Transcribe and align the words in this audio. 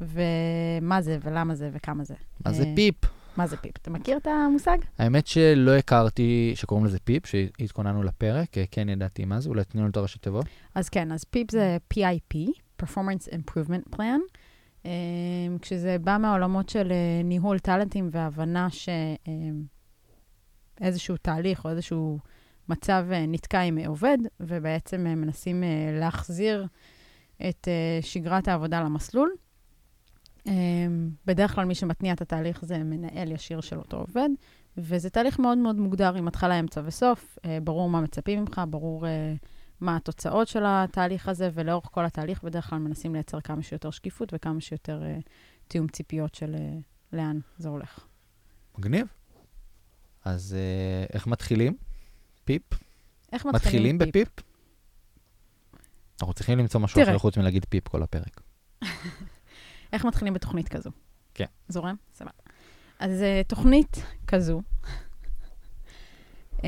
ומה 0.00 1.00
זה, 1.00 1.18
ולמה 1.22 1.54
זה, 1.54 1.70
וכמה 1.72 2.04
זה. 2.04 2.14
מה 2.44 2.52
זה 2.52 2.64
PIP? 2.76 2.94
מה 3.38 3.46
זה 3.46 3.56
PIP? 3.56 3.76
אתה 3.76 3.90
מכיר 3.90 4.16
את 4.16 4.26
המושג? 4.26 4.78
האמת 4.98 5.26
שלא 5.26 5.70
הכרתי 5.76 6.52
שקוראים 6.54 6.86
לזה 6.86 6.98
PIP, 6.98 7.26
שהתכוננו 7.26 8.02
לפרק, 8.02 8.48
כן 8.70 8.88
ידעתי 8.88 9.24
מה 9.24 9.40
זה, 9.40 9.48
אולי 9.48 9.64
תנו 9.64 9.80
לנו 9.80 9.90
את 9.90 9.96
הראשי 9.96 10.18
תיבות. 10.18 10.46
אז 10.74 10.88
כן, 10.88 11.12
אז 11.12 11.24
PIP 11.24 11.50
זה 11.50 11.76
PIP, 11.94 12.36
Performance 12.82 13.28
Improvement 13.32 13.96
Plan, 13.96 14.20
אמ, 14.84 14.90
כשזה 15.62 15.96
בא 15.98 16.16
מהעולמות 16.20 16.68
של 16.68 16.92
אה, 16.92 17.22
ניהול 17.24 17.58
טאלנטים 17.58 18.08
והבנה 18.12 18.68
שאיזשהו 20.80 21.12
אמ, 21.12 21.18
תהליך 21.22 21.64
או 21.64 21.70
איזשהו 21.70 22.18
מצב 22.68 23.06
אה, 23.12 23.26
נתקע 23.26 23.60
עם 23.60 23.78
עובד, 23.78 24.18
ובעצם 24.40 25.06
אה, 25.06 25.14
מנסים 25.14 25.64
להחזיר 26.00 26.66
את 27.48 27.68
שגרת 28.00 28.48
העבודה 28.48 28.80
למסלול. 28.80 29.30
אמ, 30.46 31.10
בדרך 31.26 31.54
כלל 31.54 31.64
מי 31.64 31.74
שמתניע 31.74 32.12
את 32.12 32.20
התהליך 32.20 32.64
זה 32.64 32.78
מנהל 32.78 33.32
ישיר 33.32 33.60
של 33.60 33.78
אותו 33.78 33.96
עובד, 33.96 34.28
וזה 34.76 35.10
תהליך 35.10 35.38
מאוד 35.38 35.58
מאוד 35.58 35.76
מוגדר 35.76 36.14
עם 36.14 36.28
התחלה, 36.28 36.60
אמצע 36.60 36.82
וסוף. 36.84 37.38
אה, 37.44 37.58
ברור 37.64 37.90
מה 37.90 38.00
מצפים 38.00 38.40
ממך, 38.40 38.60
ברור 38.70 39.06
אה, 39.06 39.34
מה 39.80 39.96
התוצאות 39.96 40.48
של 40.48 40.62
התהליך 40.66 41.28
הזה, 41.28 41.50
ולאורך 41.54 41.88
כל 41.92 42.04
התהליך 42.04 42.42
בדרך 42.44 42.70
כלל 42.70 42.78
מנסים 42.78 43.14
לייצר 43.14 43.40
כמה 43.40 43.62
שיותר 43.62 43.90
שקיפות 43.90 44.28
וכמה 44.32 44.60
שיותר 44.60 45.02
אה, 45.02 45.18
תיאום 45.68 45.88
ציפיות 45.88 46.34
של 46.34 46.56
לאן 47.12 47.38
זה 47.58 47.68
הולך. 47.68 48.06
מגניב. 48.78 49.06
אז 50.24 50.56
איך 51.12 51.26
מתחילים? 51.26 51.76
פיפ? 52.44 52.62
איך 53.32 53.46
מתחילים, 53.46 53.96
מתחילים 53.96 53.98
בפיפ? 53.98 54.28
אנחנו 56.20 56.34
צריכים 56.34 56.58
למצוא 56.58 56.80
משהו 56.80 57.02
אחר 57.02 57.18
חוץ 57.18 57.36
מלהגיד 57.36 57.66
פיפ 57.68 57.88
כל 57.88 58.02
הפרק. 58.02 58.40
איך 59.92 60.04
מתחילים 60.04 60.34
בתוכנית 60.34 60.68
כזו? 60.68 60.90
כן. 61.34 61.44
זורם? 61.68 61.96
סבבה. 62.14 62.30
אז 62.98 63.20
uh, 63.20 63.48
תוכנית 63.48 64.02
כזו 64.26 64.62
uh, 66.56 66.62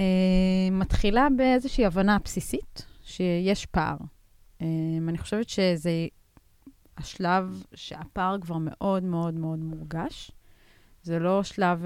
מתחילה 0.71 1.29
באיזושהי 1.37 1.87
הבנה 1.87 2.19
בסיסית 2.25 2.87
שיש 3.03 3.67
פער. 3.67 3.97
Uh, 3.97 4.63
אני 5.09 5.19
חושבת 5.19 5.49
שזה 5.49 6.07
השלב 6.97 7.65
שהפער 7.75 8.37
כבר 8.41 8.57
מאוד 8.61 9.03
מאוד 9.03 9.35
מאוד 9.35 9.59
מורגש. 9.59 10.31
זה 11.03 11.19
לא 11.19 11.43
שלב... 11.43 11.85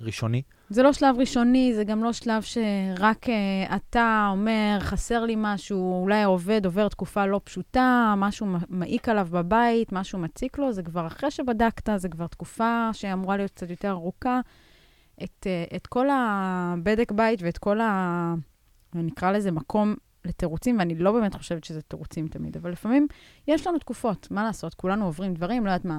ראשוני? 0.00 0.42
זה 0.72 0.82
לא 0.82 0.92
שלב 0.92 1.16
ראשוני, 1.18 1.74
זה 1.74 1.84
גם 1.84 2.04
לא 2.04 2.12
שלב 2.12 2.42
שרק 2.42 3.26
uh, 3.26 3.76
אתה 3.76 4.28
אומר, 4.30 4.76
חסר 4.80 5.24
לי 5.24 5.34
משהו, 5.36 6.02
אולי 6.02 6.16
העובד 6.22 6.64
עובר 6.64 6.88
תקופה 6.88 7.26
לא 7.26 7.40
פשוטה, 7.44 8.14
משהו 8.16 8.46
מעיק 8.68 9.08
עליו 9.08 9.28
בבית, 9.30 9.92
משהו 9.92 10.18
מציק 10.18 10.58
לו, 10.58 10.72
זה 10.72 10.82
כבר 10.82 11.06
אחרי 11.06 11.30
שבדקת, 11.30 11.88
זה 11.96 12.08
כבר 12.08 12.26
תקופה 12.26 12.90
שאמורה 12.92 13.36
להיות 13.36 13.50
קצת 13.50 13.70
יותר 13.70 13.90
ארוכה. 13.90 14.40
את, 15.22 15.46
uh, 15.46 15.76
את 15.76 15.86
כל 15.86 16.06
הבדק 16.12 17.12
בית 17.12 17.42
ואת 17.42 17.58
כל 17.58 17.80
ה... 17.80 18.34
נקרא 18.94 19.30
לזה 19.30 19.50
מקום 19.50 19.94
לתירוצים, 20.24 20.78
ואני 20.78 20.94
לא 20.94 21.12
באמת 21.12 21.34
חושבת 21.34 21.64
שזה 21.64 21.82
תירוצים 21.82 22.28
תמיד, 22.28 22.56
אבל 22.56 22.70
לפעמים 22.70 23.06
יש 23.48 23.66
לנו 23.66 23.78
תקופות, 23.78 24.28
מה 24.30 24.44
לעשות? 24.44 24.74
כולנו 24.74 25.04
עוברים 25.04 25.34
דברים, 25.34 25.66
לא 25.66 25.70
יודעת 25.70 25.84
מה. 25.84 25.98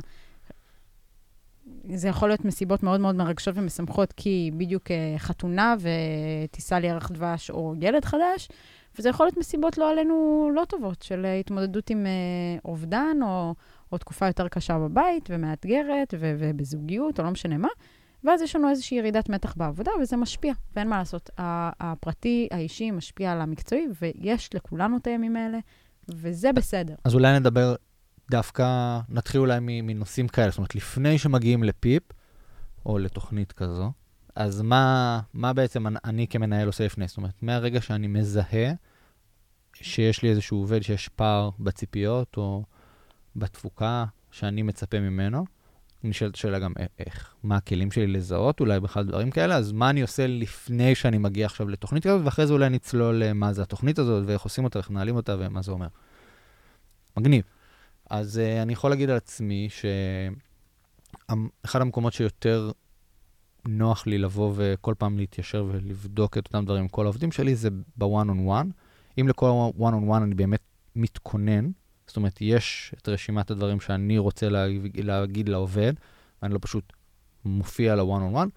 זה 1.93 2.07
יכול 2.07 2.29
להיות 2.29 2.45
מסיבות 2.45 2.83
מאוד 2.83 2.99
מאוד 2.99 3.15
מרגשות 3.15 3.57
ומשמחות, 3.57 4.13
כי 4.13 4.51
בדיוק 4.57 4.91
אה, 4.91 5.15
חתונה 5.17 5.75
וטיסה 5.79 6.79
לירח 6.79 7.11
דבש 7.11 7.49
או 7.49 7.73
ילד 7.81 8.05
חדש, 8.05 8.49
וזה 8.99 9.09
יכול 9.09 9.25
להיות 9.25 9.37
מסיבות 9.37 9.77
לא 9.77 9.91
עלינו 9.91 10.49
לא 10.55 10.65
טובות, 10.65 11.01
של 11.01 11.25
התמודדות 11.39 11.89
עם 11.89 12.05
אה, 12.05 12.59
אובדן, 12.65 13.17
או, 13.23 13.55
או 13.91 13.97
תקופה 13.97 14.27
יותר 14.27 14.47
קשה 14.47 14.79
בבית 14.79 15.29
ומאתגרת, 15.29 16.13
ו- 16.19 16.35
ובזוגיות, 16.39 17.19
או 17.19 17.23
לא 17.23 17.31
משנה 17.31 17.57
מה. 17.57 17.67
ואז 18.23 18.41
יש 18.41 18.55
לנו 18.55 18.69
איזושהי 18.69 18.97
ירידת 18.97 19.29
מתח 19.29 19.53
בעבודה, 19.57 19.91
וזה 20.01 20.17
משפיע, 20.17 20.53
ואין 20.75 20.89
מה 20.89 20.97
לעשות. 20.97 21.29
הפרטי, 21.37 22.47
האישי, 22.51 22.91
משפיע 22.91 23.31
על 23.31 23.41
המקצועי, 23.41 23.87
ויש 24.01 24.49
לכולנו 24.55 24.97
את 24.97 25.07
הימים 25.07 25.35
האלה, 25.35 25.59
וזה 26.09 26.53
בסדר. 26.53 26.95
אז 27.03 27.15
אולי 27.15 27.39
נדבר 27.39 27.75
דווקא 28.31 28.99
נתחיל 29.09 29.41
אולי 29.41 29.59
מנושאים 29.61 30.27
כאלה, 30.27 30.49
זאת 30.49 30.57
אומרת, 30.57 30.75
לפני 30.75 31.17
שמגיעים 31.17 31.63
לפיפ, 31.63 32.03
או 32.85 32.97
לתוכנית 32.97 33.51
כזו, 33.51 33.91
אז 34.35 34.61
מה, 34.61 35.19
מה 35.33 35.53
בעצם 35.53 35.85
אני 36.05 36.27
כמנהל 36.27 36.67
עושה 36.67 36.85
לפני? 36.85 37.07
זאת 37.07 37.17
אומרת, 37.17 37.33
מהרגע 37.41 37.81
שאני 37.81 38.07
מזהה 38.07 38.73
שיש 39.73 40.23
לי 40.23 40.29
איזשהו 40.29 40.57
עובד 40.57 40.83
שיש 40.83 41.09
פער 41.09 41.49
בציפיות, 41.59 42.37
או 42.37 42.63
בתפוקה 43.35 44.05
שאני 44.31 44.61
מצפה 44.61 44.99
ממנו, 44.99 45.45
נשאלת 46.03 46.35
השאלה 46.35 46.59
גם 46.59 46.73
איך, 46.99 47.35
מה 47.43 47.55
הכלים 47.55 47.91
שלי 47.91 48.07
לזהות, 48.07 48.59
אולי 48.59 48.79
בכלל 48.79 49.05
דברים 49.05 49.31
כאלה, 49.31 49.55
אז 49.55 49.71
מה 49.71 49.89
אני 49.89 50.01
עושה 50.01 50.27
לפני 50.27 50.95
שאני 50.95 51.17
מגיע 51.17 51.45
עכשיו 51.45 51.69
לתוכנית 51.69 52.03
כזאת, 52.03 52.21
ואחרי 52.25 52.47
זה 52.47 52.53
אולי 52.53 52.69
נצלול 52.69 53.33
מה 53.33 53.53
זה 53.53 53.61
התוכנית 53.61 53.99
הזאת, 53.99 54.23
ואיך 54.27 54.41
עושים 54.41 54.63
אותה, 54.63 54.79
איך 54.79 54.89
מנהלים 54.89 55.15
אותה, 55.15 55.35
ומה 55.39 55.61
זה 55.61 55.71
אומר. 55.71 55.87
מגניב. 57.17 57.43
אז 58.13 58.37
uh, 58.37 58.61
אני 58.61 58.73
יכול 58.73 58.89
להגיד 58.89 59.09
על 59.09 59.17
עצמי 59.17 59.67
שאחד 61.29 61.81
המקומות 61.81 62.13
שיותר 62.13 62.71
נוח 63.67 64.07
לי 64.07 64.17
לבוא 64.17 64.53
וכל 64.55 64.93
פעם 64.97 65.17
להתיישר 65.17 65.65
ולבדוק 65.71 66.37
את 66.37 66.47
אותם 66.47 66.65
דברים 66.65 66.81
עם 66.81 66.87
כל 66.87 67.05
העובדים 67.05 67.31
שלי 67.31 67.55
זה 67.55 67.69
בוואן 67.97 68.29
און 68.29 68.39
וואן. 68.39 68.69
אם 69.19 69.27
לכל 69.27 69.45
וואן 69.75 69.93
און 69.93 70.03
וואן 70.03 70.21
אני 70.21 70.35
באמת 70.35 70.59
מתכונן, 70.95 71.71
זאת 72.07 72.17
אומרת, 72.17 72.41
יש 72.41 72.95
את 72.97 73.09
רשימת 73.09 73.51
הדברים 73.51 73.79
שאני 73.79 74.17
רוצה 74.17 74.49
להגיד, 74.49 75.05
להגיד 75.05 75.49
לעובד, 75.49 75.93
ואני 76.41 76.53
לא 76.53 76.59
פשוט 76.61 76.93
מופיע 77.45 77.95
לוואן 77.95 78.21
און 78.21 78.33
וואן, 78.33 78.47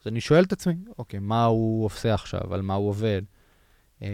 אז 0.00 0.06
אני 0.06 0.20
שואל 0.20 0.44
את 0.44 0.52
עצמי, 0.52 0.74
אוקיי, 0.98 1.20
מה 1.20 1.44
הוא 1.44 1.84
עושה 1.84 2.14
עכשיו, 2.14 2.54
על 2.54 2.62
מה 2.62 2.74
הוא 2.74 2.88
עובד? 2.88 3.22
אמ, 4.02 4.08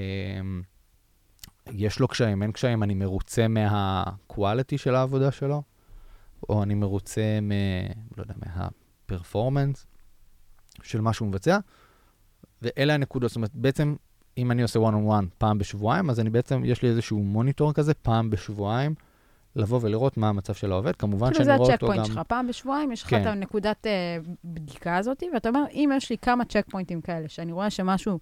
יש 1.73 2.01
לו 2.01 2.09
קשיים, 2.09 2.43
אין 2.43 2.53
קשיים, 2.53 2.83
אני 2.83 2.95
מרוצה 2.95 3.49
מה-quality 3.49 4.77
של 4.77 4.95
העבודה 4.95 5.31
שלו, 5.31 5.63
או 6.49 6.63
אני 6.63 6.75
מרוצה 6.75 7.39
מ... 7.43 7.53
לא 8.17 8.23
יודע, 8.23 8.35
מה-performance 8.47 9.87
של 10.83 11.01
מה 11.01 11.13
שהוא 11.13 11.29
מבצע, 11.29 11.59
ואלה 12.63 12.95
הנקודות. 12.95 13.31
זאת 13.31 13.37
אומרת, 13.37 13.51
בעצם, 13.55 13.95
אם 14.39 14.51
אני 14.51 14.63
עושה 14.63 14.79
one 14.79 14.93
on 14.93 15.11
one 15.11 15.27
פעם 15.39 15.59
בשבועיים, 15.59 16.11
אז 16.11 16.21
אני 16.21 16.31
בעצם, 16.31 16.63
יש 16.65 16.83
לי 16.83 16.89
איזשהו 16.89 17.19
מוניטור 17.19 17.73
כזה, 17.73 17.95
פעם 17.95 18.31
בשבועיים, 18.31 18.95
לבוא 19.57 19.79
ולראות 19.83 20.17
מה 20.17 20.29
המצב 20.29 20.55
של 20.55 20.73
העובד. 20.73 20.97
כמובן 20.97 21.35
שאני 21.35 21.57
רואה 21.57 21.57
אותו 21.57 21.67
גם... 21.67 21.79
כאילו 21.79 21.93
זה 21.93 21.95
הצ'ק 22.01 22.05
פוינט 22.05 22.07
שלך. 22.07 22.27
פעם 22.29 22.47
בשבועיים 22.47 22.93
יש 22.93 23.03
לך 23.03 23.11
כן. 23.11 23.21
את 23.21 23.27
הנקודת 23.27 23.87
uh, 23.87 24.29
בדיקה 24.45 24.97
הזאת, 24.97 25.23
ואתה 25.35 25.49
אומר, 25.49 25.65
אם 25.73 25.91
יש 25.97 26.11
לי 26.11 26.19
כמה 26.19 26.45
צ'ק 26.45 26.67
פוינטים 26.71 27.01
כאלה, 27.01 27.29
שאני 27.29 27.53
רואה 27.53 27.71
שמשהו 27.71 28.19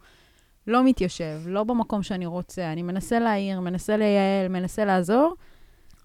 לא 0.66 0.84
מתיישב, 0.84 1.40
לא 1.46 1.64
במקום 1.64 2.02
שאני 2.02 2.26
רוצה, 2.26 2.72
אני 2.72 2.82
מנסה 2.82 3.19
להעיר, 3.19 3.61
מנסה 3.61 3.96
לייעל, 3.96 4.49
מנסה 4.49 4.84
לעזור, 4.84 5.34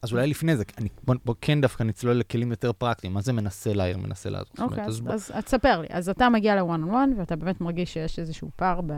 אז 0.01 0.13
אולי 0.13 0.27
לפני 0.27 0.57
זה, 0.57 0.63
אני, 0.77 0.89
בוא, 1.03 1.15
בוא 1.25 1.35
כן 1.41 1.61
דווקא 1.61 1.83
נצלול 1.83 2.15
לכלים 2.15 2.51
יותר 2.51 2.73
פרקטיים. 2.73 3.13
מה 3.13 3.21
זה 3.21 3.33
מנסה 3.33 3.73
להעיר, 3.73 3.97
מנסה 3.97 4.29
לעזור? 4.29 4.47
זאת 4.53 4.59
אוקיי, 4.59 4.77
אומרת, 4.77 4.89
אז, 4.89 4.99
בוא- 4.99 5.13
אז 5.13 5.31
אז 5.33 5.43
תספר 5.43 5.81
לי. 5.81 5.87
אז 5.89 6.09
אתה 6.09 6.29
מגיע 6.29 6.55
ל-one 6.55 6.89
on 6.89 6.91
one, 6.91 7.19
ואתה 7.19 7.35
באמת 7.35 7.61
מרגיש 7.61 7.93
שיש 7.93 8.19
איזשהו 8.19 8.49
פער 8.55 8.81
ב... 8.85 8.93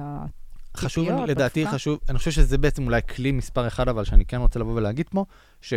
חשוב, 0.78 1.06
ציפיות, 1.06 1.30
לדעתי 1.30 1.60
בתקופה? 1.62 1.76
חשוב, 1.76 2.00
אני 2.10 2.18
חושב 2.18 2.32
שזה 2.32 2.58
בעצם 2.58 2.86
אולי 2.86 3.02
כלי 3.16 3.32
מספר 3.32 3.68
אחד, 3.68 3.90
אבל 3.90 4.04
שאני 4.04 4.26
כן 4.26 4.38
רוצה 4.38 4.60
לבוא 4.60 4.74
ולהגיד 4.74 5.10
פה, 5.10 5.26
ש... 5.62 5.74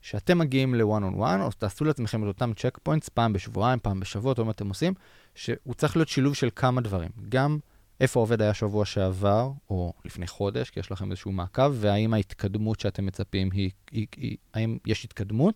שאתם 0.00 0.38
מגיעים 0.38 0.74
ל-one 0.74 1.14
on 1.14 1.18
one, 1.18 1.40
או 1.42 1.50
תעשו 1.58 1.84
לעצמכם 1.84 2.22
את 2.22 2.28
אותם 2.28 2.52
checkpoints 2.56 3.08
פעם 3.08 3.32
בשבועיים, 3.32 3.78
פעם 3.78 4.00
בשבוע, 4.00 4.34
או 4.38 4.44
מה 4.44 4.50
אתם 4.50 4.68
עושים, 4.68 4.94
שהוא 5.34 5.74
צריך 5.76 5.96
להיות 5.96 6.08
שילוב 6.08 6.34
של 6.34 6.48
כמה 6.56 6.80
דברים. 6.80 7.10
גם 7.28 7.58
איפה 8.02 8.20
העובד 8.20 8.42
היה 8.42 8.54
שבוע 8.54 8.84
שעבר, 8.84 9.50
או 9.70 9.92
לפני 10.04 10.26
חודש, 10.26 10.70
כי 10.70 10.80
יש 10.80 10.92
לכם 10.92 11.10
איזשהו 11.10 11.32
מעקב, 11.32 11.72
והאם 11.74 12.14
ההתקדמות 12.14 12.80
שאתם 12.80 13.06
מצפים 13.06 13.50
היא, 13.52 13.70
היא, 13.90 14.06
היא, 14.16 14.36
האם 14.54 14.78
יש 14.86 15.04
התקדמות, 15.04 15.54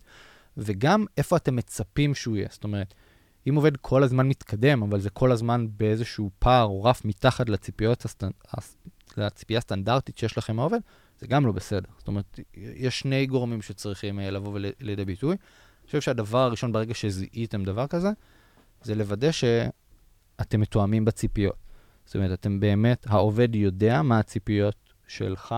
וגם 0.57 1.05
איפה 1.17 1.37
אתם 1.37 1.57
מצפים 1.57 2.15
שהוא 2.15 2.37
יהיה. 2.37 2.49
זאת 2.51 2.65
אומרת, 2.65 2.95
אם 3.49 3.55
עובד 3.55 3.77
כל 3.77 4.03
הזמן 4.03 4.29
מתקדם, 4.29 4.83
אבל 4.83 5.01
זה 5.01 5.11
כל 5.11 5.33
הזמן 5.33 5.67
באיזשהו 5.77 6.31
פער 6.39 6.65
או 6.65 6.85
רף 6.85 7.05
מתחת 7.05 7.49
לציפיות 7.49 8.05
הסטנ... 8.05 8.31
הס- 8.53 8.77
לציפייה 9.17 9.59
הסטנדרטית 9.59 10.19
שיש 10.19 10.39
לכם 10.39 10.57
מהעובד, 10.57 10.81
זה 11.21 11.27
גם 11.27 11.47
לא 11.47 11.53
בסדר. 11.53 11.89
זאת 11.99 12.09
אומרת, 12.09 12.41
יש 12.57 12.99
שני 12.99 13.27
גורמים 13.27 13.63
שצריכים 13.63 14.21
אה, 14.21 14.31
לבוא 14.31 14.59
לידי 14.81 15.05
ביטוי. 15.05 15.31
אני 15.31 15.87
חושב 15.87 16.01
שהדבר 16.01 16.39
הראשון, 16.39 16.73
ברגע 16.73 16.95
שזיהיתם 16.95 17.65
דבר 17.65 17.87
כזה, 17.87 18.11
זה 18.83 18.95
לוודא 18.95 19.31
שאתם 19.33 20.61
מתואמים 20.61 21.05
בציפיות. 21.05 21.66
זאת 22.07 22.17
אומרת, 22.17 22.33
אתם 22.41 22.61
באמת, 22.61 23.07
העובד 23.09 23.55
יודע 23.55 24.03
מה 24.03 24.19
הציפיות 24.19 24.77
שלך 25.07 25.55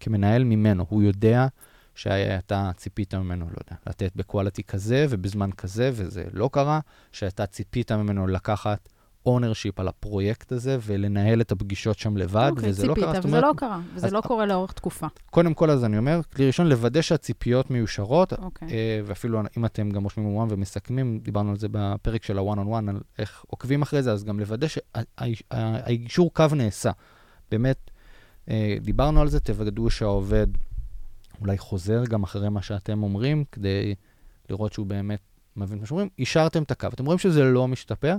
כמנהל 0.00 0.44
ממנו. 0.44 0.86
הוא 0.88 1.02
יודע 1.02 1.46
שאתה 1.94 2.70
ציפית 2.76 3.14
ממנו, 3.14 3.44
לא 3.44 3.56
יודע, 3.60 3.76
לתת 3.86 4.12
ב 4.16 4.22
quality 4.22 4.62
כזה 4.62 5.06
ובזמן 5.10 5.52
כזה, 5.52 5.90
וזה 5.92 6.24
לא 6.32 6.50
קרה, 6.52 6.80
שאתה 7.12 7.46
ציפית 7.46 7.92
ממנו 7.92 8.26
לקחת 8.26 8.88
ownership 9.26 9.80
על 9.80 9.88
הפרויקט 9.88 10.52
הזה 10.52 10.78
ולנהל 10.82 11.40
את 11.40 11.52
הפגישות 11.52 11.98
שם 11.98 12.16
לבד, 12.16 12.50
אוקיי, 12.56 12.68
וזה 12.70 12.86
לא 12.86 12.94
ציפית, 12.94 13.04
קרה. 13.04 13.14
זאת 13.14 13.24
וזה 13.24 13.36
אומרת, 13.36 13.54
לא 13.54 13.58
קרה, 13.58 13.80
וזה 13.94 14.06
אז- 14.06 14.12
לא 14.12 14.20
קורה 14.20 14.46
לאורך 14.46 14.72
תקופה. 14.72 15.06
קודם 15.30 15.54
כל, 15.54 15.70
אז 15.70 15.84
אני 15.84 15.98
אומר, 15.98 16.20
כלי 16.34 16.46
ראשון, 16.46 16.66
לוודא 16.66 17.00
שהציפיות 17.02 17.70
מיושרות, 17.70 18.32
אוקיי. 18.32 18.68
אה, 18.70 19.00
ואפילו 19.04 19.40
אם 19.56 19.64
אתם 19.64 19.90
גם 19.90 20.02
רושמים 20.04 20.46
ומסכמים, 20.52 21.18
דיברנו 21.22 21.50
על 21.50 21.56
זה 21.56 21.66
בפרק 21.70 22.24
של 22.24 22.38
ה-one 22.38 22.56
on 22.56 22.66
one, 22.66 22.90
על 22.90 23.00
איך 23.18 23.44
עוקבים 23.46 23.82
אחרי 23.82 24.02
זה, 24.02 24.12
אז 24.12 24.24
גם 24.24 24.40
לוודא 24.40 24.66
שהאישור 24.68 26.34
קו 26.34 26.44
נעשה. 26.56 26.90
באמת, 27.50 27.90
אה, 28.48 28.76
דיברנו 28.80 29.20
על 29.20 29.28
זה, 29.28 29.40
תוודאו 29.40 29.90
שהעובד 29.90 30.46
אולי 31.40 31.58
חוזר 31.58 32.04
גם 32.04 32.22
אחרי 32.22 32.48
מה 32.48 32.62
שאתם 32.62 33.02
אומרים, 33.02 33.44
כדי 33.52 33.94
לראות 34.50 34.72
שהוא 34.72 34.86
באמת 34.86 35.20
מבין 35.56 35.78
מה 35.78 35.86
שאומרים. 35.86 36.08
אישרתם 36.18 36.62
את 36.62 36.70
הקו, 36.70 36.88
אתם 36.94 37.04
רואים 37.04 37.18
שזה 37.18 37.44
לא 37.44 37.68
משתפר. 37.68 38.16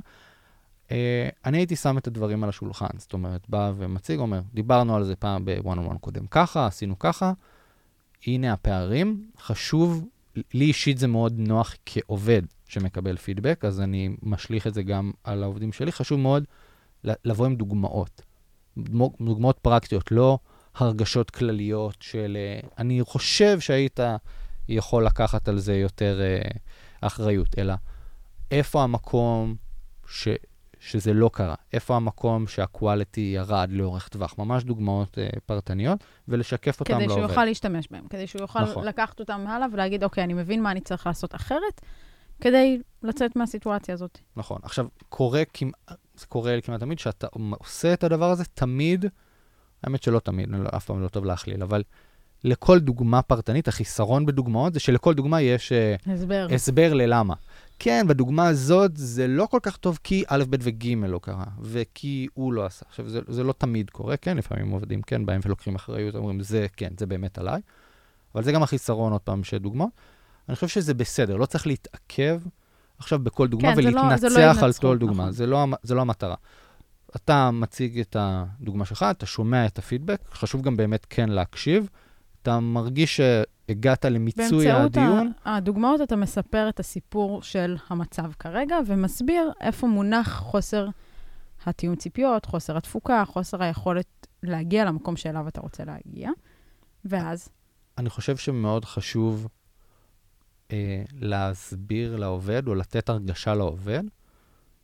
אה, 0.92 1.30
אני 1.46 1.58
הייתי 1.58 1.76
שם 1.76 1.98
את 1.98 2.08
הדברים 2.08 2.44
על 2.44 2.50
השולחן, 2.50 2.88
זאת 2.98 3.14
אומרת, 3.14 3.50
בא 3.50 3.72
ומציג, 3.78 4.20
אומר, 4.20 4.42
דיברנו 4.54 4.96
על 4.96 5.04
זה 5.04 5.16
פעם 5.16 5.46
ב-one 5.46 5.78
on 5.78 5.92
one 5.92 5.98
קודם 6.00 6.28
ככה, 6.28 6.68
עשינו 6.68 7.00
ככה, 7.00 7.34
הנה 8.28 8.54
הפערים. 8.54 9.30
חשוב, 9.40 10.06
לי 10.54 10.66
אישית 10.66 10.98
זה 10.98 11.08
מאוד 11.08 11.34
נוח 11.38 11.76
כעובד 11.86 12.42
שמקבל 12.68 13.18
פידבק, 13.18 13.66
אז 13.66 13.82
אני 13.82 14.16
משליך 14.24 14.68
את 14.68 14.74
זה 14.74 14.84
גם 14.84 15.12
על 15.24 15.44
העובדים 15.44 15.72
שלי. 15.72 15.92
חשוב 15.92 16.20
מאוד 16.20 16.44
לבוא 17.04 17.46
עם 17.46 17.56
דוגמאות. 17.56 18.22
דוגמא- 18.78 19.26
דוגמאות 19.26 19.60
פרקטיות, 19.62 20.12
לא 20.12 20.40
הרגשות 20.76 21.30
כלליות 21.32 21.96
של 22.00 22.38
אה, 22.40 22.68
אני 22.78 23.02
חושב 23.04 23.60
שהיית 23.60 24.00
יכול 24.70 25.06
לקחת 25.06 25.48
על 25.48 25.60
זה 25.60 25.76
יותר 25.76 26.22
אה, 26.22 26.50
אחריות, 27.02 27.56
אלא 27.58 27.74
איפה 28.52 28.84
המקום 28.84 29.56
ש, 30.08 30.28
שזה 30.84 31.14
לא 31.14 31.30
קרה, 31.34 31.56
איפה 31.74 31.96
המקום 31.96 32.48
שהקואליטי 32.48 33.34
ירד 33.36 33.70
לאורך 33.72 34.08
טווח, 34.08 34.36
ממש 34.38 34.64
דוגמאות 34.64 35.18
אה, 35.18 35.30
פרטניות, 35.46 36.04
ולשקף 36.28 36.80
אותם 36.80 36.94
כדי 36.94 37.08
לעובד. 37.08 37.22
שהוא 37.22 37.30
יוכל 37.32 37.46
להשתמש 37.46 37.88
בהם, 37.92 38.08
כדי 38.10 38.28
שהוא 38.28 38.42
יוכל 38.42 38.62
נכון. 38.62 38.86
לקחת 38.86 39.20
אותם 39.20 39.46
הלאה 39.48 39.68
ולהגיד, 39.72 40.04
אוקיי, 40.04 40.24
אני 40.24 40.34
מבין 40.34 40.64
מה 40.64 40.72
אני 40.72 40.82
צריך 40.82 41.08
לעשות 41.08 41.36
אחרת, 41.36 41.82
כדי 42.42 42.82
לצאת 43.04 43.36
מהסיטואציה 43.36 43.94
הזאת. 43.94 44.20
נכון. 44.36 44.60
עכשיו, 44.64 44.88
קורה 45.10 45.44
כמעט, 45.54 45.74
זה 46.16 46.26
קורה 46.26 46.58
כמעט 46.64 46.80
תמיד, 46.80 47.00
שאתה 47.00 47.28
עושה 47.60 47.94
את 47.94 48.04
הדבר 48.04 48.32
הזה, 48.32 48.46
תמיד, 48.46 49.06
האמת 49.84 50.04
שלא 50.04 50.20
תמיד, 50.20 50.50
לא, 50.50 50.70
אף 50.76 50.86
פעם 50.86 51.02
לא 51.02 51.08
טוב 51.08 51.26
להכליל, 51.26 51.64
אבל 51.64 51.84
לכל 52.44 52.80
דוגמה 52.80 53.22
פרטנית, 53.22 53.68
החיסרון 53.68 54.26
בדוגמאות 54.26 54.74
זה 54.74 54.80
שלכל 54.80 55.14
דוגמה 55.14 55.42
יש 55.42 55.72
אה, 55.72 55.96
הסבר. 56.14 56.48
הסבר 56.56 56.94
ללמה. 56.94 57.34
כן, 57.84 58.06
בדוגמה 58.08 58.48
הזאת 58.48 58.92
זה 58.98 59.28
לא 59.28 59.46
כל 59.46 59.60
כך 59.64 59.78
טוב 59.78 60.00
כי 60.04 60.24
א', 60.28 60.44
ב' 60.50 60.56
וג' 60.60 60.88
לא 61.08 61.20
קרה, 61.24 61.44
וכי 61.62 62.28
הוא 62.34 62.54
לא 62.54 62.66
עשה. 62.66 62.86
עכשיו, 62.90 63.10
זה, 63.10 63.20
זה 63.28 63.44
לא 63.44 63.54
תמיד 63.58 63.90
קורה, 63.90 64.18
כן, 64.18 64.38
לפעמים 64.38 64.70
עובדים 64.70 65.02
כן 65.02 65.26
באים 65.26 65.42
ולוקחים 65.46 65.76
אחריות, 65.76 66.16
אומרים, 66.16 66.40
זה 66.44 66.66
כן, 66.78 66.90
זה 67.00 67.06
באמת 67.06 67.38
עליי, 67.38 67.62
אבל 68.36 68.44
זה 68.44 68.52
גם 68.52 68.64
החיסרון, 68.64 69.12
עוד 69.12 69.22
פעם, 69.22 69.44
של 69.44 69.58
דוגמאות. 69.58 69.90
אני 70.50 70.56
חושב 70.56 70.68
שזה 70.68 70.94
בסדר, 70.94 71.38
לא 71.38 71.46
צריך 71.46 71.68
להתעכב 71.68 72.42
עכשיו 72.98 73.20
בכל 73.20 73.48
דוגמה 73.48 73.70
כן, 73.70 73.76
זה 73.76 73.82
לא- 73.82 73.92
לא 73.92 74.02
ולהתנצח 74.02 74.64
על 74.64 74.74
כל 74.74 74.98
דוגמה, 74.98 75.24
נכון. 75.24 75.32
זה 75.32 75.46
לא, 75.46 75.62
המ- 75.62 75.74
זה 75.84 75.96
לא 75.96 76.02
המטרה. 76.02 76.36
אתה 77.16 77.52
מציג 77.52 78.00
את 78.00 78.16
הדוגמה 78.20 78.86
שלך, 78.86 79.06
אתה 79.12 79.26
שומע 79.26 79.66
את 79.66 79.78
הפידבק, 79.80 80.20
חשוב 80.34 80.62
גם 80.62 80.78
באמת 80.78 81.06
כן 81.10 81.30
להקשיב. 81.30 81.90
אתה 82.42 82.60
מרגיש 82.60 83.20
שהגעת 83.72 84.06
למיצוי 84.06 84.48
באמצעות 84.50 84.98
הדיון, 84.98 85.32
ה- 85.46 85.56
הדוגמאות 85.56 86.02
אתה 86.02 86.16
מספר 86.16 86.70
את 86.70 86.80
הסיפור 86.80 87.42
של 87.42 87.76
המצב 87.90 88.32
כרגע, 88.40 88.76
ומסביר 88.88 89.52
איפה 89.62 89.88
מונח 89.88 90.40
חוסר 90.40 90.88
התיאום 91.66 91.96
ציפיות, 91.96 92.46
חוסר 92.46 92.78
התפוקה, 92.78 93.24
חוסר 93.26 93.64
היכולת 93.64 94.28
להגיע 94.44 94.86
למקום 94.86 95.16
שאליו 95.16 95.48
אתה 95.48 95.62
רוצה 95.62 95.84
להגיע. 95.86 96.30
ואז, 97.06 97.50
אני 97.98 98.10
חושב 98.10 98.38
שמאוד 98.38 98.86
חשוב 98.86 99.48
אה, 100.72 101.04
להסביר 101.14 102.16
לעובד 102.16 102.68
או 102.68 102.76
לתת 102.76 103.10
הרגשה 103.10 103.54
לעובד 103.54 104.04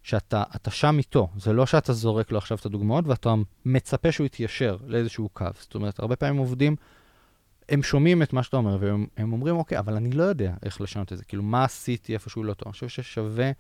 שאתה 0.04 0.44
אתה 0.56 0.72
שם 0.72 0.98
איתו. 0.98 1.28
זה 1.38 1.54
לא 1.54 1.66
שאתה 1.66 1.94
זורק 1.94 2.32
לו 2.32 2.38
עכשיו 2.38 2.58
את 2.58 2.66
הדוגמאות 2.66 3.08
ואתה 3.08 3.34
מצפה 3.66 4.12
שהוא 4.12 4.26
יתיישר 4.26 4.78
לאיזשהו 4.86 5.30
קו. 5.34 5.46
זאת 5.60 5.76
אומרת, 5.76 6.00
הרבה 6.00 6.16
פעמים 6.16 6.38
עובדים, 6.38 6.76
הם 7.70 7.84
שומעים 7.84 8.24
את 8.24 8.34
מה 8.34 8.44
שאתה 8.44 8.58
אומר 8.58 8.78
והם 8.80 9.08
הם 9.18 9.34
אומרים, 9.34 9.56
אוקיי, 9.56 9.80
אבל 9.80 9.96
אני 9.96 10.12
לא 10.12 10.24
יודע 10.24 10.54
איך 10.64 10.82
לשנות 10.82 11.14
את 11.14 11.18
זה. 11.18 11.24
כאילו, 11.24 11.44
מה 11.44 11.64
עשיתי 11.64 12.14
איפה 12.14 12.30
שהוא 12.30 12.46
לא 12.46 12.54
טוב? 12.54 12.68
אני 12.68 12.72
חושב 12.72 12.88
ששווה 12.88 13.52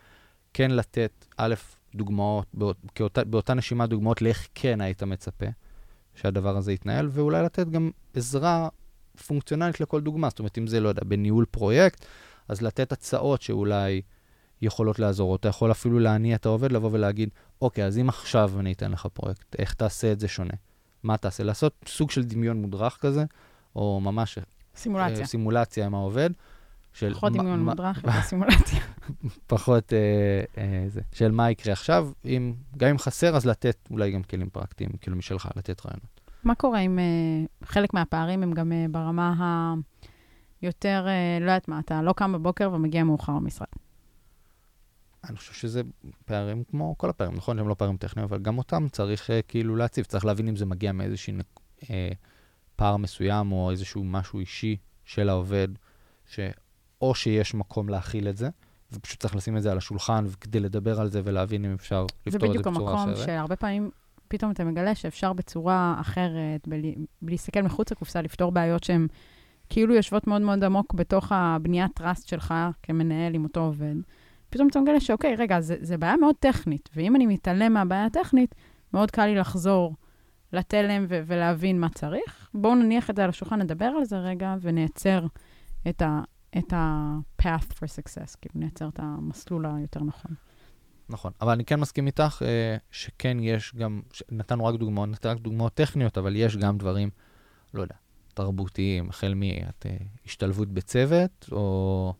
כן 0.53 0.71
לתת, 0.71 1.25
א', 1.37 1.55
דוגמאות, 1.95 2.47
באות, 2.53 2.77
כאותה, 2.95 3.23
באותה 3.23 3.53
נשימה 3.53 3.87
דוגמאות 3.87 4.21
לאיך 4.21 4.47
כן 4.55 4.81
היית 4.81 5.03
מצפה 5.03 5.45
שהדבר 6.15 6.57
הזה 6.57 6.73
יתנהל, 6.73 7.09
ואולי 7.11 7.43
לתת 7.43 7.67
גם 7.67 7.91
עזרה 8.13 8.69
פונקציונלית 9.27 9.79
לכל 9.79 10.01
דוגמה. 10.01 10.29
זאת 10.29 10.39
אומרת, 10.39 10.57
אם 10.57 10.67
זה, 10.67 10.79
לא 10.79 10.89
יודע, 10.89 11.01
בניהול 11.05 11.45
פרויקט, 11.51 12.05
אז 12.47 12.61
לתת 12.61 12.91
הצעות 12.91 13.41
שאולי 13.41 14.01
יכולות 14.61 14.99
לעזור. 14.99 15.31
או 15.31 15.35
אתה 15.35 15.47
יכול 15.47 15.71
אפילו 15.71 15.99
להניע 15.99 16.35
את 16.35 16.45
העובד, 16.45 16.71
לבוא 16.71 16.89
ולהגיד, 16.93 17.29
אוקיי, 17.61 17.85
אז 17.85 17.97
אם 17.97 18.09
עכשיו 18.09 18.51
אני 18.59 18.73
אתן 18.73 18.91
לך 18.91 19.07
פרויקט, 19.13 19.55
איך 19.59 19.73
תעשה 19.73 20.11
את 20.11 20.19
זה 20.19 20.27
שונה? 20.27 20.53
מה 21.03 21.17
תעשה? 21.17 21.43
לעשות 21.43 21.73
סוג 21.87 22.11
של 22.11 22.23
דמיון 22.23 22.61
מודרך 22.61 22.97
כזה, 23.01 23.25
או 23.77 23.99
ממש 23.99 24.37
סימולציה. 24.75 25.21
אה, 25.21 25.25
סימולציה 25.25 25.85
עם 25.85 25.95
העובד. 25.95 26.29
של 26.93 27.13
פחות 27.13 27.33
דמיון 27.33 27.65
מודרך, 27.65 27.97
יותר 28.03 28.21
סימולציה. 28.21 28.79
פחות 29.47 29.93
אה, 29.93 30.43
אה, 30.57 30.85
זה, 30.87 31.01
של 31.13 31.31
מה 31.31 31.51
יקרה 31.51 31.73
עכשיו, 31.73 32.09
אם, 32.25 32.53
גם 32.77 32.89
אם 32.89 32.97
חסר, 32.97 33.35
אז 33.35 33.45
לתת 33.45 33.77
אולי 33.91 34.11
גם 34.11 34.23
כלים 34.23 34.49
פרקטיים, 34.49 34.89
כאילו 35.01 35.17
משלך, 35.17 35.49
לתת 35.55 35.85
רעיונות. 35.85 36.21
מה 36.43 36.55
קורה 36.55 36.79
אם 36.79 36.99
uh, 36.99 37.65
חלק 37.65 37.93
מהפערים 37.93 38.43
הם 38.43 38.53
גם 38.53 38.71
uh, 38.71 38.91
ברמה 38.91 39.73
היותר, 40.61 41.05
uh, 41.07 41.43
לא 41.43 41.45
יודעת 41.45 41.67
מה, 41.67 41.79
אתה 41.79 42.01
לא 42.01 42.13
קם 42.13 42.33
בבוקר 42.33 42.71
ומגיע 42.73 43.03
מאוחר 43.03 43.33
למשרד. 43.33 43.67
אני 45.29 45.37
חושב 45.37 45.53
שזה 45.53 45.81
פערים 46.25 46.63
כמו 46.63 46.95
כל 46.97 47.09
הפערים, 47.09 47.35
נכון 47.35 47.57
שהם 47.57 47.67
לא 47.67 47.73
פערים 47.73 47.97
טכניים, 47.97 48.27
אבל 48.27 48.39
גם 48.39 48.57
אותם 48.57 48.87
צריך 48.91 49.29
uh, 49.29 49.33
כאילו 49.47 49.75
להציב, 49.75 50.05
צריך 50.05 50.25
להבין 50.25 50.47
אם 50.47 50.55
זה 50.55 50.65
מגיע 50.65 50.91
נק- 50.91 51.59
uh, 51.81 51.85
פער 52.77 52.97
מסוים 52.97 53.51
או 53.51 53.71
איזשהו 53.71 54.03
משהו 54.03 54.39
אישי 54.39 54.77
של 55.05 55.29
העובד, 55.29 55.67
שאו 56.25 57.15
שיש 57.15 57.55
מקום 57.55 57.89
להכיל 57.89 58.27
את 58.27 58.37
זה, 58.37 58.49
ופשוט 58.91 59.19
צריך 59.19 59.35
לשים 59.35 59.57
את 59.57 59.61
זה 59.61 59.71
על 59.71 59.77
השולחן 59.77 60.25
כדי 60.41 60.59
לדבר 60.59 61.01
על 61.01 61.09
זה 61.09 61.21
ולהבין 61.23 61.65
אם 61.65 61.73
אפשר 61.73 62.05
זה 62.09 62.15
לפתור 62.27 62.49
את 62.49 62.53
זה 62.53 62.59
בדיוק 62.59 62.67
בצורה 62.67 62.91
המקום 62.91 63.13
אחרת. 63.13 63.25
שהרבה 63.25 63.55
פעמים 63.55 63.89
פתאום 64.27 64.51
אתה 64.51 64.63
מגלה 64.63 64.95
שאפשר 64.95 65.33
בצורה 65.33 65.97
אחרת, 66.01 66.67
בלי 66.67 66.95
בלי 67.21 67.31
להסתכל 67.31 67.61
מחוץ 67.61 67.91
לקופסה, 67.91 68.21
לפתור 68.21 68.51
בעיות 68.51 68.83
שהן 68.83 69.07
כאילו 69.69 69.95
יושבות 69.95 70.27
מאוד 70.27 70.41
מאוד 70.41 70.63
עמוק 70.63 70.93
בתוך 70.93 71.31
הבניית 71.31 71.91
טראסט 71.95 72.27
שלך 72.27 72.53
כמנהל 72.83 73.35
עם 73.35 73.43
אותו 73.43 73.59
עובד. 73.59 73.95
פתאום 74.49 74.67
אתה 74.67 74.81
מגלה 74.81 74.99
שאוקיי, 74.99 75.35
רגע, 75.35 75.61
זה, 75.61 75.75
זה 75.79 75.97
בעיה 75.97 76.17
מאוד 76.17 76.35
טכנית, 76.39 76.89
ואם 76.95 77.15
אני 77.15 77.25
מתעלם 77.25 77.73
מהבעיה 77.73 78.05
הטכנית, 78.05 78.55
מאוד 78.93 79.11
קל 79.11 79.25
לי 79.25 79.35
לחזור 79.35 79.95
לתלם 80.53 81.05
ו- 81.09 81.21
ולהבין 81.25 81.79
מה 81.79 81.89
צריך. 81.89 82.49
בואו 82.53 82.75
נניח 82.75 83.09
את 83.09 83.15
זה 83.15 83.23
על 83.23 83.29
השולחן, 83.29 83.61
נדבר 83.61 83.85
על 83.85 84.05
זה 84.05 84.17
רגע 84.17 84.55
ונייצר 84.61 85.25
את 85.89 86.01
ה... 86.01 86.21
את 86.57 86.73
ה-path 86.73 87.71
for 87.71 87.85
success, 87.85 88.37
כאילו 88.41 88.55
נייצר 88.55 88.87
את 88.87 88.99
המסלול 88.99 89.65
היותר 89.65 90.03
נכון. 90.03 90.31
נכון, 91.09 91.31
אבל 91.41 91.51
אני 91.51 91.65
כן 91.65 91.79
מסכים 91.79 92.07
איתך 92.07 92.41
אה, 92.45 92.77
שכן 92.91 93.37
יש 93.39 93.75
גם, 93.75 94.01
נתנו 94.31 94.65
רק 94.65 94.75
דוגמאות, 94.75 95.09
נתנו 95.09 95.31
רק 95.31 95.37
דוגמאות 95.37 95.73
טכניות, 95.73 96.17
אבל 96.17 96.35
יש 96.35 96.57
גם 96.57 96.77
דברים, 96.77 97.09
לא 97.73 97.81
יודע, 97.81 97.95
תרבותיים, 98.33 99.09
החל 99.09 99.33
מהשתלבות 99.33 100.67
בצוות, 100.67 101.49
או, 101.51 102.13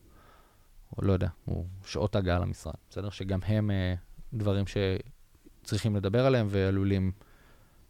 או 0.96 1.04
לא 1.04 1.12
יודע, 1.12 1.28
או 1.48 1.64
שעות 1.84 2.16
הגעה 2.16 2.38
למשרד, 2.38 2.74
בסדר? 2.90 3.10
שגם 3.10 3.38
הם 3.46 3.70
אה, 3.70 3.94
דברים 4.34 4.64
שצריכים 4.66 5.96
לדבר 5.96 6.26
עליהם 6.26 6.46
ועלולים 6.50 7.12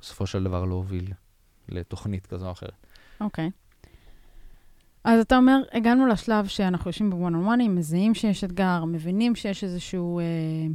בסופו 0.00 0.26
של 0.26 0.44
דבר 0.44 0.64
להוביל 0.64 1.12
לתוכנית 1.68 2.26
כזו 2.26 2.46
או 2.46 2.52
אחרת. 2.52 2.86
אוקיי. 3.20 3.50
אז 5.04 5.20
אתה 5.20 5.36
אומר, 5.36 5.60
הגענו 5.72 6.06
לשלב 6.06 6.46
שאנחנו 6.46 6.88
יושבים 6.88 7.10
בוואן 7.10 7.34
און 7.34 7.44
וואנים, 7.44 7.76
מזהים 7.76 8.14
שיש 8.14 8.44
אתגר, 8.44 8.84
מבינים 8.84 9.34
שיש 9.34 9.64
איזשהו 9.64 10.18
אה, 10.18 10.24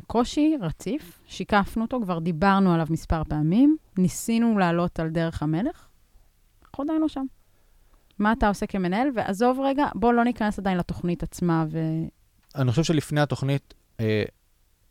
קושי 0.07 0.55
רציף, 0.61 1.19
שיקפנו 1.27 1.83
אותו, 1.83 1.99
כבר 2.03 2.19
דיברנו 2.19 2.73
עליו 2.73 2.87
מספר 2.89 3.23
פעמים, 3.23 3.77
ניסינו 3.97 4.57
לעלות 4.57 4.99
על 4.99 5.09
דרך 5.09 5.43
המלך, 5.43 5.87
אנחנו 6.65 6.83
עדיין 6.83 7.01
לא 7.01 7.07
שם. 7.07 7.25
מה 8.19 8.31
אתה 8.31 8.47
עושה 8.47 8.65
כמנהל? 8.65 9.07
ועזוב 9.15 9.59
רגע, 9.63 9.85
בוא 9.95 10.13
לא 10.13 10.23
ניכנס 10.23 10.59
עדיין 10.59 10.77
לתוכנית 10.77 11.23
עצמה 11.23 11.65
ו... 11.69 11.79
אני 12.55 12.71
חושב 12.71 12.83
שלפני 12.83 13.21
התוכנית, 13.21 13.73
אה, 13.99 14.23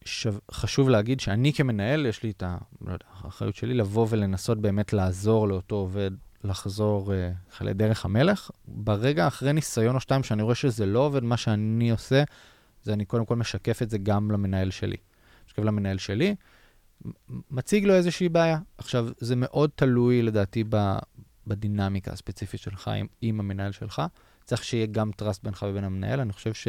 שו, 0.04 0.30
חשוב 0.50 0.88
להגיד 0.88 1.20
שאני 1.20 1.52
כמנהל, 1.52 2.06
יש 2.06 2.22
לי 2.22 2.30
את 2.30 2.42
לא 2.80 2.96
האחריות 3.24 3.56
שלי 3.56 3.74
לבוא 3.74 4.06
ולנסות 4.10 4.58
באמת 4.58 4.92
לעזור 4.92 5.48
לאותו 5.48 5.76
עובד 5.76 6.10
לחזור 6.44 7.14
אה, 7.14 7.30
לדרך 7.60 8.04
המלך. 8.04 8.50
ברגע 8.68 9.26
אחרי 9.26 9.52
ניסיון 9.52 9.94
או 9.94 10.00
שתיים 10.00 10.22
שאני 10.22 10.42
רואה 10.42 10.54
שזה 10.54 10.86
לא 10.86 10.98
עובד, 10.98 11.22
מה 11.22 11.36
שאני 11.36 11.90
עושה, 11.90 12.22
זה 12.82 12.92
אני 12.92 13.04
קודם 13.04 13.24
כל 13.24 13.36
משקף 13.36 13.82
את 13.82 13.90
זה 13.90 13.98
גם 13.98 14.30
למנהל 14.30 14.70
שלי. 14.70 14.96
משקף 15.46 15.62
למנהל 15.62 15.98
שלי, 15.98 16.34
מציג 17.50 17.84
לו 17.84 17.94
איזושהי 17.94 18.28
בעיה. 18.28 18.58
עכשיו, 18.78 19.08
זה 19.18 19.36
מאוד 19.36 19.70
תלוי 19.74 20.22
לדעתי 20.22 20.64
ב, 20.68 20.96
בדינמיקה 21.46 22.12
הספציפית 22.12 22.60
שלך 22.60 22.88
עם, 22.88 23.06
עם 23.20 23.40
המנהל 23.40 23.72
שלך. 23.72 24.02
צריך 24.44 24.64
שיהיה 24.64 24.86
גם 24.86 25.10
trust 25.20 25.38
בינך 25.42 25.66
ובין 25.68 25.84
המנהל. 25.84 26.20
אני 26.20 26.32
חושב 26.32 26.54
ש... 26.54 26.68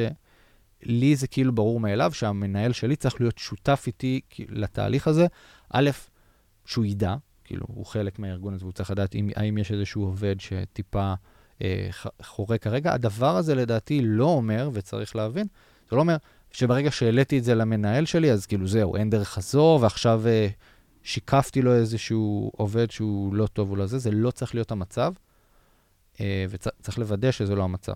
לי 0.85 1.15
זה 1.15 1.27
כאילו 1.27 1.55
ברור 1.55 1.79
מאליו 1.79 2.11
שהמנהל 2.13 2.71
שלי 2.71 2.95
צריך 2.95 3.21
להיות 3.21 3.37
שותף 3.37 3.83
איתי 3.87 4.21
לתהליך 4.49 5.07
הזה. 5.07 5.27
א', 5.69 5.89
שהוא 6.65 6.85
ידע, 6.85 7.15
כאילו, 7.43 7.65
הוא 7.69 7.85
חלק 7.85 8.19
מהארגון 8.19 8.53
הזה, 8.53 8.63
והוא 8.63 8.73
צריך 8.73 8.91
לדעת 8.91 9.15
אם, 9.15 9.29
האם 9.35 9.57
יש 9.57 9.71
איזשהו 9.71 10.03
עובד 10.03 10.35
שטיפה 10.39 11.13
אה, 11.61 11.89
חורה 12.21 12.57
כרגע. 12.57 12.93
הדבר 12.93 13.37
הזה 13.37 13.55
לדעתי 13.55 14.01
לא 14.03 14.25
אומר, 14.25 14.69
וצריך 14.73 15.15
להבין, 15.15 15.47
זה 15.89 15.95
לא 15.95 16.01
אומר 16.01 16.17
שברגע 16.51 16.91
שהעליתי 16.91 17.37
את 17.37 17.43
זה 17.43 17.55
למנהל 17.55 18.05
שלי, 18.05 18.31
אז 18.31 18.45
כאילו 18.45 18.67
זהו, 18.67 18.95
אין 18.95 19.09
דרך 19.09 19.29
חזור, 19.29 19.81
ועכשיו 19.81 20.21
אה, 20.27 20.47
שיקפתי 21.03 21.61
לו 21.61 21.73
איזשהו 21.73 22.51
עובד 22.57 22.91
שהוא 22.91 23.35
לא 23.35 23.47
טוב 23.47 23.71
או 23.71 23.75
לא 23.75 23.85
זה, 23.85 23.97
זה 23.97 24.11
לא 24.11 24.31
צריך 24.31 24.55
להיות 24.55 24.71
המצב, 24.71 25.13
אה, 26.19 26.45
וצריך 26.49 26.99
לוודא 26.99 27.31
שזה 27.31 27.55
לא 27.55 27.63
המצב. 27.63 27.93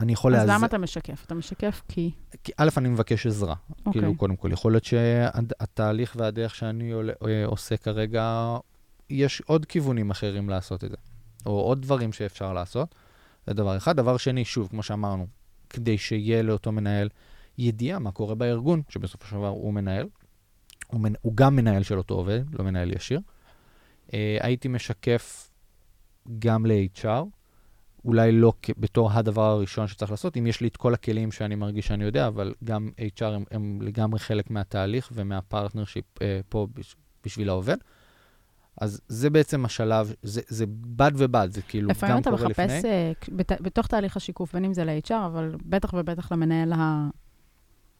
אני 0.00 0.12
יכול 0.12 0.34
אז 0.34 0.38
להיעזר... 0.38 0.54
למה 0.54 0.66
אתה 0.66 0.78
משקף? 0.78 1.24
אתה 1.26 1.34
משקף 1.34 1.82
כי... 1.88 2.10
כי 2.44 2.52
א', 2.56 2.68
אני 2.76 2.88
מבקש 2.88 3.26
עזרה. 3.26 3.54
אוקיי. 3.70 3.92
כאילו, 3.92 4.16
קודם 4.16 4.36
כל, 4.36 4.52
יכול 4.52 4.72
להיות 4.72 4.84
שהתהליך 4.84 6.16
והדרך 6.18 6.54
שאני 6.54 6.92
אה, 6.94 7.46
עושה 7.46 7.76
כרגע, 7.76 8.56
יש 9.10 9.40
עוד 9.40 9.66
כיוונים 9.66 10.10
אחרים 10.10 10.48
לעשות 10.48 10.84
את 10.84 10.90
זה, 10.90 10.96
או 11.46 11.60
עוד 11.60 11.82
דברים 11.82 12.12
שאפשר 12.12 12.52
לעשות. 12.52 12.94
זה 13.46 13.54
דבר 13.54 13.76
אחד. 13.76 13.96
דבר 13.96 14.16
שני, 14.16 14.44
שוב, 14.44 14.68
כמו 14.68 14.82
שאמרנו, 14.82 15.26
כדי 15.70 15.98
שיהיה 15.98 16.42
לאותו 16.42 16.72
מנהל 16.72 17.08
ידיעה 17.58 17.98
מה 17.98 18.12
קורה 18.12 18.34
בארגון, 18.34 18.82
שבסופו 18.88 19.26
של 19.26 19.36
דבר 19.36 19.48
הוא 19.48 19.72
מנהל, 19.72 20.08
הוא, 20.86 21.00
מנ... 21.00 21.12
הוא 21.22 21.32
גם 21.36 21.56
מנהל 21.56 21.82
של 21.82 21.98
אותו 21.98 22.14
עובד, 22.14 22.42
לא 22.52 22.64
מנהל 22.64 22.92
ישיר. 22.92 23.20
אה, 24.14 24.38
הייתי 24.40 24.68
משקף 24.68 25.50
גם 26.38 26.66
ל-HR, 26.66 27.24
אולי 28.06 28.32
לא 28.32 28.52
בתור 28.78 29.12
הדבר 29.12 29.42
הראשון 29.50 29.86
שצריך 29.86 30.10
לעשות, 30.10 30.36
אם 30.36 30.46
יש 30.46 30.60
לי 30.60 30.68
את 30.68 30.76
כל 30.76 30.94
הכלים 30.94 31.32
שאני 31.32 31.54
מרגיש 31.54 31.86
שאני 31.86 32.04
יודע, 32.04 32.26
אבל 32.28 32.54
גם 32.64 32.90
HR 33.18 33.24
הם, 33.24 33.44
הם 33.50 33.78
לגמרי 33.82 34.18
חלק 34.18 34.50
מהתהליך 34.50 35.10
ומה 35.14 35.37
partnership 35.37 36.22
אה, 36.22 36.40
פה 36.48 36.66
בש, 36.74 36.96
בשביל 37.24 37.48
העובד. 37.48 37.76
אז 38.80 39.00
זה 39.08 39.30
בעצם 39.30 39.64
השלב, 39.64 40.14
זה, 40.22 40.40
זה 40.48 40.64
בד 40.68 41.12
ובד, 41.16 41.48
זה 41.50 41.62
כאילו 41.62 41.90
לפעמים 41.90 42.14
גם 42.16 42.22
אתה 42.22 42.30
קורה 42.30 42.48
לפני. 42.48 42.64
מחפש, 42.64 42.84
אה, 42.84 43.12
כ- 43.20 43.28
בת- 43.36 43.60
בתוך 43.60 43.86
תהליך 43.86 44.16
השיקוף, 44.16 44.52
בין 44.52 44.64
אם 44.64 44.74
זה 44.74 44.84
ל-HR, 44.84 45.26
אבל 45.26 45.54
בטח 45.64 45.94
ובטח 45.94 46.32
למנהל 46.32 46.72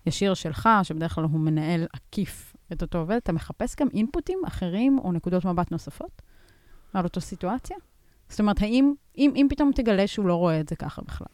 הישיר 0.05 0.35
שלך, 0.35 0.69
שבדרך 0.83 1.15
כלל 1.15 1.25
הוא 1.25 1.41
מנהל 1.41 1.87
עקיף 1.93 2.57
את 2.73 2.83
אותו 2.83 2.99
עובד, 2.99 3.17
אתה 3.17 3.33
מחפש 3.33 3.77
גם 3.81 3.89
אינפוטים 3.95 4.39
אחרים 4.47 4.99
או 4.99 5.13
נקודות 5.13 5.45
מבט 5.45 5.71
נוספות 5.73 6.23
על 6.95 7.05
אותו 7.05 7.21
סיטואציה? 7.21 7.77
זאת 8.29 8.41
אומרת, 8.41 8.63
האם, 8.63 8.95
אם, 9.19 9.33
אם 9.37 9.47
פתאום 9.51 9.71
תגלה 9.75 10.07
שהוא 10.07 10.27
לא 10.27 10.35
רואה 10.35 10.61
את 10.61 10.69
זה 10.69 10.77
ככה 10.77 11.03
בכלל? 11.03 11.27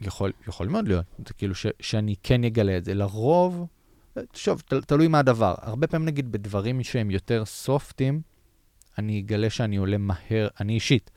יכול, 0.00 0.32
יכול 0.48 0.68
מאוד 0.68 0.88
להיות, 0.88 1.04
זה 1.28 1.34
כאילו 1.34 1.54
ש, 1.54 1.66
שאני 1.80 2.14
כן 2.22 2.44
אגלה 2.44 2.76
את 2.76 2.84
זה. 2.84 2.94
לרוב, 2.94 3.66
שוב, 4.34 4.60
ת, 4.60 4.74
תלוי 4.74 5.08
מה 5.08 5.18
הדבר. 5.18 5.54
הרבה 5.58 5.86
פעמים 5.86 6.06
נגיד 6.06 6.32
בדברים 6.32 6.82
שהם 6.82 7.10
יותר 7.10 7.44
סופטים, 7.44 8.20
אני 8.98 9.20
אגלה 9.20 9.50
שאני 9.50 9.76
עולה 9.76 9.98
מהר, 9.98 10.48
אני 10.60 10.72
אישית 10.72 11.10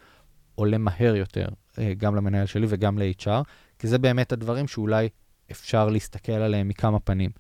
עולה 0.56 0.78
מהר 0.78 1.16
יותר, 1.16 1.48
אה, 1.78 1.94
גם 1.98 2.16
למנהל 2.16 2.46
שלי 2.46 2.66
וגם 2.70 3.00
ל-HR, 3.00 3.44
כי 3.80 3.88
זה 3.88 3.98
באמת 3.98 4.32
הדברים 4.32 4.68
שאולי 4.68 5.10
אפשר 5.52 5.90
להסתכל 5.90 6.32
עליהם 6.32 6.68
מכמה 6.68 7.00
פנים. 7.00 7.32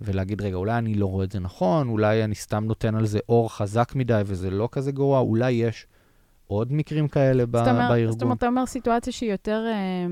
ולהגיד, 0.00 0.42
רגע, 0.42 0.56
אולי 0.56 0.78
אני 0.78 0.94
לא 0.94 1.06
רואה 1.06 1.24
את 1.24 1.32
זה 1.32 1.40
נכון, 1.40 1.88
אולי 1.88 2.24
אני 2.24 2.34
סתם 2.34 2.64
נותן 2.64 2.94
על 2.94 3.06
זה 3.06 3.18
אור 3.28 3.52
חזק 3.52 3.92
מדי 3.94 4.22
וזה 4.26 4.50
לא 4.50 4.68
כזה 4.72 4.92
גרוע, 4.92 5.20
אולי 5.20 5.52
יש 5.52 5.86
עוד 6.50 6.72
מקרים 6.72 7.08
כאלה 7.08 7.46
ב- 7.46 7.56
זאת 7.56 7.68
אומרת, 7.68 7.90
בארגון. 7.90 8.12
זאת 8.12 8.22
אומרת, 8.22 8.38
אתה 8.38 8.46
אומר 8.46 8.66
סיטואציה 8.66 9.12
שהיא 9.12 9.30
יותר, 9.30 9.64
אה, 9.66 10.06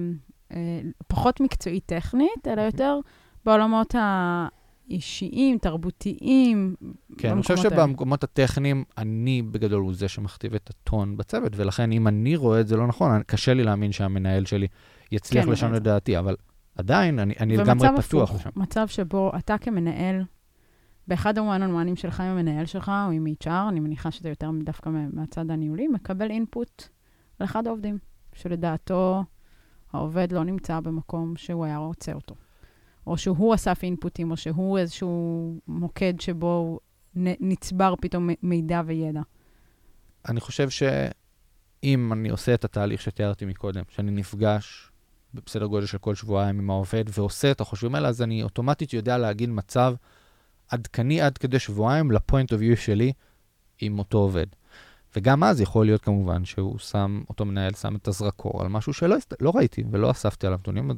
אה, 0.56 0.80
פחות 1.06 1.40
מקצועית 1.40 1.86
טכנית, 1.86 2.48
אלא 2.48 2.60
יותר 2.60 2.98
בעולמות 3.44 3.94
האישיים, 4.88 5.58
תרבותיים, 5.58 6.74
כן, 7.18 7.30
אני 7.30 7.42
חושב. 7.42 7.56
שבמקומות 7.56 8.24
הטכניים, 8.24 8.84
אני 8.98 9.42
בגדול 9.42 9.82
הוא 9.82 9.94
זה 9.94 10.08
שמכתיב 10.08 10.54
את 10.54 10.70
הטון 10.70 11.16
בצוות, 11.16 11.52
ולכן 11.56 11.92
אם 11.92 12.08
אני 12.08 12.36
רואה 12.36 12.60
את 12.60 12.68
זה 12.68 12.76
לא 12.76 12.86
נכון, 12.86 13.22
קשה 13.26 13.54
לי 13.54 13.64
להאמין 13.64 13.92
שהמנהל 13.92 14.44
שלי 14.44 14.66
יצליח 15.12 15.44
כן, 15.44 15.50
לשנות 15.50 15.76
את 15.76 15.82
דעתי, 15.82 16.18
אבל 16.18 16.36
עדיין, 16.76 17.18
אני, 17.18 17.34
אני 17.40 17.58
ומצב 17.58 17.70
לגמרי 17.70 18.02
פתוח 18.02 18.30
הפוך, 18.30 18.40
לשם. 18.40 18.50
מצב 18.56 18.88
שבו 18.88 19.32
אתה 19.38 19.58
כמנהל, 19.58 20.22
באחד 21.08 21.38
הוואן 21.38 21.62
און 21.62 21.70
וואנים 21.72 21.96
שלך 21.96 22.20
עם 22.20 22.26
המנהל 22.26 22.66
שלך, 22.66 22.92
או 23.06 23.10
עם 23.10 23.26
HR, 23.44 23.68
אני 23.68 23.80
מניחה 23.80 24.10
שזה 24.10 24.28
יותר 24.28 24.50
דווקא 24.64 24.88
מה- 24.88 25.06
מהצד 25.12 25.50
הניהולי, 25.50 25.88
מקבל 25.88 26.30
אינפוט 26.30 26.82
על 27.38 27.44
אחד 27.46 27.66
העובדים, 27.66 27.98
שלדעתו 28.34 29.24
העובד 29.92 30.32
לא 30.32 30.44
נמצא 30.44 30.80
במקום 30.80 31.36
שהוא 31.36 31.64
היה 31.64 31.76
רוצה 31.76 32.12
אותו. 32.12 32.34
או 33.06 33.18
שהוא 33.18 33.54
אסף 33.54 33.82
אינפוטים, 33.82 34.30
או 34.30 34.36
שהוא 34.36 34.78
איזשהו 34.78 35.54
מוקד 35.68 36.14
שבו 36.20 36.80
נצבר 37.14 37.94
פתאום 38.00 38.28
מידע 38.42 38.82
וידע. 38.86 39.22
אני 40.28 40.40
חושב 40.40 40.68
שאם 40.70 42.12
אני 42.12 42.28
עושה 42.28 42.54
את 42.54 42.64
התהליך 42.64 43.00
שתיארתי 43.02 43.44
מקודם, 43.44 43.82
שאני 43.88 44.10
נפגש 44.10 44.90
בסדר 45.34 45.66
גודל 45.66 45.86
של 45.86 45.98
כל 45.98 46.14
שבועיים 46.14 46.58
עם 46.58 46.70
העובד 46.70 47.04
ועושה 47.18 47.50
את 47.50 47.60
החושבים 47.60 47.94
האלה, 47.94 48.08
אז 48.08 48.22
אני 48.22 48.42
אוטומטית 48.42 48.92
יודע 48.92 49.18
להגיד 49.18 49.48
מצב 49.48 49.94
עדכני 50.68 51.20
עד 51.20 51.38
כדי 51.38 51.58
שבועיים 51.58 52.10
לפוינט 52.10 52.52
אוף 52.52 52.62
יו 52.62 52.76
שלי 52.76 53.12
עם 53.80 53.98
אותו 53.98 54.18
עובד. 54.18 54.46
וגם 55.16 55.44
אז 55.44 55.60
יכול 55.60 55.86
להיות 55.86 56.02
כמובן 56.02 56.44
שהוא 56.44 56.78
שם, 56.78 57.22
אותו 57.28 57.44
מנהל 57.44 57.74
שם 57.74 57.96
את 57.96 58.08
הזרקור 58.08 58.62
על 58.62 58.68
משהו 58.68 58.92
שלא 58.92 59.16
לא 59.40 59.52
ראיתי 59.54 59.84
ולא 59.90 60.10
אספתי 60.10 60.46
עליו 60.46 60.58
נתונים. 60.58 60.90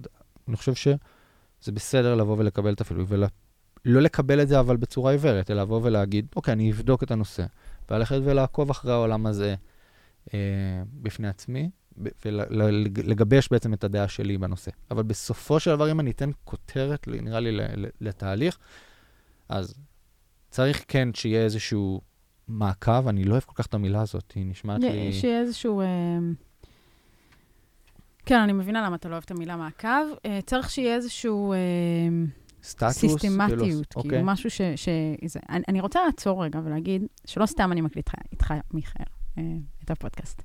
אני 0.48 0.56
חושב 0.56 0.74
שזה 0.74 1.72
בסדר 1.72 2.14
לבוא 2.14 2.36
ולקבל 2.38 2.72
את 2.72 2.80
הפילוי, 2.80 3.04
ולא 3.08 3.28
לקבל 3.84 4.42
את 4.42 4.48
זה 4.48 4.60
אבל 4.60 4.76
בצורה 4.76 5.12
עיוורת, 5.12 5.50
אלא 5.50 5.62
לבוא 5.62 5.80
ולהגיד, 5.82 6.26
אוקיי, 6.36 6.52
אני 6.52 6.72
אבדוק 6.72 7.02
את 7.02 7.10
הנושא, 7.10 7.44
וללכת 7.90 8.20
ולעקוב 8.24 8.70
אחרי 8.70 8.92
העולם 8.92 9.26
הזה 9.26 9.54
אה, 10.34 10.38
בפני 10.92 11.28
עצמי, 11.28 11.70
ולגבש 12.24 13.48
בעצם 13.50 13.74
את 13.74 13.84
הדעה 13.84 14.08
שלי 14.08 14.38
בנושא. 14.38 14.70
אבל 14.90 15.02
בסופו 15.02 15.60
של 15.60 15.70
דבר, 15.70 15.90
אם 15.90 16.00
אני 16.00 16.10
אתן 16.10 16.30
כותרת, 16.44 17.08
נראה 17.08 17.40
לי, 17.40 17.58
לתהליך, 18.00 18.58
אז 19.50 19.74
צריך 20.50 20.84
כן 20.88 21.08
שיהיה 21.14 21.44
איזשהו 21.44 22.00
מעקב, 22.48 23.08
אני 23.08 23.24
לא 23.24 23.32
אוהב 23.32 23.42
כל 23.42 23.52
כך 23.54 23.66
את 23.66 23.74
המילה 23.74 24.02
הזאת, 24.02 24.32
היא 24.34 24.46
נשמעת 24.46 24.80
לי... 24.80 25.12
שיהיה 25.12 25.40
איזשהו... 25.40 25.80
אה, 25.80 25.86
כן, 28.26 28.38
אני 28.38 28.52
מבינה 28.52 28.82
למה 28.86 28.96
אתה 28.96 29.08
לא 29.08 29.12
אוהב 29.14 29.24
את 29.24 29.30
המילה 29.30 29.56
מעקב. 29.56 29.88
אה, 30.26 30.38
צריך 30.46 30.70
שיהיה 30.70 30.94
איזשהו... 30.94 31.52
אה, 31.52 31.58
סטטוס? 32.62 32.98
כאילו, 32.98 33.18
סיסטמטיות, 33.18 33.60
כאילו, 33.60 33.82
אוקיי. 33.96 34.20
משהו 34.24 34.50
ש... 34.50 34.60
ש 34.76 34.88
זה, 35.24 35.40
אני, 35.48 35.62
אני 35.68 35.80
רוצה 35.80 36.00
לעצור 36.06 36.44
רגע 36.44 36.60
ולהגיד 36.64 37.02
שלא 37.26 37.46
סתם 37.46 37.72
אני 37.72 37.80
מקליט 37.80 38.10
איתך, 38.32 38.54
מיכאל, 38.70 39.04
את 39.84 39.90
הפודקאסט. 39.90 40.42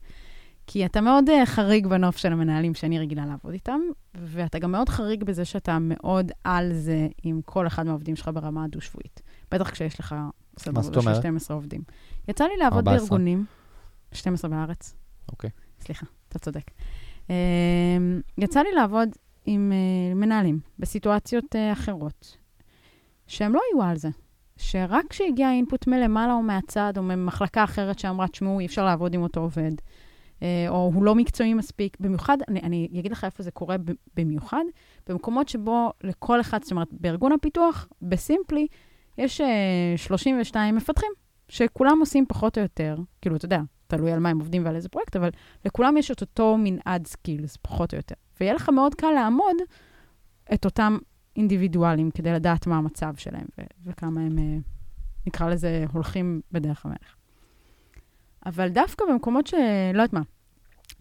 כי 0.68 0.86
אתה 0.86 1.02
מאוד 1.02 1.30
uh, 1.30 1.46
חריג 1.46 1.88
בנוף 1.88 2.18
של 2.18 2.32
המנהלים 2.32 2.74
שאני 2.74 3.00
רגילה 3.00 3.26
לעבוד 3.26 3.54
איתם, 3.54 3.80
ואתה 4.14 4.60
גם 4.60 4.72
מאוד 4.72 4.90
חריג 4.90 5.24
בזה 5.24 5.46
שאתה 5.46 5.78
מאוד 5.82 6.32
על 6.44 6.74
זה 6.74 7.08
עם 7.24 7.42
כל 7.46 7.68
אחד 7.68 7.86
מהעובדים 7.86 8.16
שלך 8.16 8.30
ברמה 8.34 8.64
הדו-שבועית. 8.64 9.22
בטח 9.52 9.70
כשיש 9.70 10.00
לך 10.00 10.16
סדר 10.60 10.82
גודל 10.82 11.02
של 11.02 11.16
12 11.16 11.58
עובדים. 11.58 11.82
יצא 12.28 12.44
לי 12.44 12.58
לעבוד 12.58 12.88
14. 12.88 12.98
בארגונים, 12.98 13.46
12 14.12 14.50
בארץ. 14.52 14.96
אוקיי. 15.32 15.50
סליחה, 15.80 16.06
אתה 16.30 16.40
צודק. 16.40 16.72
Uh, 17.28 17.32
יצא 18.38 18.62
לי 18.62 18.72
לעבוד 18.76 19.10
עם 19.46 19.72
uh, 19.72 20.16
מנהלים 20.16 20.60
בסיטואציות 20.80 21.56
uh, 21.56 21.74
אחרות, 21.74 22.38
שהם 23.28 23.54
לא 23.54 23.62
היו 23.72 23.84
על 23.84 23.98
זה. 23.98 24.10
שרק 24.58 25.06
כשהגיע 25.10 25.52
אינפוט 25.52 25.88
מלמעלה 25.88 26.34
או 26.34 26.42
מהצד, 26.42 26.94
או 26.98 27.04
ממחלקה 27.04 27.64
אחרת 27.64 28.00
שאמרה, 28.00 28.28
תשמעו, 28.28 28.60
אי 28.60 28.66
אפשר 28.66 28.86
לעבוד 28.86 29.14
עם 29.14 29.22
אותו 29.22 29.40
עובד, 29.40 29.72
אה, 29.72 29.76
או 30.70 30.92
הוא 30.94 31.04
לא 31.04 31.16
מקצועי 31.16 31.54
מספיק. 31.54 31.98
במיוחד, 32.00 32.38
אני, 32.48 32.60
אני 32.60 32.90
אגיד 33.00 33.12
לך 33.12 33.24
איפה 33.24 33.44
זה 33.44 33.52
קורה 33.52 33.76
במיוחד, 34.16 34.64
במקומות 35.08 35.50
שבו 35.50 35.92
לכל 36.04 36.42
אחד, 36.42 36.64
זאת 36.64 36.72
אומרת, 36.72 36.88
בארגון 36.92 37.32
הפיתוח, 37.32 37.88
בסימפלי, 38.02 38.68
יש 39.18 39.42
32 39.98 40.74
אה, 40.74 40.78
מפתחים, 40.78 41.12
שכולם 41.48 42.00
עושים 42.00 42.26
פחות 42.26 42.58
או 42.58 42.64
יותר, 42.64 42.96
כאילו, 43.22 43.36
אתה 43.36 43.46
יודע, 43.46 43.62
תלוי 43.88 44.12
על 44.12 44.20
מה 44.20 44.30
הם 44.30 44.40
עובדים 44.40 44.66
ועל 44.66 44.76
איזה 44.76 44.90
פרויקט, 44.90 45.16
אבל 45.16 45.30
לכולם 45.66 45.98
יש 45.98 46.12
את 46.12 46.22
אותו 46.22 46.58
מנעד 46.60 47.08
skills, 47.08 47.58
פחות 47.62 47.94
או 47.94 47.98
יותר. 47.98 48.16
ויהיה 48.40 48.54
לך 48.54 48.70
מאוד 48.70 48.96
קל 48.96 49.12
לאמוד 49.12 49.56
את 50.54 50.66
אותם 50.66 50.98
אינדיבידואלים 51.36 52.12
כדי 52.12 52.32
לדעת 52.32 52.68
מה 52.68 52.78
המצב 52.78 53.14
שלהם 53.18 53.46
ו- 53.58 53.90
וכמה 53.90 54.22
הם, 54.22 54.40
אה, 54.40 54.58
נקרא 55.28 55.50
לזה, 55.50 55.86
הולכים 55.94 56.42
בדרך 56.52 56.86
המלך. 56.86 57.16
אבל 58.46 58.70
דווקא 58.70 59.06
במקומות 59.10 59.48
של, 59.48 59.58
לא 59.94 60.02
יודעת 60.02 60.14
מה, 60.14 60.22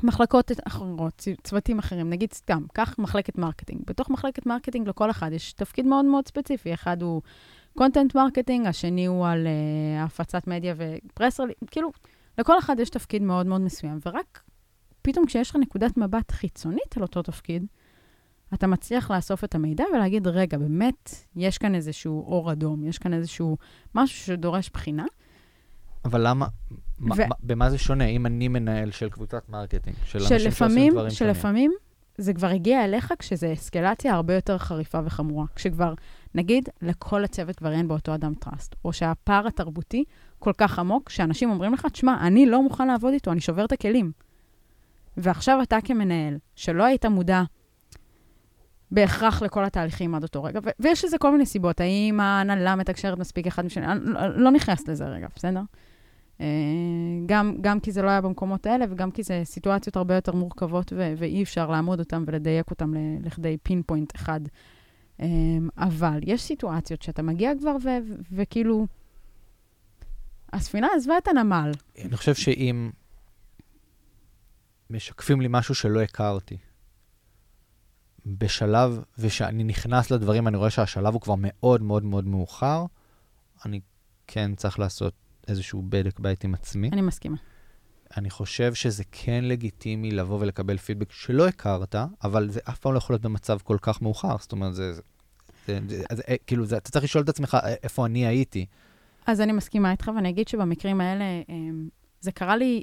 מחלקות 0.03 0.51
אחרות, 0.67 1.29
צוותים 1.43 1.79
אחרים, 1.79 2.11
נגיד 2.11 2.33
סתם, 2.33 2.63
קח 2.73 2.95
מחלקת 2.99 3.39
marketing. 3.39 3.81
בתוך 3.87 4.11
מחלקת 4.11 4.47
marketing 4.47 4.89
לכל 4.89 5.11
אחד 5.11 5.33
יש 5.33 5.53
תפקיד 5.53 5.87
מאוד 5.87 6.05
מאוד 6.05 6.29
ספציפי. 6.29 6.75
אחד 6.75 7.03
הוא 7.03 7.23
content 7.79 8.15
marketing, 8.15 8.67
השני 8.67 9.07
הוא 9.07 9.27
על 9.27 9.47
uh, 9.47 10.05
הפצת 10.05 10.47
מדיה 10.47 10.75
ופרסר, 10.77 11.45
כאילו, 11.71 11.91
לכל 12.39 12.59
אחד 12.59 12.81
יש 12.81 12.91
תפקיד 12.91 13.23
מאוד 13.23 13.47
מאוד 13.47 13.61
מסוים, 13.61 13.99
ורק 14.07 14.43
פתאום 15.03 15.27
כשיש 15.27 15.51
לך 15.51 15.57
נקודת 15.57 15.97
מבט 15.97 16.31
חיצונית 16.31 16.97
על 16.97 17.03
אותו 17.03 17.23
תפקיד, 17.23 17.67
אתה 18.55 18.67
מצליח 18.67 19.11
לאסוף 19.11 19.45
את 19.45 19.55
המידע 19.55 19.85
ולהגיד, 19.95 20.27
רגע, 20.27 20.59
באמת, 20.59 21.11
יש 21.37 21.59
כאן 21.59 21.75
איזשהו 21.75 22.27
אור 22.27 22.53
אדום, 22.53 22.85
יש 22.85 22.99
כאן 22.99 23.15
איזשהו 23.15 23.57
משהו 23.95 24.27
שדורש 24.27 24.71
בחינה. 24.71 25.05
אבל 26.05 26.29
למה, 26.29 26.47
ו... 27.01 27.05
מה, 27.05 27.25
במה 27.43 27.71
זה 27.71 27.79
שונה 27.79 28.05
אם 28.05 28.27
אני 28.27 28.49
מנהל 28.49 28.91
של 28.91 29.09
קבוצת 29.09 29.49
marketing, 29.49 29.97
של 30.05 30.19
אנשים 30.19 30.39
שעושים 30.39 30.93
דברים 30.93 31.11
שונים? 31.11 31.11
שלפעמים 31.11 31.73
זה 32.19 32.35
כבר 32.35 32.49
הגיע 32.49 32.85
אליך 32.85 33.15
כשזה 33.19 33.53
אסקלציה 33.53 34.15
הרבה 34.15 34.35
יותר 34.35 34.59
חריפה 34.59 35.01
וחמורה. 35.05 35.47
כשכבר, 35.55 35.95
נגיד, 36.35 36.69
לכל 36.83 37.25
הצוות 37.25 37.57
כבר 37.57 37.73
אין 37.73 37.89
באותו 37.89 38.15
אדם 38.15 38.35
trust, 38.35 38.75
או 38.85 38.93
שהפער 38.93 39.47
התרבותי 39.47 40.05
כל 40.39 40.53
כך 40.59 40.79
עמוק, 40.79 41.11
שאנשים 41.11 41.51
אומרים 41.51 41.73
לך, 41.73 41.87
תשמע, 41.93 42.17
אני 42.21 42.47
לא 42.47 42.63
מוכן 42.63 42.89
לעבוד 42.89 43.13
איתו, 43.13 43.33
אני 43.33 43.41
שובר 43.41 43.65
את 43.65 43.73
הכלים. 43.73 44.13
ועכשיו 45.17 45.63
אתה 45.63 45.79
כמנהל, 45.85 46.39
שלא 46.57 46.85
היית 46.85 47.07
מודע 47.07 47.43
בהכרח 48.91 49.43
לכל 49.43 49.65
התהליכים 49.65 50.15
עד 50.15 50.23
אותו 50.23 50.45
רגע, 50.45 50.61
ויש 50.81 51.05
לזה 51.05 51.19
כל 51.19 51.33
מיני 51.33 51.47
סיבות, 51.47 51.81
האם 51.81 52.21
ההנהלה 52.21 52.77
מתקשרת 52.77 53.19
מספיק 53.19 53.47
אחד 53.47 53.65
משני, 53.65 53.87
אני 53.87 54.01
לא, 54.05 54.29
לא 54.37 54.51
נכנס 54.51 54.89
לזה 54.89 55.05
רגע, 55.05 55.27
בסדר? 55.37 55.61
אה, 56.45 56.49
גם, 57.27 57.57
גם 57.61 57.81
כי 57.81 57.93
זה 57.93 58.03
לא 58.03 58.09
היה 58.09 58.21
במקומות 58.21 58.67
האלה, 58.67 58.85
וגם 58.91 59.11
כי 59.11 59.23
זה 59.23 59.41
סיטואציות 59.45 59.97
הרבה 59.97 60.15
יותר 60.15 60.33
מורכבות, 60.33 60.93
ו- 60.93 61.15
ואי 61.17 61.43
אפשר 61.43 61.71
לעמוד 61.71 61.99
אותן 61.99 62.25
ולדייק 62.27 62.71
אותן 62.71 62.93
לכדי 63.23 63.57
פין 63.63 63.83
פוינט 63.87 64.17
אחד. 64.17 64.41
אה, 65.21 65.27
אבל 65.77 66.21
יש 66.23 66.43
סיטואציות 66.43 67.03
שאתה 67.03 67.23
מגיע 67.23 67.53
כבר 67.61 67.77
ו- 67.83 68.15
וכאילו, 68.33 68.87
הספינה 70.53 70.89
עזבה 70.97 71.19
את 71.19 71.29
הנמל. 71.29 71.73
אני 72.05 72.17
חושב 72.17 72.35
שאם 72.35 72.91
משקפים 74.91 75.41
לי 75.41 75.49
משהו 75.51 75.75
שלא 75.75 76.01
הכרתי, 76.01 76.57
בשלב, 78.27 79.03
ושאני 79.19 79.65
נכנס 79.65 80.11
לדברים, 80.11 80.49
אני 80.49 80.57
רואה 80.57 80.71
שהשלב 80.71 81.13
הוא 81.15 81.21
כבר 81.21 81.35
מאוד 81.39 81.83
מאוד 81.83 82.05
מאוד 82.05 82.27
מאוחר, 82.27 82.85
אני 83.65 83.81
כן 84.27 84.55
צריך 84.55 84.79
לעשות 84.79 85.24
איזשהו 85.49 85.83
בדק 85.89 86.21
בית 86.21 86.45
עם 86.45 86.55
עצמי. 86.55 86.91
אני 86.93 87.01
מסכימה. 87.01 87.37
אני 88.17 88.31
חושב 88.31 88.75
שזה 88.75 89.03
כן 89.13 89.45
לגיטימי 89.45 90.11
לבוא 90.11 90.41
ולקבל 90.41 90.77
פידבק 90.77 91.13
שלא 91.13 91.47
הכרת, 91.49 91.95
אבל 92.25 92.51
זה 92.51 92.61
אף 92.69 92.79
פעם 92.79 92.93
לא 92.93 92.99
יכול 92.99 93.15
להיות 93.15 93.23
במצב 93.23 93.59
כל 93.65 93.77
כך 93.81 94.03
מאוחר. 94.03 94.37
זאת 94.41 94.53
אומרת, 94.53 94.75
זה... 94.75 94.93
זה, 94.93 95.01
זה, 95.67 95.79
זה, 95.89 96.05
זה 96.13 96.23
אה, 96.29 96.35
כאילו, 96.47 96.65
זה, 96.65 96.77
אתה 96.77 96.91
צריך 96.91 97.05
לשאול 97.05 97.25
את 97.25 97.29
עצמך 97.29 97.57
אה, 97.63 97.75
איפה 97.83 98.07
אני 98.07 98.27
הייתי. 98.27 98.67
אז 99.27 99.41
אני 99.41 99.53
מסכימה 99.53 99.93
איתך, 99.93 100.11
ואני 100.17 100.29
אגיד 100.29 100.49
שבמקרים 100.49 101.01
האלה, 101.01 101.25
אמ, 101.49 101.89
זה 102.21 102.33
קרה 102.33 102.57
לי 102.57 102.83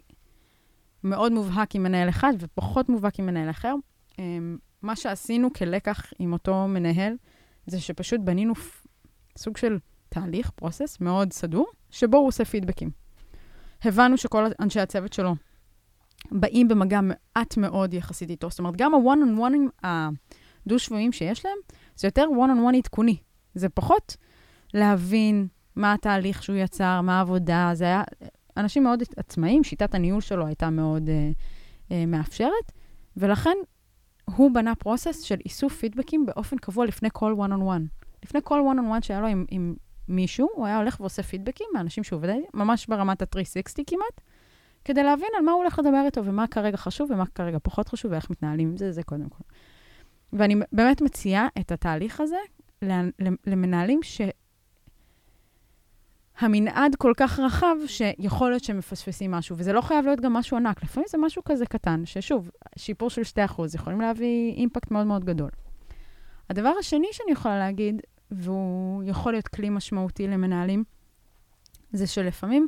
מאוד 1.04 1.32
מובהק 1.32 1.76
עם 1.76 1.84
מנהל 1.84 2.10
אחד 2.10 2.34
ופחות 2.40 2.90
מובהק 2.90 3.20
עם 3.20 3.26
מנהל 3.26 3.50
אחר. 3.50 3.76
אמ, 4.20 4.58
מה 4.82 4.96
שעשינו 4.96 5.54
כלקח 5.54 6.14
עם 6.20 6.34
אותו 6.34 6.68
מנהל, 6.68 7.14
זה 7.68 7.82
שפשוט 7.82 8.22
בנינו 8.24 8.54
סוג 9.38 9.58
של 9.58 9.78
תהליך, 10.14 10.50
פרוסס, 10.50 10.98
מאוד 11.02 11.34
סדור, 11.34 11.68
שבו 11.90 12.18
הוא 12.18 12.28
עושה 12.28 12.46
פידבקים. 12.46 12.90
הבנו 13.84 14.18
שכל 14.18 14.46
אנשי 14.60 14.80
הצוות 14.80 15.14
שלו 15.14 15.36
באים 16.32 16.68
במגע 16.68 17.00
מעט 17.02 17.58
מאוד 17.58 17.94
יחסית 17.94 18.30
איתו. 18.30 18.50
זאת 18.50 18.60
אומרת, 18.60 18.76
גם 18.78 18.94
ה-one-on-one 18.94 19.84
הדו-שבועים 19.84 21.12
שיש 21.12 21.46
להם, 21.46 21.58
זה 21.96 22.08
יותר 22.08 22.26
one-on-one 22.32 22.78
עדכוני. 22.78 23.18
זה 23.56 23.70
פחות 23.70 24.18
להבין 24.74 25.48
מה 25.76 25.94
התהליך 25.94 26.44
שהוא 26.44 26.56
יצר, 26.56 27.02
מה 27.02 27.18
העבודה. 27.18 27.70
זה 27.74 27.86
היה 27.86 28.04
אנשים 28.58 28.84
מאוד 28.84 29.04
עצמאיים, 29.18 29.64
שיטת 29.64 29.96
הניהול 29.96 30.22
שלו 30.22 30.48
הייתה 30.48 30.70
מאוד 30.70 31.08
uh, 31.08 31.12
uh, 31.90 31.94
מאפשרת, 32.08 32.72
ולכן 33.18 33.58
הוא 34.26 34.52
בנה 34.52 34.76
פרוסס 34.76 35.22
של 35.22 35.38
איסוף 35.46 35.76
פידבקים 35.76 36.26
באופן 36.26 36.58
קבוע 36.58 36.86
לפני 36.86 37.10
כל 37.14 37.36
one-on-one. 37.38 38.04
לפני 38.24 38.40
כל 38.44 38.62
one-on-one 38.74 39.02
שהיה 39.02 39.22
לו 39.22 39.28
עם, 39.28 39.46
עם 39.50 39.76
מישהו, 40.08 40.50
הוא 40.54 40.66
היה 40.66 40.78
הולך 40.78 41.00
ועושה 41.00 41.24
פידבקים 41.24 41.68
מאנשים 41.74 42.04
שהוא 42.04 42.18
עובד, 42.18 42.34
ממש 42.54 42.88
ברמת 42.88 43.22
ה-360 43.22 43.84
כמעט, 43.88 44.22
כדי 44.86 45.04
להבין 45.04 45.30
על 45.38 45.46
מה 45.46 45.52
הוא 45.52 45.62
הולך 45.62 45.80
לדבר 45.80 46.02
איתו 46.06 46.26
ומה 46.26 46.48
כרגע 46.48 46.78
חשוב 46.78 47.12
ומה 47.12 47.26
כרגע 47.26 47.58
פחות 47.64 47.88
חשוב 47.88 48.12
ואיך 48.12 48.30
מתנהלים 48.30 48.70
עם 48.70 48.78
זה, 48.78 48.92
זה 48.92 49.04
קודם 49.04 49.30
כל. 49.30 49.44
ואני 50.34 50.56
באמת 50.72 51.02
מציעה 51.02 51.48
את 51.60 51.72
התהליך 51.72 52.22
הזה 52.22 52.38
למנהלים 53.48 54.00
שהמנעד 56.40 56.96
כל 56.96 57.14
כך 57.18 57.40
רחב, 57.40 57.76
שיכול 57.88 58.50
להיות 58.50 58.64
שהם 58.64 58.78
מפספסים 58.78 59.32
משהו, 59.32 59.58
וזה 59.58 59.74
לא 59.74 59.82
חייב 59.82 60.06
להיות 60.06 60.22
גם 60.22 60.34
משהו 60.34 60.58
ענק, 60.58 60.84
לפעמים 60.84 61.08
זה 61.10 61.18
משהו 61.18 61.44
כזה 61.44 61.66
קטן, 61.66 62.06
ששוב, 62.06 62.52
שיפור 62.78 63.10
של 63.10 63.22
2% 63.48 63.62
יכולים 63.76 64.02
להביא 64.02 64.54
אימפקט 64.54 64.92
מאוד 64.92 65.08
מאוד 65.08 65.26
גדול. 65.26 65.50
הדבר 66.50 66.74
השני 66.80 67.08
שאני 67.12 67.32
יכולה 67.32 67.60
להגיד, 67.60 68.02
והוא 68.32 69.04
יכול 69.04 69.34
להיות 69.34 69.48
כלי 69.48 69.70
משמעותי 69.70 70.28
למנהלים, 70.28 70.84
זה 71.92 72.08
שלפעמים 72.08 72.68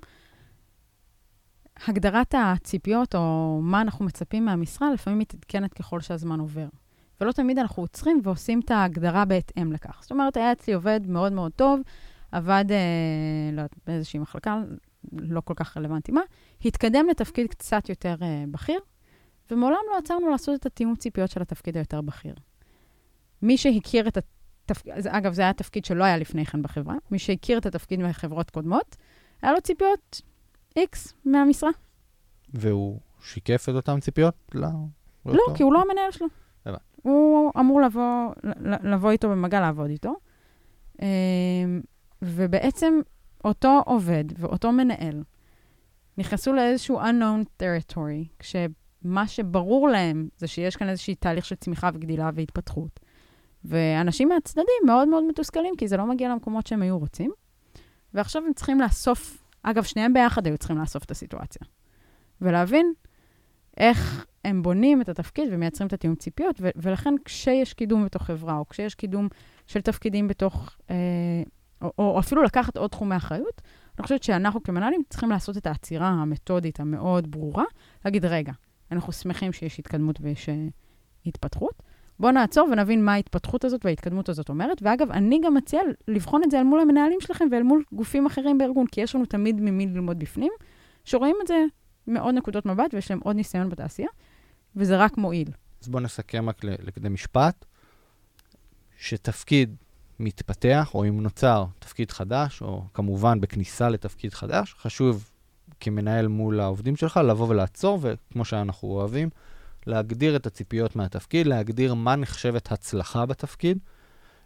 הגדרת 1.88 2.36
הציפיות, 2.38 3.16
או 3.16 3.60
מה 3.64 3.82
אנחנו 3.82 4.06
מצפים 4.06 4.46
מהמשרה, 4.46 4.94
לפעמים 4.94 5.20
מתעדכנת 5.20 5.74
ככל 5.74 6.02
שהזמן 6.02 6.40
עובר. 6.40 6.68
ולא 7.22 7.32
תמיד 7.32 7.60
אנחנו 7.60 7.84
עוצרים 7.84 8.20
ועושים 8.24 8.60
את 8.60 8.72
ההגדרה 8.72 9.26
בהתאם 9.26 9.74
לכך. 9.74 10.00
זאת 10.02 10.12
אומרת, 10.12 10.38
היה 10.38 10.52
אצלי 10.52 10.74
עובד 10.74 11.00
מאוד 11.08 11.34
מאוד 11.34 11.52
טוב, 11.56 11.80
עבד, 12.32 12.66
אה, 12.70 13.52
לא 13.54 13.64
באיזושהי 13.88 14.20
מחלקה, 14.20 14.62
לא 15.12 15.42
כל 15.42 15.54
כך 15.54 15.78
רלוונטי 15.78 16.12
מה, 16.12 16.22
התקדם 16.66 17.06
לתפקיד 17.10 17.48
קצת 17.48 17.90
יותר 17.90 18.16
אה, 18.22 18.44
בכיר, 18.52 18.80
ומעולם 19.52 19.78
לא 19.92 19.98
עצרנו 19.98 20.30
לעשות 20.30 20.60
את 20.60 20.66
התיאום 20.66 20.96
ציפיות 20.96 21.30
של 21.30 21.42
התפקיד 21.42 21.78
היותר 21.78 22.02
בכיר. 22.02 22.36
מי 23.42 23.58
שהכיר 23.58 24.08
את 24.08 24.18
התפקיד, 24.66 24.94
אגב, 25.08 25.34
זה 25.34 25.42
היה 25.42 25.54
תפקיד 25.54 25.86
שלא 25.86 26.04
היה 26.04 26.18
לפני 26.18 26.46
כן 26.46 26.62
בחברה, 26.62 26.96
מי 27.12 27.20
שהכיר 27.20 27.58
את 27.58 27.66
התפקיד 27.66 28.00
מחברות 28.00 28.50
קודמות, 28.50 28.96
היה 29.42 29.52
לו 29.52 29.62
ציפיות 29.62 30.22
X 30.80 31.14
מהמשרה. 31.26 31.70
והוא 32.54 33.00
שיקף 33.22 33.70
את 33.70 33.76
אותן 33.76 34.00
ציפיות? 34.00 34.36
לא. 34.54 34.70
לא, 35.26 35.34
לא 35.34 35.56
כי 35.56 35.64
הוא 35.64 35.74
לא 35.74 35.82
המנהל 35.82 36.12
שלו. 36.12 36.28
הוא 37.04 37.52
אמור 37.60 37.82
לבוא, 37.82 38.34
לבוא 38.84 39.12
איתו 39.12 39.30
במגע, 39.30 39.62
לעבוד 39.62 39.90
איתו. 39.90 40.16
אמ, 41.02 41.08
ובעצם 42.22 42.94
אותו 43.46 43.82
עובד 43.86 44.24
ואותו 44.38 44.72
מנהל 44.72 45.24
נכנסו 46.18 46.54
לאיזשהו 46.54 47.02
unknown 47.02 47.64
territory, 47.64 48.28
כשמה 48.40 49.28
שברור 49.28 49.90
להם 49.90 50.30
זה 50.38 50.48
שיש 50.48 50.76
כאן 50.76 50.90
איזשהו 50.90 51.14
תהליך 51.20 51.46
של 51.46 51.56
צמיחה 51.56 51.90
וגדילה 51.94 52.30
והתפתחות. 52.36 53.00
ואנשים 53.66 54.30
מהצדדים 54.30 54.82
מאוד 54.86 55.08
מאוד 55.08 55.24
מתוסכלים, 55.24 55.76
כי 55.78 55.88
זה 55.88 55.98
לא 55.98 56.06
מגיע 56.06 56.30
למקומות 56.30 56.68
שהם 56.68 56.82
היו 56.82 57.00
רוצים. 57.00 57.32
ועכשיו 58.14 58.44
הם 58.46 58.54
צריכים 58.54 58.82
לאסוף, 58.82 59.44
אגב, 59.64 59.84
שניהם 59.84 60.14
ביחד 60.14 60.48
היו 60.48 60.58
צריכים 60.58 60.78
לאסוף 60.78 61.04
את 61.04 61.12
הסיטואציה. 61.12 61.68
ולהבין 62.42 62.94
איך 63.78 64.26
הם 64.46 64.62
בונים 64.62 65.02
את 65.02 65.10
התפקיד 65.10 65.50
ומייצרים 65.52 65.88
את 65.88 65.94
התיאום 65.94 66.16
ציפיות, 66.16 66.56
ו- 66.62 66.70
ולכן 66.76 67.14
כשיש 67.26 67.74
קידום 67.74 68.06
בתוך 68.06 68.24
חברה, 68.24 68.58
או 68.58 68.70
כשיש 68.70 68.96
קידום 68.96 69.28
של 69.68 69.82
תפקידים 69.82 70.28
בתוך, 70.28 70.76
אה, 70.90 70.96
או, 71.82 71.92
או 71.98 72.20
אפילו 72.20 72.44
לקחת 72.44 72.78
עוד 72.78 72.90
תחומי 72.90 73.16
אחריות, 73.16 73.62
אני 73.98 74.04
חושבת 74.04 74.24
שאנחנו 74.24 74.64
כמנהלים 74.64 75.02
צריכים 75.10 75.30
לעשות 75.30 75.58
את 75.58 75.68
העצירה 75.68 76.08
המתודית 76.08 76.80
המאוד 76.80 77.32
ברורה, 77.32 77.64
להגיד, 78.06 78.26
רגע, 78.26 78.52
אנחנו 78.92 79.12
שמחים 79.12 79.54
שיש 79.54 79.80
התקדמות 79.80 80.22
ויש 80.22 80.50
אה, 80.50 80.68
התפתחות. 81.26 81.84
בואו 82.20 82.32
נעצור 82.32 82.68
ונבין 82.72 83.06
מה 83.06 83.14
ההתפתחות 83.14 83.66
הזאת 83.66 83.86
וההתקדמות 83.86 84.30
הזאת 84.30 84.50
אומרת. 84.50 84.82
ואגב, 84.82 85.12
אני 85.12 85.42
גם 85.44 85.54
מציעה 85.54 85.84
לבחון 86.08 86.42
את 86.44 86.52
זה 86.52 86.60
אל 86.60 86.64
מול 86.64 86.80
המנהלים 86.80 87.22
שלכם 87.22 87.48
ואל 87.52 87.64
מול 87.64 87.84
גופים 87.92 88.26
אחרים 88.26 88.58
בארגון, 88.58 88.88
כי 88.88 89.02
יש 89.02 89.16
לנו 89.16 89.26
תמיד 89.26 89.62
ממי 89.62 89.88
ללמוד 89.88 90.20
בפנים, 90.20 90.52
שרואים 91.06 91.36
את 91.42 91.48
זה 91.48 91.64
מעוד 92.08 92.36
נקודות 92.36 92.66
מבט 92.66 92.94
ויש 92.94 93.12
להם 93.12 93.20
עוד 93.24 93.36
ניסיון 93.36 93.70
בתעשייה, 93.70 94.10
וזה 94.76 94.98
רק 94.98 95.18
מועיל. 95.18 95.48
אז 95.82 95.90
בואו 95.90 96.04
נסכם 96.04 96.50
רק 96.50 96.64
לכדי 96.64 97.10
משפט, 97.10 97.66
שתפקיד 98.98 99.76
מתפתח, 100.20 100.92
או 100.94 101.06
אם 101.06 101.22
נוצר 101.22 101.66
תפקיד 101.80 102.12
חדש, 102.12 102.62
או 102.62 102.84
כמובן 102.94 103.42
בכניסה 103.42 103.90
לתפקיד 103.90 104.34
חדש, 104.34 104.76
חשוב 104.78 105.30
כמנהל 105.80 106.28
מול 106.28 106.60
העובדים 106.60 106.96
שלך 106.96 107.18
לבוא 107.18 107.48
ולעצור, 107.48 108.00
וכמו 108.02 108.46
שאנחנו 108.46 108.88
אוהבים, 108.88 109.30
להגדיר 109.88 110.36
את 110.36 110.46
הציפיות 110.46 110.96
מהתפקיד, 110.96 111.48
להגדיר 111.48 111.94
מה 111.94 112.16
נחשבת 112.16 112.72
הצלחה 112.72 113.26
בתפקיד, 113.26 113.78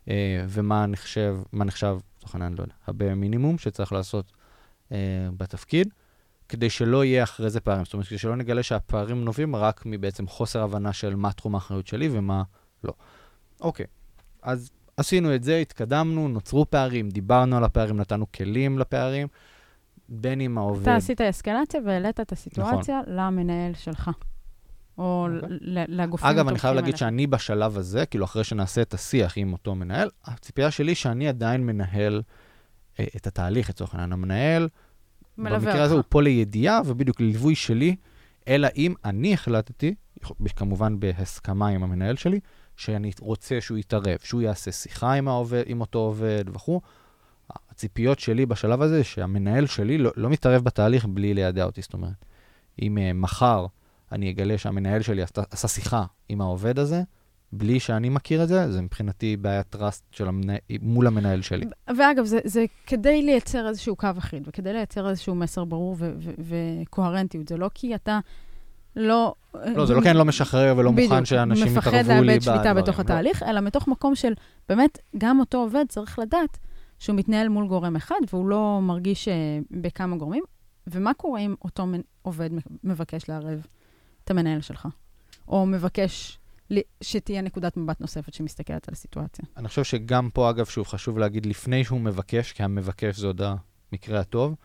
אה, 0.10 0.46
ומה 0.50 0.86
נחשב, 0.86 1.38
מה 1.52 1.66
נחשב, 1.66 1.98
לצורך 2.18 2.36
העניין, 2.36 2.54
לא 2.58 2.62
יודע, 2.62 2.74
הרבה 2.88 3.16
מינימום 3.16 3.58
שצריך 3.58 3.92
לעשות 3.92 4.32
אה, 4.92 4.98
בתפקיד, 5.38 5.90
כדי 6.50 6.70
שלא 6.70 7.06
יהיה 7.06 7.24
אחרי 7.24 7.50
זה 7.50 7.60
פערים. 7.60 7.86
זאת 7.86 7.94
אומרת, 7.94 8.08
כדי 8.08 8.18
שלא 8.18 8.36
נגלה 8.36 8.64
שהפערים 8.64 9.26
נובעים 9.26 9.56
רק 9.56 9.84
מבעצם 9.86 10.28
חוסר 10.28 10.64
הבנה 10.64 10.94
של 10.94 11.16
מה 11.16 11.34
תחום 11.34 11.56
האחריות 11.56 11.88
שלי 11.88 12.10
ומה 12.12 12.44
לא. 12.84 12.94
אוקיי, 13.62 13.86
אז 14.42 14.72
עשינו 14.98 15.36
את 15.36 15.44
זה, 15.44 15.58
התקדמנו, 15.58 16.28
נוצרו 16.28 16.66
פערים, 16.70 17.10
דיברנו 17.10 17.58
על 17.58 17.64
הפערים, 17.64 17.98
נתנו 17.98 18.32
כלים 18.32 18.80
לפערים, 18.80 19.28
בין 20.10 20.42
אם 20.42 20.58
העובד... 20.58 20.82
אתה 20.82 20.96
עשית 20.96 21.22
אסקלציה 21.22 21.82
והעלית 21.86 22.20
את 22.20 22.32
הסיטואציה 22.32 23.02
נכון. 23.02 23.14
למנהל 23.16 23.74
שלך. 23.74 24.12
או 24.98 25.28
okay. 25.28 25.44
אוקיי. 25.44 25.58
לגופים 25.88 26.30
אגב, 26.30 26.48
אני 26.48 26.60
חייב 26.60 26.76
להגיד 26.76 26.90
אלה. 26.90 26.98
שאני 26.98 27.28
בשלב 27.28 27.78
הזה, 27.78 28.06
כאילו 28.06 28.26
אחרי 28.26 28.44
שנעשה 28.44 28.82
את 28.82 28.94
השיח 28.94 29.34
עם 29.38 29.54
אותו 29.54 29.76
מנהל, 29.76 30.10
הציפייה 30.26 30.72
שלי 30.72 30.96
שאני 30.96 31.28
עדיין 31.28 31.66
מנהל 31.66 32.22
אה, 33.00 33.06
את 33.16 33.28
התהליך, 33.28 33.70
לצורך 33.70 33.94
העניין. 33.94 34.14
המנהל, 34.14 34.70
במקרה 35.38 35.58
אותך. 35.58 35.80
הזה 35.80 35.94
הוא 35.94 36.04
פה 36.10 36.22
לידיעה 36.22 36.82
ובדיוק 36.86 37.22
לליווי 37.22 37.56
שלי, 37.56 37.96
אלא 38.48 38.68
אם 38.76 38.94
אני 39.06 39.34
החלטתי, 39.34 39.96
כמובן 40.56 41.00
בהסכמה 41.00 41.68
עם 41.68 41.84
המנהל 41.84 42.16
שלי, 42.16 42.40
שאני 42.76 43.12
רוצה 43.20 43.62
שהוא 43.62 43.78
יתערב, 43.78 44.18
שהוא 44.24 44.42
יעשה 44.42 44.72
שיחה 44.72 45.14
עם, 45.14 45.28
העובד, 45.28 45.64
עם 45.66 45.82
אותו 45.82 46.00
עובד 46.00 46.46
וכו'. 46.54 46.82
הציפיות 47.70 48.20
שלי 48.20 48.46
בשלב 48.46 48.82
הזה, 48.82 49.04
שהמנהל 49.04 49.66
שלי 49.66 49.98
לא, 49.98 50.12
לא 50.16 50.30
מתערב 50.30 50.64
בתהליך 50.64 51.06
בלי 51.06 51.34
לידע 51.34 51.64
אותי. 51.64 51.82
זאת 51.82 51.94
אומרת, 51.94 52.26
אם 52.82 52.98
uh, 52.98 53.14
מחר 53.14 53.66
אני 54.12 54.32
אגלה 54.32 54.58
שהמנהל 54.58 55.02
שלי 55.02 55.22
עשה, 55.22 55.42
עשה 55.52 55.68
שיחה 55.68 56.04
עם 56.30 56.42
העובד 56.42 56.80
הזה, 56.80 57.02
בלי 57.52 57.80
שאני 57.80 58.10
מכיר 58.10 58.44
את 58.44 58.48
זה, 58.48 58.72
זה 58.72 58.82
מבחינתי 58.82 59.38
בעיית 59.38 59.68
טראסט 59.70 60.04
של 60.12 60.28
המנה... 60.28 60.54
מול 60.82 61.08
המנהל 61.08 61.42
שלי. 61.42 61.66
ואגב, 61.98 62.26
זה, 62.26 62.40
זה 62.44 62.66
כדי 62.88 63.22
לייצר 63.22 63.68
איזשהו 63.68 63.96
קו 63.96 64.08
אחיד, 64.18 64.48
וכדי 64.48 64.74
לייצר 64.74 65.10
איזשהו 65.10 65.36
מסר 65.36 65.64
ברור 65.64 65.96
וקוהרנטיות. 66.38 67.48
זה 67.48 67.58
לא 67.58 67.70
כי 67.74 67.96
אתה 67.96 68.20
לא... 68.96 69.34
לא, 69.76 69.86
זה 69.86 69.94
לא 69.94 70.02
כי 70.02 70.10
אני 70.10 70.18
לא 70.18 70.26
משחרר 70.26 70.74
ולא 70.78 70.92
בדיוק, 70.92 71.12
מוכן 71.12 71.26
שאנשים 71.26 71.68
יתערבו 71.68 71.90
לי 71.90 72.04
בדברים. 72.04 72.24
מפחד 72.24 72.28
לאבד 72.28 72.42
שליטה 72.42 72.74
בתוך 72.74 72.98
לא. 72.98 73.04
התהליך, 73.04 73.44
אלא 73.44 73.62
מתוך 73.62 73.88
מקום 73.88 74.16
של, 74.16 74.34
באמת, 74.70 75.00
גם 75.18 75.40
אותו 75.40 75.58
עובד 75.58 75.86
צריך 75.90 76.20
לדעת 76.20 76.58
שהוא 77.00 77.16
מתנהל 77.16 77.48
מול 77.50 77.68
גורם 77.68 77.96
אחד, 77.96 78.16
והוא 78.34 78.50
לא 78.50 78.80
מרגיש 78.82 79.28
uh, 79.28 79.32
בכמה 79.72 80.16
גורמים. 80.16 80.44
ומה 80.88 81.14
קורה 81.14 81.40
אם 81.40 81.56
אותו 81.66 81.86
עובד 82.22 82.50
מבקש 82.84 83.30
לערב 83.30 83.66
את 84.28 84.32
המנהל 84.32 84.62
שלך? 84.62 84.88
או 85.48 85.66
מבקש 85.66 86.40
שתהיה 87.02 87.42
נקודת 87.42 87.78
מבט 87.78 88.02
נוספת 88.02 88.34
שמסתכלת 88.34 88.88
על 88.88 88.94
הסיטואציה. 88.94 89.46
אני 89.58 89.68
חושב 89.68 89.84
שגם 89.84 90.30
פה, 90.34 90.50
אגב, 90.50 90.66
שוב, 90.66 90.88
חשוב 90.88 91.18
להגיד, 91.18 91.46
לפני 91.46 91.84
שהוא 91.84 92.02
מבקש, 92.02 92.52
כי 92.52 92.64
המבקש 92.64 93.18
זה 93.18 93.28
עוד 93.28 93.42
המקרה 93.92 94.20
הטוב, 94.20 94.56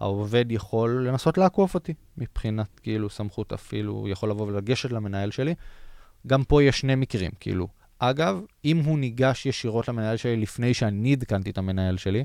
העובד 0.00 0.52
יכול 0.52 1.06
לנסות 1.08 1.38
לעקוף 1.38 1.74
אותי, 1.74 1.94
מבחינת 2.18 2.80
כאילו 2.82 3.10
סמכות 3.10 3.52
אפילו, 3.52 4.08
יכול 4.08 4.30
לבוא 4.30 4.46
ולגשת 4.46 4.92
למנהל 4.92 5.30
שלי. 5.30 5.54
גם 6.26 6.44
פה 6.44 6.62
יש 6.62 6.80
שני 6.80 6.94
מקרים, 6.94 7.30
כאילו. 7.40 7.68
אגב, 7.98 8.40
אם 8.64 8.78
הוא 8.78 8.98
ניגש 8.98 9.46
ישירות 9.46 9.88
למנהל 9.88 10.16
שלי 10.16 10.36
לפני 10.36 10.74
שאני 10.74 11.12
עדכנתי 11.12 11.50
את 11.50 11.58
המנהל 11.58 11.96
שלי, 11.96 12.24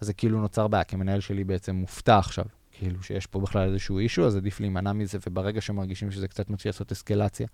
אז 0.00 0.06
זה 0.06 0.12
כאילו 0.12 0.40
נוצר 0.40 0.68
בעיה, 0.68 0.84
כי 0.84 0.96
המנהל 0.96 1.20
שלי 1.20 1.44
בעצם 1.44 1.74
מופתע 1.74 2.18
עכשיו, 2.18 2.44
כאילו 2.72 3.02
שיש 3.02 3.26
פה 3.26 3.40
בכלל 3.40 3.68
איזשהו 3.68 3.98
אישו, 3.98 4.26
אז 4.26 4.36
עדיף 4.36 4.60
להימנע 4.60 4.92
מזה, 4.92 5.18
וברגע 5.26 5.60
שמרגישים 5.60 6.10
שזה 6.10 6.28
קצת 6.28 6.50
מתחיל 6.50 6.68
לעשות 6.68 6.92
אסקלציה, 6.92 7.46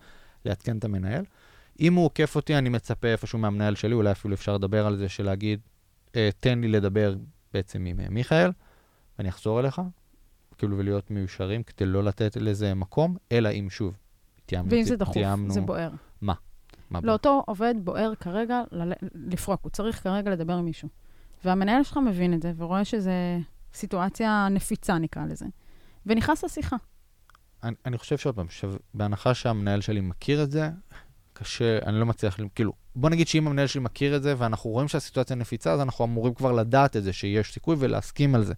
לעדכן 0.44 0.78
את 0.78 0.85
המנהל. 0.85 1.24
אם 1.81 1.94
הוא 1.94 2.04
עוקף 2.04 2.37
אותי, 2.37 2.59
אני 2.59 2.68
מצפה 2.68 3.09
איפשהו 3.09 3.38
מהמנהל 3.38 3.74
שלי, 3.74 3.94
אולי 3.94 4.11
אפילו 4.11 4.35
אפשר 4.35 4.54
לדבר 4.54 4.87
על 4.87 4.96
זה, 4.96 5.09
של 5.09 5.24
להגיד, 5.24 5.61
אה, 6.16 6.31
תן 6.40 6.61
לי 6.61 6.68
לדבר 6.68 7.14
בעצם 7.54 7.85
עם 7.85 8.00
אה, 8.00 8.07
מיכאל, 8.11 8.50
ואני 9.18 9.28
אחזור 9.28 9.61
אליך, 9.61 9.81
כאילו, 10.59 10.78
ולהיות 10.78 11.11
מיושרים, 11.11 11.62
כדי 11.62 11.87
לא 11.87 12.04
לתת 12.04 12.37
לזה 12.37 12.74
מקום, 12.74 13.16
אלא 13.33 13.48
אם 13.48 13.70
שוב, 13.70 13.96
תיאמנו. 14.46 14.70
ואם 14.70 14.83
זה 14.83 14.96
דחוף, 14.96 15.14
תיאמנו... 15.14 15.50
זה 15.50 15.61
בוער. 15.61 15.90
מה? 16.20 16.35
מה 16.90 17.00
לאותו 17.02 17.42
עובד 17.46 17.74
בוער 17.85 18.14
כרגע 18.14 18.62
ל... 18.72 18.92
לפרוק, 19.14 19.61
הוא 19.62 19.70
צריך 19.70 20.02
כרגע 20.02 20.31
לדבר 20.31 20.52
עם 20.52 20.64
מישהו. 20.64 20.88
והמנהל 21.44 21.83
שלך 21.83 21.96
מבין 22.07 22.35
את 22.35 22.42
זה, 22.42 22.52
ורואה 22.57 22.85
שזו 22.85 23.11
סיטואציה 23.79 24.49
נפיצה, 24.51 24.99
נקרא 24.99 25.25
לזה, 25.25 25.47
ונכנס 26.07 26.45
לשיחה. 26.45 26.77
אני, 27.62 27.75
אני 27.87 27.99
חושב 27.99 28.19
שעוד 28.19 28.35
פעם, 28.35 28.47
בהנחה 28.95 29.35
שהמנהל 29.35 29.81
שלי 29.81 30.01
מכיר 30.01 30.43
את 30.43 30.51
זה, 30.51 30.71
קשה, 31.33 31.79
אני 31.87 32.01
לא 32.01 32.07
מצליח, 32.07 32.38
כאילו, 32.55 32.73
בוא 32.97 33.11
נגיד 33.11 33.29
שאם 33.29 33.47
המנהל 33.47 33.67
שלי 33.67 33.81
מכיר 33.81 34.17
את 34.17 34.23
זה 34.23 34.35
ואנחנו 34.38 34.71
רואים 34.71 34.88
שהסיטואציה 34.88 35.37
נפיצה, 35.37 35.73
אז 35.73 35.81
אנחנו 35.81 36.05
אמורים 36.05 36.35
כבר 36.35 36.53
לדעת 36.53 36.97
את 36.97 37.05
זה, 37.05 37.12
שיש 37.12 37.53
סיכוי 37.53 37.77
ולהסכים 37.79 38.35
על 38.35 38.45
זה. 38.45 38.55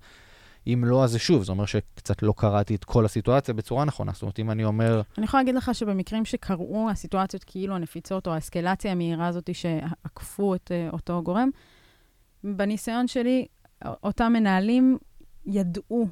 אם 0.66 0.84
לא, 0.86 1.04
אז 1.04 1.10
זה 1.10 1.18
שוב, 1.18 1.42
זה 1.44 1.52
אומר 1.52 1.66
שקצת 1.66 2.22
לא 2.22 2.34
קראתי 2.36 2.74
את 2.74 2.84
כל 2.84 3.04
הסיטואציה 3.04 3.54
בצורה 3.54 3.84
נכונה. 3.84 4.12
זאת 4.12 4.22
אומרת, 4.22 4.38
אם 4.38 4.50
אני 4.50 4.64
אומר... 4.64 5.02
אני 5.18 5.24
יכולה 5.24 5.42
להגיד 5.42 5.54
לך 5.54 5.74
שבמקרים 5.74 6.24
שקרו 6.24 6.88
הסיטואציות 6.90 7.44
כאילו 7.44 7.74
הנפיצות 7.74 8.26
או 8.26 8.32
האסקלציה 8.32 8.92
המהירה 8.92 9.26
הזאת 9.26 9.54
שעקפו 9.54 10.54
את 10.54 10.70
uh, 10.70 10.92
אותו 10.92 11.22
גורם, 11.22 11.48
בניסיון 12.44 13.08
שלי, 13.08 13.46
אותם 13.84 14.32
מנהלים 14.32 14.98
ידעו 15.50 16.08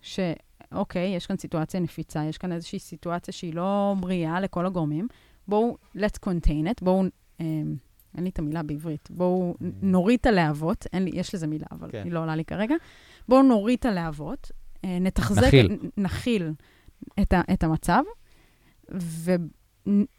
שאוקיי, 0.00 1.16
יש 1.16 1.26
כאן 1.26 1.36
סיטואציה 1.36 1.80
נפיצה, 1.80 2.24
יש 2.24 2.38
כאן 2.38 2.52
איזושהי 2.52 2.78
סיטואציה 2.78 3.34
שהיא 3.34 3.54
לא 3.54 3.94
בריאה 4.00 4.40
לכל 4.40 4.66
הגורמים. 4.66 5.08
בואו, 5.48 5.76
let's 5.96 6.18
contain 6.26 6.66
it, 6.66 6.84
בואו... 6.84 7.04
Um, 7.38 7.42
אין 8.14 8.24
לי 8.24 8.30
את 8.30 8.38
המילה 8.38 8.62
בעברית. 8.62 9.08
בואו 9.10 9.54
נוריד 9.82 10.18
את 10.20 10.26
הלהבות, 10.26 10.86
אין 10.92 11.04
לי, 11.04 11.10
יש 11.14 11.34
לזה 11.34 11.46
מילה, 11.46 11.66
אבל 11.72 11.90
כן. 11.90 12.02
היא 12.04 12.12
לא 12.12 12.20
עולה 12.20 12.36
לי 12.36 12.44
כרגע. 12.44 12.74
בואו 13.28 13.42
נוריד 13.42 13.78
את 13.78 13.86
הלהבות, 13.86 14.50
אה, 14.84 14.98
נתחזק, 15.00 15.42
נכיל, 15.42 15.78
נכיל 15.96 16.52
את, 17.22 17.32
ה, 17.32 17.40
את 17.52 17.64
המצב, 17.64 18.02
ו, 18.94 19.34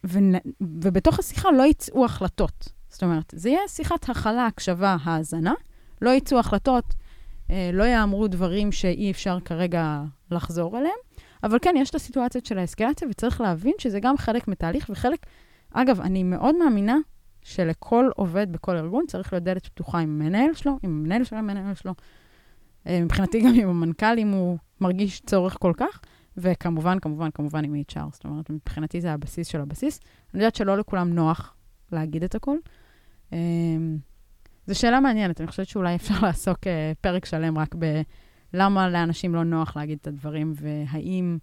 ו, 0.05 0.19
ובתוך 0.61 1.19
השיחה 1.19 1.51
לא 1.51 1.63
יצאו 1.63 2.05
החלטות. 2.05 2.71
זאת 2.89 3.03
אומרת, 3.03 3.33
זה 3.37 3.49
יהיה 3.49 3.67
שיחת 3.67 4.09
הכלה, 4.09 4.45
הקשבה, 4.45 4.97
האזנה, 5.03 5.53
לא 6.01 6.09
יצאו 6.09 6.39
החלטות, 6.39 6.85
אה, 6.85 7.04
לא 7.49 7.83
יאמרו 7.83 8.27
דברים 8.27 8.71
שאי 8.71 9.11
אפשר 9.11 9.39
כרגע 9.39 10.03
לחזור 10.31 10.77
אליהם, 10.77 10.95
אבל 11.43 11.57
כן, 11.61 11.75
יש 11.77 11.89
את 11.89 11.95
הסיטואציות 11.95 12.45
של 12.45 12.57
האסקלציה, 12.57 13.07
וצריך 13.11 13.41
להבין 13.41 13.73
שזה 13.77 13.99
גם 13.99 14.17
חלק 14.17 14.47
מתהליך, 14.47 14.89
וחלק, 14.89 15.25
אגב, 15.73 16.01
אני 16.01 16.23
מאוד 16.23 16.55
מאמינה 16.55 16.97
שלכל 17.41 18.09
עובד 18.15 18.51
בכל 18.51 18.77
ארגון 18.77 19.05
צריך 19.07 19.33
להיות 19.33 19.43
דלת 19.43 19.67
פתוחה 19.67 19.99
עם 19.99 20.21
המנהל 20.21 20.53
שלו, 20.53 20.77
עם 20.83 20.89
המנהל 20.89 21.23
של 21.23 21.35
המנהל 21.35 21.73
שלו, 21.73 21.93
אה, 22.87 23.01
מבחינתי 23.03 23.41
גם 23.41 23.53
עם 23.53 23.69
המנכ"ל, 23.69 24.19
אם 24.19 24.31
הוא 24.31 24.57
מרגיש 24.81 25.21
צורך 25.25 25.57
כל 25.59 25.73
כך, 25.77 25.99
וכמובן, 26.37 26.99
כמובן, 26.99 27.31
כמובן 27.31 27.65
עם 27.65 27.75
HR. 27.75 27.99
זאת 28.11 28.25
אומרת, 28.25 28.49
מבחינתי 28.49 29.01
זה 29.01 29.13
הבסיס 29.13 29.47
של 29.47 29.61
הבסיס. 29.61 29.99
אני 30.33 30.43
יודעת 30.43 30.55
שלא 30.55 30.77
לכולם 30.77 31.13
נוח 31.13 31.55
להגיד 31.91 32.23
את 32.23 32.35
הכול. 32.35 32.59
זו 34.67 34.79
שאלה 34.79 34.99
מעניינת, 34.99 35.41
אני 35.41 35.47
חושבת 35.47 35.67
שאולי 35.67 35.95
אפשר 35.95 36.13
לעסוק 36.25 36.67
אה, 36.67 36.91
פרק 37.01 37.25
שלם 37.25 37.57
רק 37.57 37.75
בלמה 38.53 38.89
לאנשים 38.89 39.35
לא 39.35 39.43
נוח 39.43 39.77
להגיד 39.77 39.97
את 40.01 40.07
הדברים, 40.07 40.53
והאם 40.55 41.37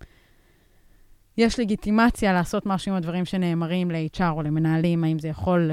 יש 1.39 1.61
לגיטימציה 1.61 2.33
לעשות 2.33 2.67
משהו 2.67 2.93
עם 2.93 2.99
הדברים 2.99 3.25
שנאמרים 3.25 3.91
ל-HR 3.91 4.31
או 4.31 4.43
למנהלים, 4.43 5.05
האם 5.05 5.19
זה 5.19 5.29
יכול 5.29 5.71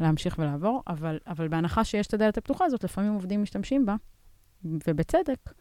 להמשיך 0.00 0.38
ולעבור, 0.38 0.82
אבל, 0.88 1.18
אבל 1.26 1.48
בהנחה 1.48 1.84
שיש 1.84 2.06
את 2.06 2.14
הדלת 2.14 2.38
הפתוחה 2.38 2.64
הזאת, 2.64 2.84
לפעמים 2.84 3.12
עובדים 3.12 3.42
משתמשים 3.42 3.86
בה, 3.86 3.96
ובצדק, 4.64 5.52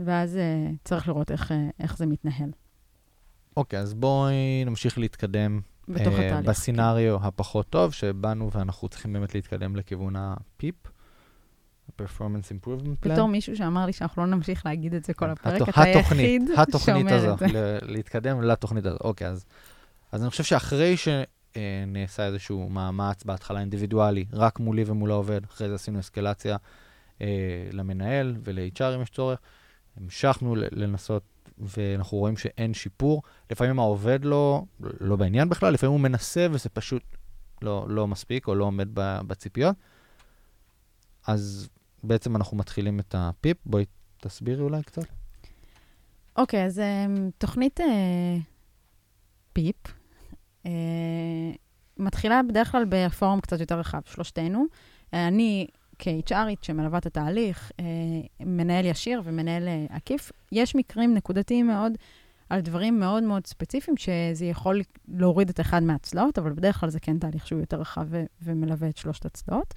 ואז 0.00 0.36
uh, 0.36 0.76
צריך 0.84 1.08
לראות 1.08 1.30
איך, 1.30 1.50
uh, 1.50 1.54
איך 1.80 1.96
זה 1.96 2.06
מתנהל. 2.06 2.50
אוקיי, 3.56 3.78
אז 3.78 3.94
בואי 3.94 4.64
נמשיך 4.66 4.98
להתקדם 4.98 5.60
בתוך 5.94 6.14
אה, 6.14 6.26
התהליך. 6.26 6.48
בסצנריו 6.48 7.16
הפחות 7.26 7.70
טוב, 7.70 7.92
שבאנו 7.92 8.50
ואנחנו 8.52 8.88
צריכים 8.88 9.12
באמת 9.12 9.34
להתקדם 9.34 9.76
לכיוון 9.76 10.14
הפיפ, 10.16 10.74
ה-performance 11.88 12.64
improvement 12.66 13.06
plan. 13.06 13.08
בתור 13.12 13.28
מישהו 13.28 13.56
שאמר 13.56 13.86
לי 13.86 13.92
שאנחנו 13.92 14.22
לא 14.26 14.28
נמשיך 14.30 14.66
להגיד 14.66 14.94
את 14.94 15.04
זה 15.04 15.14
כל 15.14 15.30
הפרק, 15.30 15.62
הת- 15.62 15.68
אתה 15.68 15.82
היחיד 15.82 16.42
התוכנית 16.58 16.96
שאומר 17.08 17.14
הזו, 17.14 17.32
את 17.34 17.38
זה. 17.38 17.46
ל- 17.46 17.78
להתקדם 17.92 18.42
לתוכנית 18.42 18.86
הזו. 18.86 18.96
אוקיי, 19.04 19.26
אז, 19.28 19.44
אז 20.12 20.22
אני 20.22 20.30
חושב 20.30 20.44
שאחרי 20.44 20.94
שנעשה 20.96 22.26
איזשהו 22.26 22.68
מאמץ 22.68 23.24
בהתחלה 23.24 23.60
אינדיבידואלי, 23.60 24.24
רק 24.32 24.60
מולי 24.60 24.84
ומול 24.86 25.10
העובד, 25.10 25.40
אחרי 25.44 25.68
זה 25.68 25.74
עשינו 25.74 26.00
אסקלציה 26.00 26.56
אה, 27.20 27.26
למנהל 27.72 28.36
ול-HR 28.44 28.94
אם 28.96 29.02
יש 29.02 29.10
צורך, 29.10 29.38
המשכנו 29.96 30.54
לנסות, 30.56 31.39
ואנחנו 31.60 32.18
רואים 32.18 32.36
שאין 32.36 32.74
שיפור. 32.74 33.22
לפעמים 33.50 33.78
העובד 33.78 34.24
לא, 34.24 34.62
לא 34.80 35.16
בעניין 35.16 35.48
בכלל, 35.48 35.72
לפעמים 35.72 35.92
הוא 35.92 36.00
מנסה 36.00 36.46
וזה 36.50 36.68
פשוט 36.68 37.02
לא, 37.62 37.86
לא 37.88 38.06
מספיק 38.08 38.48
או 38.48 38.54
לא 38.54 38.64
עומד 38.64 38.88
בציפיות. 38.94 39.76
אז 41.26 41.68
בעצם 42.04 42.36
אנחנו 42.36 42.56
מתחילים 42.56 43.00
את 43.00 43.14
הפיפ. 43.18 43.56
בואי 43.66 43.84
תסבירי 44.20 44.62
אולי 44.62 44.82
קצת. 44.82 45.02
אוקיי, 46.36 46.64
אז 46.64 46.78
um, 46.78 47.18
תוכנית 47.38 47.80
uh, 47.80 47.84
פיפ 49.52 49.76
uh, 50.64 50.68
מתחילה 51.96 52.40
בדרך 52.48 52.72
כלל 52.72 52.84
בפורום 52.88 53.40
קצת 53.40 53.60
יותר 53.60 53.78
רחב, 53.78 54.00
שלושתנו. 54.04 54.64
Uh, 54.64 55.16
אני 55.16 55.66
כ-HRית 56.00 56.62
שמלווה 56.62 56.98
את 56.98 57.06
התהליך, 57.06 57.70
uh, 57.70 57.82
מנהל 58.40 58.84
ישיר 58.84 59.22
ומנהל 59.24 59.68
uh, 59.68 59.94
עקיף. 59.94 60.32
יש 60.52 60.76
מקרים 60.76 61.14
נקודתיים 61.14 61.66
מאוד 61.66 61.92
על 62.48 62.60
דברים 62.60 63.00
מאוד 63.00 63.22
מאוד 63.22 63.46
ספציפיים, 63.46 63.96
שזה 63.96 64.44
יכול 64.44 64.80
להוריד 65.08 65.48
את 65.48 65.60
אחד 65.60 65.82
מהצלעות, 65.82 66.38
אבל 66.38 66.52
בדרך 66.52 66.80
כלל 66.80 66.90
זה 66.90 67.00
כן 67.00 67.18
תהליך 67.18 67.46
שהוא 67.46 67.60
יותר 67.60 67.80
רחב 67.80 68.06
ומלווה 68.42 68.88
את 68.88 68.96
שלושת 68.96 69.24
הצלעות. 69.24 69.74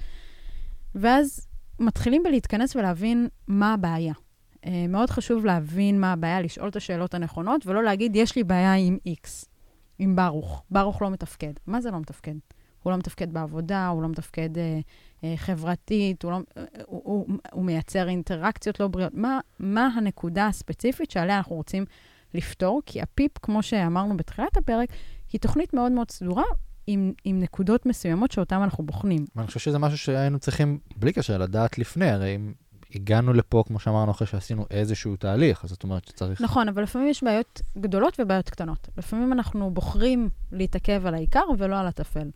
ואז 0.95 1.47
מתחילים 1.79 2.23
בלהתכנס 2.23 2.75
ולהבין 2.75 3.27
מה 3.47 3.73
הבעיה. 3.73 4.13
Uh, 4.13 4.67
מאוד 4.89 5.09
חשוב 5.09 5.45
להבין 5.45 5.99
מה 5.99 6.13
הבעיה, 6.13 6.41
לשאול 6.41 6.69
את 6.69 6.75
השאלות 6.75 7.13
הנכונות, 7.13 7.67
ולא 7.67 7.83
להגיד, 7.83 8.15
יש 8.15 8.35
לי 8.35 8.43
בעיה 8.43 8.73
עם 8.73 8.97
X, 9.07 9.45
עם 9.99 10.15
ברוך. 10.15 10.63
ברוך 10.71 11.01
לא 11.01 11.09
מתפקד. 11.09 11.53
מה 11.67 11.81
זה 11.81 11.91
לא 11.91 11.99
מתפקד? 11.99 12.35
הוא 12.83 12.91
לא 12.91 12.97
מתפקד 12.97 13.33
בעבודה, 13.33 13.87
הוא 13.87 14.01
לא 14.01 14.09
מתפקד 14.09 14.49
uh, 14.55 14.59
uh, 15.21 15.25
חברתית, 15.35 16.23
הוא, 16.23 16.31
לא, 16.31 16.37
uh, 16.37 16.59
הוא, 16.85 17.01
הוא, 17.03 17.37
הוא 17.51 17.65
מייצר 17.65 18.09
אינטראקציות 18.09 18.79
לא 18.79 18.87
בריאות. 18.87 19.13
מה, 19.13 19.39
מה 19.59 19.85
הנקודה 19.85 20.47
הספציפית 20.47 21.11
שעליה 21.11 21.37
אנחנו 21.37 21.55
רוצים 21.55 21.85
לפתור? 22.33 22.81
כי 22.85 23.01
הפיפ, 23.01 23.31
כמו 23.41 23.63
שאמרנו 23.63 24.17
בתחילת 24.17 24.57
הפרק, 24.57 24.89
היא 25.33 25.41
תוכנית 25.41 25.73
מאוד 25.73 25.91
מאוד 25.91 26.11
סדורה, 26.11 26.43
עם, 26.87 27.13
עם 27.23 27.39
נקודות 27.39 27.85
מסוימות 27.85 28.31
שאותן 28.31 28.55
אנחנו 28.55 28.85
בוחנים. 28.85 29.25
ואני 29.35 29.47
חושב 29.47 29.59
שזה 29.59 29.79
משהו 29.79 29.97
שהיינו 29.97 30.39
צריכים, 30.39 30.79
בלי 30.95 31.13
קשר, 31.13 31.37
לדעת 31.37 31.77
לפני, 31.77 32.09
הרי 32.09 32.35
אם 32.35 32.53
הגענו 32.95 33.33
לפה, 33.33 33.63
כמו 33.67 33.79
שאמרנו, 33.79 34.11
אחרי 34.11 34.27
שעשינו 34.27 34.65
איזשהו 34.71 35.15
תהליך, 35.15 35.63
אז 35.63 35.69
זאת 35.69 35.83
אומרת 35.83 36.05
שצריך... 36.05 36.41
נכון, 36.41 36.69
אבל 36.69 36.83
לפעמים 36.83 37.07
יש 37.07 37.23
בעיות 37.23 37.61
גדולות 37.77 38.19
ובעיות 38.19 38.49
קטנות. 38.49 38.87
לפעמים 38.97 39.33
אנחנו 39.33 39.71
בוחרים 39.71 40.29
להתעכב 40.51 41.05
על 41.05 41.13
העיקר 41.13 41.43
ולא 41.57 41.79
על 41.79 41.87
הטפל. 41.87 42.29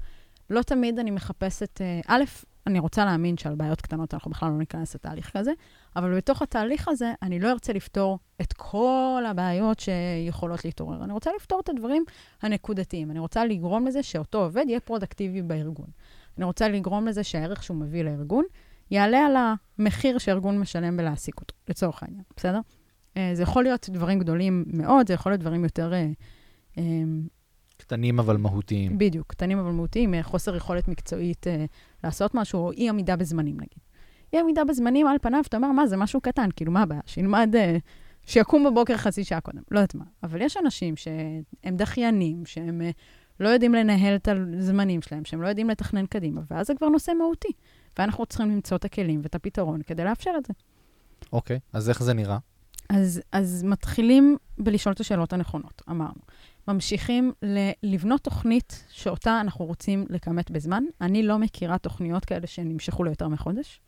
לא 0.50 0.62
תמיד 0.62 1.00
אני 1.00 1.12
מחפשת... 1.12 1.82
אה, 1.82 2.00
א', 2.08 2.24
אני 2.68 2.80
רוצה 2.80 3.06
להאמין 3.06 3.38
שעל 3.38 3.56
בעיות 3.56 3.82
קטנות 3.82 4.14
אנחנו 4.14 4.32
בכלל 4.32 4.50
לא 4.50 4.58
ניכנס 4.58 4.96
לתהליך 4.96 5.38
כזה, 5.38 5.52
אבל 5.96 6.18
בתוך 6.18 6.42
התהליך 6.42 6.88
הזה 6.88 7.14
אני 7.22 7.40
לא 7.40 7.52
ארצה 7.52 7.74
לפתור 7.74 8.20
את 8.42 8.54
כל 8.54 9.24
הבעיות 9.28 9.80
שיכולות 9.80 10.66
להתעורר. 10.66 11.04
אני 11.04 11.14
רוצה 11.14 11.32
לפתור 11.36 11.60
את 11.60 11.70
הדברים 11.70 12.04
הנקודתיים. 12.42 13.12
אני 13.12 13.20
רוצה 13.20 13.46
לגרום 13.46 13.88
לזה 13.88 14.04
שאותו 14.04 14.44
עובד 14.44 14.66
יהיה 14.68 14.80
פרודקטיבי 14.80 15.42
בארגון. 15.42 15.88
אני 16.38 16.46
רוצה 16.46 16.70
לגרום 16.70 17.08
לזה 17.08 17.24
שהערך 17.24 17.64
שהוא 17.64 17.78
מביא 17.78 18.04
לארגון 18.04 18.46
יעלה 18.92 19.26
על 19.26 19.36
המחיר 19.80 20.18
שהארגון 20.18 20.60
משלם 20.60 20.98
בלהעסיק 20.98 21.40
אותו, 21.40 21.56
לצורך 21.70 22.04
העניין, 22.04 22.24
בסדר? 22.38 22.60
אה, 23.18 23.32
זה 23.34 23.44
יכול 23.44 23.64
להיות 23.64 23.90
דברים 23.90 24.20
גדולים 24.20 24.66
מאוד, 24.68 25.08
זה 25.08 25.14
יכול 25.14 25.32
להיות 25.32 25.42
דברים 25.42 25.64
יותר... 25.64 25.94
קטנים 27.78 28.20
אבל 28.20 28.38
מהותיים. 28.38 28.98
בדיוק, 28.98 29.28
קטנים 29.28 29.60
אבל 29.60 29.72
מהותיים, 29.72 30.14
אה, 30.14 30.24
חוסר 30.24 30.56
יכולת 30.56 30.88
מקצועית 30.88 31.48
אה, 31.48 31.66
לעשות 32.04 32.36
משהו, 32.36 32.60
או 32.60 32.72
אי 32.72 32.90
עמידה 32.90 33.16
בזמנים 33.16 33.56
נגיד. 33.56 33.80
אי 34.34 34.40
עמידה 34.40 34.64
בזמנים, 34.64 35.08
על 35.08 35.18
פניו, 35.22 35.42
אתה 35.48 35.58
אומר, 35.58 35.72
מה, 35.72 35.88
זה 35.88 35.98
משהו 35.98 36.22
קטן, 36.22 36.50
כאילו, 36.56 36.72
מה 36.72 36.82
הבעיה? 36.82 37.02
שילמד, 37.06 37.56
אה, 37.56 37.78
שיקום 38.26 38.64
בבוקר 38.64 38.98
חצי 38.98 39.24
שעה 39.24 39.42
קודם, 39.42 39.62
לא 39.72 39.80
יודעת 39.80 39.96
מה. 39.96 40.04
אבל 40.24 40.42
יש 40.42 40.58
אנשים 40.58 40.96
שהם 40.96 41.78
דחיינים, 41.78 42.46
שהם 42.46 42.82
אה, 42.82 42.90
לא 43.40 43.50
יודעים 43.50 43.74
לנהל 43.74 44.16
את 44.16 44.28
הזמנים 44.58 45.02
שלהם, 45.02 45.26
שהם 45.26 45.42
לא 45.42 45.48
יודעים 45.48 45.70
לתכנן 45.70 46.06
קדימה, 46.06 46.42
ואז 46.52 46.68
זה 46.68 46.74
כבר 46.76 46.90
נושא 46.90 47.12
מהותי. 47.18 47.52
ואנחנו 48.00 48.26
צריכים 48.26 48.52
למצוא 48.52 48.78
את 48.78 48.86
הכלים 48.86 49.20
ואת 49.24 49.36
הפתרון 49.36 49.82
כדי 49.82 50.04
לאפשר 50.04 50.32
את 50.38 50.46
זה. 50.46 50.54
אוקיי, 51.34 51.60
אז 51.74 51.90
איך 51.90 52.04
זה 52.04 52.14
נראה? 52.14 52.38
אז, 52.90 53.22
אז 53.32 53.64
מתחילים 53.64 54.38
בלשאול 54.58 54.94
את 54.94 55.00
השאלות 55.00 55.34
הנכונות, 55.34 55.82
אמרנו. 55.90 56.22
ממשיכים 56.68 57.32
ל- 57.44 57.72
לבנות 57.84 58.22
תוכנית 58.24 58.86
שאותה 58.90 59.42
אנחנו 59.42 59.66
רוצים 59.66 60.06
לכמת 60.10 60.52
בזמן. 60.52 60.84
אני 61.02 61.24
לא 61.24 61.40
מכירה 61.40 61.78
תוכניות 61.78 62.26
כאלה 62.26 62.48
שנמשכו 62.48 63.04
ליותר 63.04 63.28
מחודש. 63.28 63.80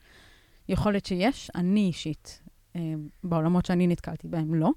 יכול 0.70 0.92
להיות 0.94 1.06
שיש, 1.06 1.52
אני 1.56 1.80
אישית, 1.80 2.42
אה, 2.76 2.82
בעולמות 3.24 3.66
שאני 3.66 3.88
נתקלתי 3.88 4.28
בהם, 4.28 4.54
לא. 4.56 4.70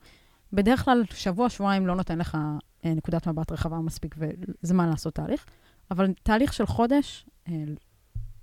בדרך 0.53 0.85
כלל, 0.85 1.03
שבוע, 1.15 1.49
שבועיים 1.49 1.87
לא 1.87 1.95
נותן 1.97 2.19
לך 2.19 2.39
אה, 2.85 2.95
נקודת 2.95 3.27
מבט 3.29 3.53
רחבה 3.53 3.77
מספיק 3.79 4.15
וזמן 4.63 4.89
לעשות 4.89 5.15
תהליך, 5.15 5.47
אבל 5.91 6.13
תהליך 6.23 6.53
של 6.53 6.67
חודש, 6.67 7.27
אה, 7.49 7.55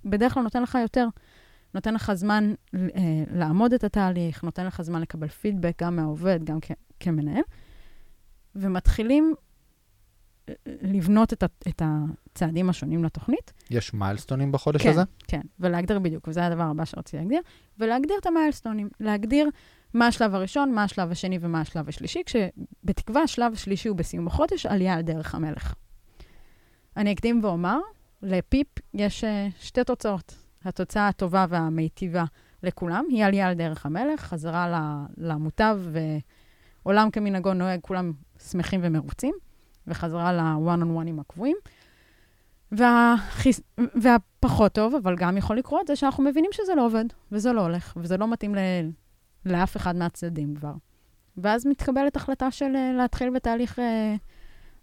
בדרך 0.06 0.34
כלל 0.34 0.44
נותן 0.44 0.64
לך 0.64 0.78
יותר. 0.82 1.08
נותן 1.74 1.94
לך 1.94 2.14
זמן 2.14 2.54
אה, 2.76 2.80
לעמוד 3.32 3.74
את 3.74 3.84
התהליך, 3.84 4.44
נותן 4.44 4.66
לך 4.66 4.82
זמן 4.82 5.02
לקבל 5.02 5.28
פידבק 5.28 5.84
גם 5.84 5.96
מהעובד, 5.96 6.40
גם 6.44 6.58
כ- 6.62 6.72
כמנהל, 7.00 7.42
ומתחילים 8.56 9.34
לבנות 10.66 11.34
את, 11.34 11.44
ה- 11.44 11.68
את 11.68 11.82
הצעדים 11.86 12.70
השונים 12.70 13.04
לתוכנית. 13.04 13.54
יש 13.70 13.94
מיילסטונים 13.94 14.52
בחודש 14.52 14.82
כן. 14.84 14.90
הזה? 14.90 15.02
כן, 15.28 15.42
ולהגדיר 15.60 16.00
בדיוק, 16.00 16.28
וזה 16.28 16.46
הדבר 16.46 16.64
הבא 16.64 16.86
שרציתי 16.86 17.18
להגדיר, 17.18 17.42
ולהגדיר 17.80 18.16
את 18.22 18.26
המיילסטונים, 18.26 18.90
להגדיר 19.00 19.50
מה 19.94 20.08
השלב 20.08 20.36
הראשון, 20.36 20.72
מה 20.72 20.84
השלב 20.84 21.12
השני 21.12 21.38
ומה 21.42 21.62
השלב 21.62 21.90
השלישי, 21.90 22.22
כשבתקווה 22.26 23.22
השלב 23.22 23.54
השלישי 23.54 23.90
הוא 23.90 23.98
בסיום 23.98 24.28
החודש, 24.28 24.66
עלייה 24.66 24.94
על 24.94 25.02
דרך 25.02 25.36
המלך. 25.36 25.74
אני 26.98 27.14
אקדים 27.14 27.44
ואומר, 27.44 27.80
לפיפ 28.22 28.68
יש 28.94 29.24
uh, 29.24 29.28
שתי 29.60 29.84
תוצאות. 29.84 30.36
התוצאה 30.66 31.08
הטובה 31.08 31.46
והמיטיבה 31.50 32.24
לכולם 32.64 33.06
היא 33.10 33.26
עלייה 33.26 33.48
על 33.48 33.54
דרך 33.54 33.86
המלך, 33.86 34.22
חזרה 34.22 34.96
למוטב 35.18 35.80
ועולם 36.84 37.12
כמנהגו 37.12 37.54
נוהג, 37.54 37.80
כולם 37.82 38.12
שמחים 38.50 38.80
ומרוצים, 38.84 39.36
וחזרה 39.90 40.34
ל-one 40.34 40.82
on 40.82 41.04
one 41.04 41.08
עם 41.08 41.20
הקבועים. 41.20 41.58
והחיס... 42.72 43.62
והפחות 43.78 44.74
טוב, 44.74 44.96
אבל 44.96 45.16
גם 45.16 45.38
יכול 45.38 45.58
לקרות, 45.58 45.88
זה 45.88 45.96
שאנחנו 45.96 46.24
מבינים 46.24 46.50
שזה 46.54 46.76
לא 46.76 46.86
עובד, 46.86 47.06
וזה 47.32 47.54
לא 47.54 47.62
הולך, 47.62 47.94
וזה 47.98 48.18
לא 48.18 48.28
מתאים 48.28 48.56
ל... 48.56 48.60
לאף 49.46 49.78
אחד 49.78 49.96
מהצדדים 49.96 50.56
כבר. 50.56 50.74
ואז 51.38 51.66
מתקבלת 51.66 52.16
החלטה 52.16 52.52
של 52.52 52.74
uh, 52.74 52.98
להתחיל 52.98 53.30
בתהליך 53.30 53.80
uh, 53.80 53.82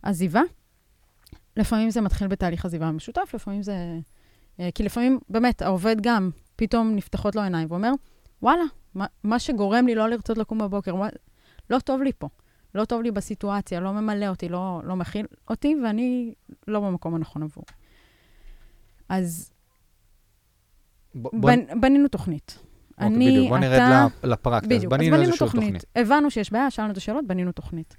עזיבה. 0.03 0.43
לפעמים 1.57 1.91
זה 1.91 2.01
מתחיל 2.01 2.29
בתהליך 2.29 2.65
עזיבה 2.65 2.91
משותף, 2.91 3.31
לפעמים 3.35 3.63
זה... 3.63 3.99
Uh, 4.59 4.63
כי 4.75 4.83
לפעמים, 4.83 5.19
באמת, 5.29 5.63
העובד 5.63 5.97
גם, 6.01 6.31
פתאום 6.57 6.97
נפתחות 6.97 7.37
לו 7.37 7.43
עיניים 7.43 7.69
ואומר, 7.71 7.93
וואלה, 8.43 8.65
מה, 8.95 9.07
מה 9.25 9.39
שגורם 9.39 9.87
לי 9.87 9.95
לא 9.95 10.09
לרצות 10.09 10.39
לקום 10.39 10.59
בבוקר, 10.59 10.95
מה, 10.95 11.09
לא 11.71 11.79
טוב 11.79 12.03
לי 12.03 12.13
פה. 12.19 12.29
לא 12.75 12.85
טוב 12.85 13.03
לי 13.03 13.11
בסיטואציה, 13.11 13.81
לא 13.81 13.93
ממלא 13.93 14.27
אותי, 14.27 14.49
לא, 14.49 14.81
לא 14.85 14.97
מכיל 14.97 15.27
אותי, 15.51 15.77
ואני 15.85 16.35
לא 16.69 16.81
במקום 16.81 17.15
הנכון 17.15 17.43
עבור. 17.43 17.65
אז 19.09 19.53
ב- 21.15 21.41
בנ, 21.41 21.81
בנינו 21.81 22.09
תוכנית. 22.09 22.59
אוקיי, 22.93 23.07
אני, 23.07 23.31
בדיוק, 23.31 23.49
בוא 23.49 23.59
נרד 23.59 23.73
אתה... 23.73 24.07
ל- 24.25 24.33
לפרקטיקה. 24.33 24.75
אז 24.75 24.79
בדיוק, 24.79 24.93
אז 24.93 24.99
בנינו 24.99 25.17
בנינו 25.17 25.29
איזושהי 25.33 25.47
תוכנית. 25.47 25.65
תוכנית. 25.65 25.85
הבנו 25.97 26.31
שיש 26.31 26.53
בעיה, 26.53 26.71
שאלנו 26.71 26.93
את 26.93 26.97
השאלות, 26.97 27.27
בנינו 27.27 27.53
תוכנית. 27.53 27.97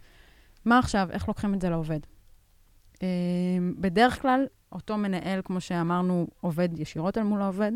מה 0.65 0.79
עכשיו? 0.79 1.07
איך 1.11 1.27
לוקחים 1.27 1.53
את 1.53 1.61
זה 1.61 1.69
לעובד? 1.69 1.99
אה, 3.03 3.07
בדרך 3.79 4.21
כלל, 4.21 4.45
אותו 4.71 4.97
מנהל, 4.97 5.41
כמו 5.43 5.61
שאמרנו, 5.61 6.27
עובד 6.41 6.79
ישירות 6.79 7.17
אל 7.17 7.23
מול 7.23 7.41
העובד, 7.41 7.71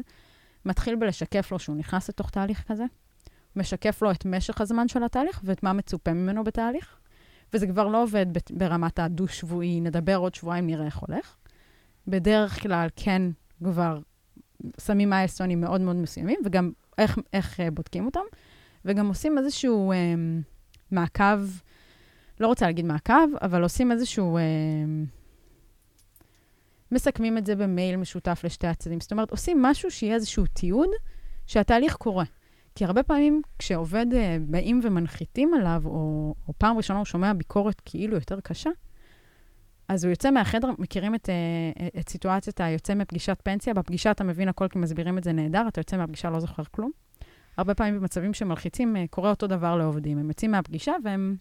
מתחיל 0.65 0.95
בלשקף 0.95 1.51
לו 1.51 1.59
שהוא 1.59 1.75
נכנס 1.75 2.09
לתוך 2.09 2.29
תהליך 2.29 2.63
כזה, 2.67 2.83
משקף 3.55 4.01
לו 4.01 4.11
את 4.11 4.25
משך 4.25 4.61
הזמן 4.61 4.87
של 4.87 5.03
התהליך 5.03 5.41
ואת 5.43 5.63
מה 5.63 5.73
מצופה 5.73 6.13
ממנו 6.13 6.43
בתהליך, 6.43 6.97
וזה 7.53 7.67
כבר 7.67 7.87
לא 7.87 8.03
עובד 8.03 8.25
ברמת 8.49 8.99
הדו-שבועי, 8.99 9.81
נדבר 9.81 10.15
עוד 10.15 10.35
שבועיים, 10.35 10.67
נראה 10.67 10.85
איך 10.85 10.97
הולך. 10.97 11.35
בדרך 12.07 12.61
כלל 12.61 12.87
כן 12.95 13.21
כבר 13.63 13.99
שמים 14.81 15.09
מיילסטונים 15.09 15.61
מאוד 15.61 15.81
מאוד 15.81 15.95
מסוימים, 15.95 16.39
וגם 16.45 16.71
איך, 16.97 17.17
איך 17.33 17.59
uh, 17.59 17.63
בודקים 17.73 18.05
אותם, 18.05 18.19
וגם 18.85 19.07
עושים 19.07 19.37
איזשהו 19.37 19.91
um, 19.91 20.43
מעקב, 20.91 21.39
לא 22.39 22.47
רוצה 22.47 22.65
להגיד 22.65 22.85
מעקב, 22.85 23.35
אבל 23.41 23.63
עושים 23.63 23.91
איזשהו... 23.91 24.37
Um, 24.37 25.21
מסכמים 26.91 27.37
את 27.37 27.45
זה 27.45 27.55
במייל 27.55 27.95
משותף 27.95 28.41
לשתי 28.43 28.67
הצדדים. 28.67 28.99
זאת 28.99 29.11
אומרת, 29.11 29.31
עושים 29.31 29.61
משהו 29.61 29.91
שיהיה 29.91 30.15
איזשהו 30.15 30.43
תיעוד 30.53 30.89
שהתהליך 31.47 31.95
קורה. 31.95 32.25
כי 32.75 32.85
הרבה 32.85 33.03
פעמים 33.03 33.41
כשעובד 33.59 34.05
uh, 34.11 34.15
באים 34.41 34.79
ומנחיתים 34.83 35.53
עליו, 35.53 35.81
או, 35.85 36.35
או 36.47 36.53
פעם 36.57 36.77
ראשונה 36.77 36.99
הוא 36.99 37.05
שומע 37.05 37.33
ביקורת 37.33 37.81
כאילו 37.85 38.15
יותר 38.15 38.39
קשה, 38.39 38.69
אז 39.87 40.03
הוא 40.03 40.11
יוצא 40.11 40.31
מהחדר, 40.31 40.69
מכירים 40.77 41.15
את, 41.15 41.29
uh, 41.29 41.99
את 41.99 42.09
סיטואציית 42.09 42.61
היוצא 42.61 42.95
מפגישת 42.95 43.37
פנסיה, 43.43 43.73
בפגישה 43.73 44.11
אתה 44.11 44.23
מבין 44.23 44.47
הכל 44.47 44.67
כי 44.67 44.79
מסבירים 44.79 45.17
את 45.17 45.23
זה 45.23 45.31
נהדר, 45.31 45.67
אתה 45.67 45.79
יוצא 45.79 45.97
מהפגישה 45.97 46.29
לא 46.29 46.39
זוכר 46.39 46.63
כלום. 46.71 46.91
הרבה 47.57 47.73
פעמים 47.73 47.99
במצבים 47.99 48.33
שמלחיצים, 48.33 48.95
uh, 48.95 48.99
קורה 49.09 49.29
אותו 49.29 49.47
דבר 49.47 49.77
לעובדים. 49.77 50.17
הם 50.17 50.27
יוצאים 50.29 50.51
מהפגישה 50.51 50.93
והם 51.03 51.35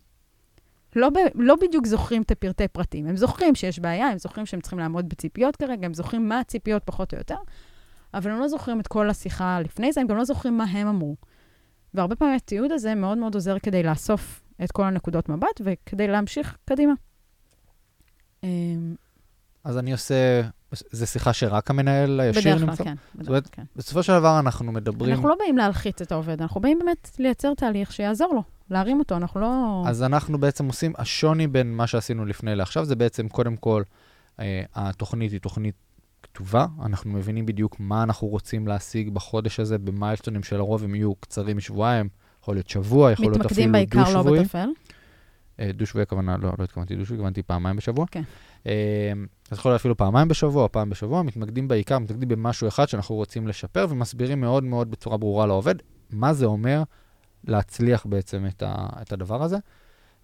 לא, 0.97 1.11
ב, 1.11 1.14
לא 1.35 1.57
בדיוק 1.61 1.87
זוכרים 1.87 2.23
את 2.23 2.31
הפרטי 2.31 2.69
פרטים. 2.69 3.07
הם 3.07 3.16
זוכרים 3.16 3.55
שיש 3.55 3.79
בעיה, 3.79 4.09
הם 4.09 4.19
זוכרים 4.19 4.47
שהם 4.47 4.61
צריכים 4.61 4.79
לעמוד 4.79 5.09
בציפיות 5.09 5.57
כרגע, 5.57 5.87
הם 5.87 5.95
זוכרים 5.95 6.29
מה 6.29 6.40
הציפיות 6.40 6.83
פחות 6.85 7.12
או 7.12 7.19
יותר, 7.19 7.37
אבל 8.14 8.31
הם 8.31 8.40
לא 8.40 8.49
זוכרים 8.49 8.81
את 8.81 8.87
כל 8.87 9.11
השיחה 9.11 9.61
לפני 9.61 9.92
זה, 9.92 10.01
הם 10.01 10.07
גם 10.07 10.16
לא 10.16 10.25
זוכרים 10.25 10.59
מה 10.59 10.64
הם 10.64 10.87
אמרו. 10.87 11.16
והרבה 11.94 12.16
פעמים 12.16 12.37
התיעוד 12.37 12.73
הזה 12.73 12.94
מאוד 12.94 13.18
מאוד 13.18 13.35
עוזר 13.35 13.59
כדי 13.59 13.83
לאסוף 13.83 14.42
את 14.64 14.73
כל 14.73 14.85
הנקודות 14.85 15.29
מבט 15.29 15.61
וכדי 15.64 16.09
להמשיך 16.09 16.57
קדימה. 16.64 16.92
אמ, 18.44 18.94
אז 19.64 19.79
אני 19.79 19.92
עושה, 19.92 20.42
זו 20.73 21.07
שיחה 21.07 21.33
שרק 21.33 21.70
המנהל 21.70 22.20
הישיר 22.20 22.55
נמצא? 22.55 22.64
בדרך 22.64 22.77
כלל, 22.79 22.85
כן. 22.87 22.94
זאת 23.18 23.29
אומרת, 23.29 23.49
כן. 23.53 23.62
בסופו 23.77 24.03
של 24.03 24.18
דבר 24.18 24.38
אנחנו 24.38 24.73
מדברים... 24.73 25.14
אנחנו 25.14 25.29
לא 25.29 25.37
באים 25.38 25.59
להלחיץ 25.59 26.03
את 26.03 26.12
העובד, 26.12 26.42
אנחנו 26.42 26.61
באים 26.61 26.79
באמת 26.79 27.11
לייצר 27.18 27.55
תהליך 27.55 27.92
שיעזור 27.92 28.35
לו, 28.35 28.42
להרים 28.70 28.99
אותו, 28.99 29.16
אנחנו 29.16 29.40
לא... 29.40 29.83
אז 29.87 30.03
אנחנו 30.03 30.38
בעצם 30.38 30.66
עושים, 30.66 30.92
השוני 30.99 31.46
בין 31.46 31.77
מה 31.77 31.87
שעשינו 31.87 32.27
לפני 32.27 32.57
לעכשיו, 32.57 32.85
זה 32.85 32.96
בעצם, 32.96 33.29
קודם 33.29 33.57
כל, 33.57 33.83
אה, 34.40 34.62
התוכנית 34.75 35.33
היא 35.33 35.40
תוכנית 35.40 35.75
כתובה, 36.33 36.66
אנחנו 36.85 37.11
מבינים 37.11 37.47
בדיוק 37.47 37.77
מה 37.79 38.03
אנחנו 38.03 38.29
רוצים 38.29 38.69
להשיג 38.69 39.11
בחודש 39.11 39.61
הזה, 39.61 39.79
במיילסטונים 39.79 40.43
שלרוב 40.43 40.85
הם 40.85 40.95
יהיו 40.95 41.14
קצרים 41.14 41.57
משבועיים, 41.57 42.09
יכול 42.43 42.55
להיות 42.55 42.69
שבוע, 42.69 43.12
יכול 43.12 43.25
להיות 43.25 43.47
אפילו 43.47 43.49
דו-שבועי. 43.49 43.66
מתמקדים 43.66 43.73
בעיקר 43.73 44.14
לא 44.14 44.43
בטפל. 44.43 44.69
אה, 45.61 45.73
דו-שבועי 45.73 46.03
הכוונה, 46.03 46.37
לא, 46.37 46.51
לא 46.59 46.64
התכוונתי 46.64 46.97
דו-שבועי, 46.97 47.16
התכוונתי 47.16 47.43
פעמיים 47.43 47.77
בשבוע. 47.77 48.07
כן. 48.11 48.23
אה, 48.66 49.12
אז 49.51 49.59
יכול 49.59 49.71
להיות 49.71 49.81
אפילו 49.81 49.97
פעמיים 49.97 50.29
בשבוע 50.29 50.69
פעם 50.69 50.90
בשבוע, 50.90 51.23
מתמקדים 51.23 51.69
בעיקר, 51.69 51.99
מתמקדים 51.99 52.29
במשהו 52.29 52.69
אחד 52.69 52.88
שאנחנו 52.88 53.14
רוצים 53.14 53.49
לשפר, 53.49 53.87
ומסבירים 53.90 54.40
מאוד 54.40 54.64
מאוד 54.64 54.90
בצורה 54.90 55.16
ברורה 55.16 55.47
לעובד 55.47 55.75
מה 56.11 56.33
זה 56.33 56.47
אומר 56.47 56.83
להצליח 57.45 58.07
בעצם 58.07 58.47
את, 58.47 58.62
ה, 58.62 58.87
את 59.03 59.12
הדבר 59.12 59.43
הזה. 59.43 59.57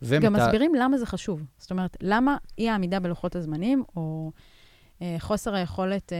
גם 0.04 0.20
ומת... 0.22 0.40
מסבירים 0.40 0.74
למה 0.74 0.98
זה 0.98 1.06
חשוב. 1.06 1.42
זאת 1.58 1.70
אומרת, 1.70 1.96
למה 2.00 2.36
אי 2.58 2.68
העמידה 2.68 3.00
בלוחות 3.00 3.36
הזמנים, 3.36 3.84
או 3.96 4.32
חוסר 5.18 5.54
היכולת, 5.54 6.12
אה, 6.12 6.18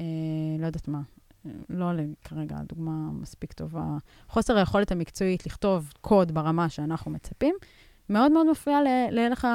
אה, 0.00 0.60
לא 0.60 0.66
יודעת 0.66 0.88
מה, 0.88 1.00
לא 1.68 1.90
כרגע 2.24 2.56
דוגמה 2.68 3.10
מספיק 3.12 3.52
טובה, 3.52 3.84
חוסר 4.28 4.56
היכולת 4.56 4.92
המקצועית 4.92 5.46
לכתוב 5.46 5.92
קוד 6.00 6.32
ברמה 6.32 6.68
שאנחנו 6.68 7.10
מצפים, 7.10 7.54
מאוד 8.08 8.32
מאוד 8.32 8.50
מפריע 8.50 8.78
להלך 9.10 9.46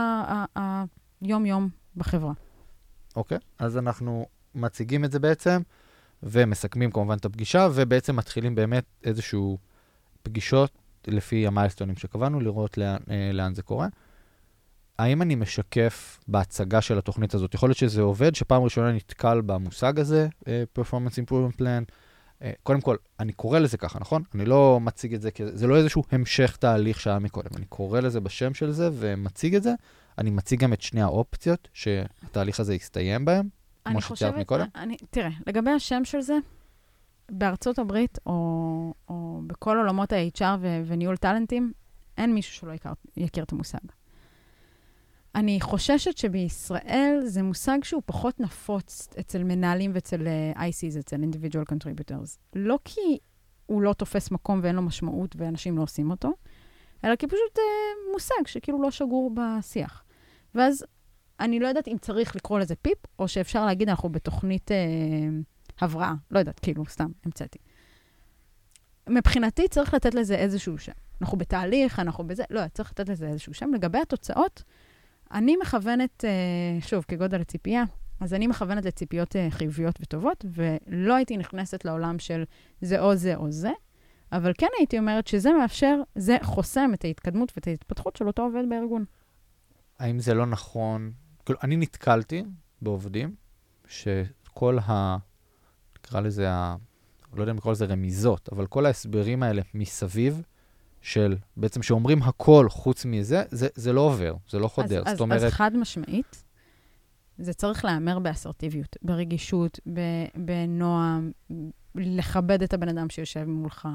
היום-יום 1.22 1.70
בחברה. 1.96 2.34
אוקיי, 3.16 3.38
okay. 3.38 3.42
אז 3.60 3.78
אנחנו 3.78 4.26
מציגים 4.56 5.06
את 5.06 5.12
זה 5.12 5.20
בעצם, 5.20 5.62
ומסכמים 6.24 6.92
כמובן 6.92 7.18
את 7.18 7.26
הפגישה, 7.26 7.68
ובעצם 7.74 8.16
מתחילים 8.16 8.56
באמת 8.56 8.86
איזשהו 9.04 9.58
פגישות 10.24 10.72
לפי 11.08 11.48
המיילסטונים 11.48 11.96
שקבענו, 11.96 12.40
לראות 12.40 12.78
לאן, 12.78 12.98
לאן 13.34 13.54
זה 13.54 13.62
קורה. 13.62 13.88
האם 15.02 15.22
אני 15.22 15.36
משקף 15.36 16.20
בהצגה 16.28 16.82
של 16.82 16.98
התוכנית 16.98 17.34
הזאת? 17.34 17.54
יכול 17.54 17.70
להיות 17.70 17.78
שזה 17.78 18.02
עובד 18.02 18.36
שפעם 18.36 18.64
ראשונה 18.64 18.92
נתקל 18.92 19.42
במושג 19.42 20.00
הזה, 20.00 20.28
uh, 20.40 20.46
Performance 20.80 21.14
Improvement 21.14 21.62
Plan. 21.62 21.92
Uh, 22.40 22.44
קודם 22.64 22.82
כל, 22.82 22.96
אני 23.20 23.34
קורא 23.34 23.60
לזה 23.60 23.78
ככה, 23.78 24.00
נכון? 24.00 24.24
אני 24.36 24.46
לא 24.46 24.80
מציג 24.82 25.14
את 25.14 25.22
זה, 25.22 25.32
כ... 25.32 25.42
זה 25.54 25.68
לא 25.68 25.78
איזשהו 25.78 26.04
המשך 26.12 26.56
תהליך 26.56 27.00
שהיה 27.00 27.20
מקודם. 27.20 27.50
אני 27.56 27.66
קורא 27.66 28.00
לזה 28.00 28.20
בשם 28.20 28.54
של 28.54 28.72
זה 28.72 28.90
ומציג 28.94 29.56
את 29.56 29.64
זה. 29.64 29.74
אני 30.18 30.30
מציג 30.30 30.60
גם 30.60 30.74
את 30.74 30.82
שני 30.82 31.02
האופציות 31.02 31.68
שהתהליך 31.74 32.60
הזה 32.60 32.76
יסתיים 32.76 33.26
בהן, 33.26 33.50
כמו 33.86 34.02
שציירת 34.02 34.36
מקודם. 34.36 34.66
אני, 34.76 34.98
תראה, 35.10 35.30
לגבי 35.48 35.72
השם 35.72 36.06
של 36.06 36.22
זה, 36.22 36.38
בארצות 37.32 37.80
הברית, 37.80 38.20
או, 38.26 38.94
או 39.10 39.42
בכל 39.48 39.78
עולמות 39.78 40.14
ה-HR 40.14 40.58
ו- 40.60 40.82
וניהול 40.86 41.18
טאלנטים, 41.18 41.72
אין 42.18 42.34
מישהו 42.34 42.54
שלא 42.54 42.72
יכיר, 42.72 42.92
יכיר 43.18 43.44
את 43.44 43.52
המושג. 43.52 44.01
אני 45.36 45.62
חוששת 45.62 46.18
שבישראל 46.18 47.20
זה 47.26 47.44
מושג 47.44 47.78
שהוא 47.84 48.02
פחות 48.06 48.40
נפוץ 48.40 49.08
אצל 49.20 49.44
מנהלים 49.44 49.92
ואצל 49.94 50.28
uh, 50.28 50.58
ICs, 50.58 51.00
אצל 51.00 51.16
individual 51.16 51.74
contributors. 51.74 52.38
לא 52.56 52.80
כי 52.86 53.18
הוא 53.66 53.82
לא 53.82 53.94
תופס 53.94 54.32
מקום 54.32 54.60
ואין 54.64 54.76
לו 54.76 54.82
משמעות 54.82 55.36
ואנשים 55.38 55.78
לא 55.78 55.84
עושים 55.84 56.12
אותו, 56.12 56.32
אלא 57.06 57.16
כי 57.16 57.28
פשוט 57.28 57.58
uh, 57.58 58.12
מושג 58.14 58.48
שכאילו 58.48 58.82
לא 58.82 58.92
שגור 58.92 59.32
בשיח. 59.34 60.04
ואז 60.56 60.86
אני 61.40 61.60
לא 61.60 61.68
יודעת 61.68 61.88
אם 61.88 61.98
צריך 62.02 62.36
לקרוא 62.36 62.60
לזה 62.60 62.76
פיפ, 62.76 62.98
או 63.20 63.28
שאפשר 63.28 63.66
להגיד, 63.66 63.90
אנחנו 63.90 64.10
בתוכנית 64.10 64.72
uh, 64.72 65.84
הבראה. 65.84 66.14
לא 66.32 66.40
יודעת, 66.40 66.60
כאילו, 66.60 66.86
סתם, 66.86 67.12
המצאתי. 67.26 67.60
מבחינתי 69.10 69.68
צריך 69.68 69.94
לתת 69.94 70.16
לזה 70.16 70.36
איזשהו 70.36 70.78
שם. 70.78 70.92
אנחנו 71.22 71.38
בתהליך, 71.38 72.00
אנחנו 72.00 72.28
בזה, 72.28 72.44
לא, 72.50 72.62
צריך 72.74 72.92
לתת 72.92 73.10
לזה 73.10 73.28
איזשהו 73.28 73.54
שם. 73.54 73.74
לגבי 73.74 74.00
התוצאות, 74.00 74.64
אני 75.34 75.56
מכוונת, 75.62 76.26
אה, 76.26 76.82
שוב, 76.82 77.06
כגודל 77.08 77.42
הציפייה, 77.42 77.84
אז 78.20 78.34
אני 78.34 78.48
מכוונת 78.48 78.86
לציפיות 78.86 79.36
אה, 79.36 79.48
חיוביות 79.52 80.00
וטובות, 80.02 80.46
ולא 80.54 81.16
הייתי 81.16 81.38
נכנסת 81.38 81.86
לעולם 81.86 82.20
של 82.20 82.44
זה 82.82 83.00
או 83.00 83.16
זה 83.16 83.36
או 83.36 83.52
זה, 83.52 83.72
אבל 84.32 84.52
כן 84.58 84.68
הייתי 84.78 85.00
אומרת 85.00 85.28
שזה 85.28 85.54
מאפשר, 85.54 85.96
זה 86.16 86.38
חוסם 86.44 86.92
את 86.94 87.06
ההתקדמות 87.06 87.52
ואת 87.56 87.68
ההתפתחות 87.68 88.16
של 88.16 88.28
אותו 88.28 88.44
עובד 88.44 88.64
בארגון. 88.70 89.06
האם 90.00 90.20
זה 90.20 90.34
לא 90.34 90.46
נכון? 90.46 91.12
כאילו, 91.46 91.60
אני 91.64 91.78
נתקלתי 91.78 92.44
בעובדים 92.82 93.36
שכל 93.88 94.78
ה... 94.80 95.18
נקרא 95.98 96.20
לזה 96.20 96.52
ה... 96.52 96.76
לא 97.34 97.42
יודע 97.42 97.52
אם 97.52 97.58
לקרוא 97.58 97.72
לזה 97.72 97.86
רמיזות, 97.86 98.50
אבל 98.52 98.68
כל 98.68 98.86
ההסברים 98.86 99.44
האלה 99.44 99.62
מסביב, 99.74 100.42
של 101.02 101.38
בעצם 101.58 101.84
שאומרים 101.84 102.24
הכל 102.24 102.70
חוץ 102.70 103.06
מזה, 103.06 103.44
זה, 103.52 103.68
זה 103.76 103.94
לא 103.94 104.02
עובר, 104.02 104.36
זה 104.50 104.60
לא 104.60 104.68
חודר. 104.68 105.04
אז, 105.06 105.12
זאת 105.12 105.22
אומרת... 105.22 105.44
אז 105.44 105.52
חד 105.52 105.72
משמעית, 105.76 106.44
זה 107.38 107.54
צריך 107.54 107.86
להיאמר 107.86 108.20
באסרטיביות, 108.20 108.96
ברגישות, 109.02 109.80
בנועם, 110.36 111.32
לכבד 111.96 112.64
את 112.64 112.74
הבן 112.74 112.90
אדם 112.90 113.10
שיושב 113.10 113.44
מולך, 113.44 113.88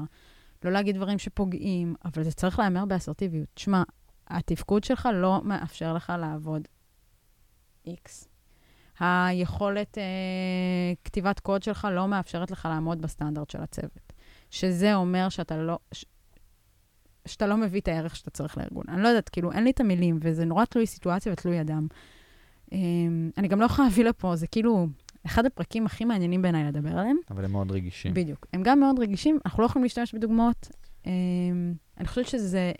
לא 0.63 0.71
להגיד 0.71 0.95
דברים 0.95 1.19
שפוגעים, 1.19 1.95
אבל 2.05 2.23
זה 2.23 2.31
צריך 2.31 2.59
להיאמר 2.59 2.85
באסרטיביות. 2.85 3.49
שמע, 3.55 3.83
התפקוד 4.27 4.83
שלך 4.83 5.09
לא 5.13 5.41
מאפשר 5.43 5.93
לך 5.93 6.13
לעבוד 6.19 6.67
X. 7.87 8.27
היכולת 8.99 9.97
אה, 9.97 10.03
כתיבת 11.03 11.39
קוד 11.39 11.63
שלך 11.63 11.87
לא 11.91 12.07
מאפשרת 12.07 12.51
לך 12.51 12.67
לעמוד 12.71 13.01
בסטנדרט 13.01 13.49
של 13.49 13.61
הצוות. 13.61 14.13
שזה 14.49 14.95
אומר 14.95 15.29
שאתה 15.29 15.57
לא, 15.57 15.79
שאתה 17.27 17.47
לא 17.47 17.57
מביא 17.57 17.81
את 17.81 17.87
הערך 17.87 18.15
שאתה 18.15 18.29
צריך 18.29 18.57
לארגון. 18.57 18.83
אני 18.87 19.03
לא 19.03 19.07
יודעת, 19.07 19.29
כאילו, 19.29 19.51
אין 19.51 19.63
לי 19.63 19.69
את 19.69 19.79
המילים, 19.79 20.19
וזה 20.21 20.45
נורא 20.45 20.65
תלוי 20.65 20.85
סיטואציה 20.85 21.33
ותלוי 21.33 21.61
אדם. 21.61 21.87
אמ, 22.71 23.29
אני 23.37 23.47
גם 23.47 23.59
לא 23.59 23.65
יכולה 23.65 23.87
להביא 23.87 24.03
לפה, 24.03 24.35
זה 24.35 24.47
כאילו 24.47 24.87
אחד 25.25 25.45
הפרקים 25.45 25.85
הכי 25.85 26.05
מעניינים 26.05 26.41
בעיניי 26.41 26.63
לדבר 26.63 26.97
עליהם. 26.97 27.17
אבל 27.31 27.45
הם 27.45 27.51
מאוד 27.51 27.71
רגישים. 27.71 28.13
בדיוק. 28.13 28.47
הם 28.53 28.63
גם 28.63 28.79
מאוד 28.79 28.99
רגישים, 28.99 29.39
אנחנו 29.45 29.63
לא 29.63 29.65
יכולים 29.65 29.83
להשתמש 29.83 30.13
בדוגמאות. 30.13 30.69
אמ, 31.05 31.73
אני 31.97 32.07
חושבת 32.07 32.27
שזה... 32.27 32.71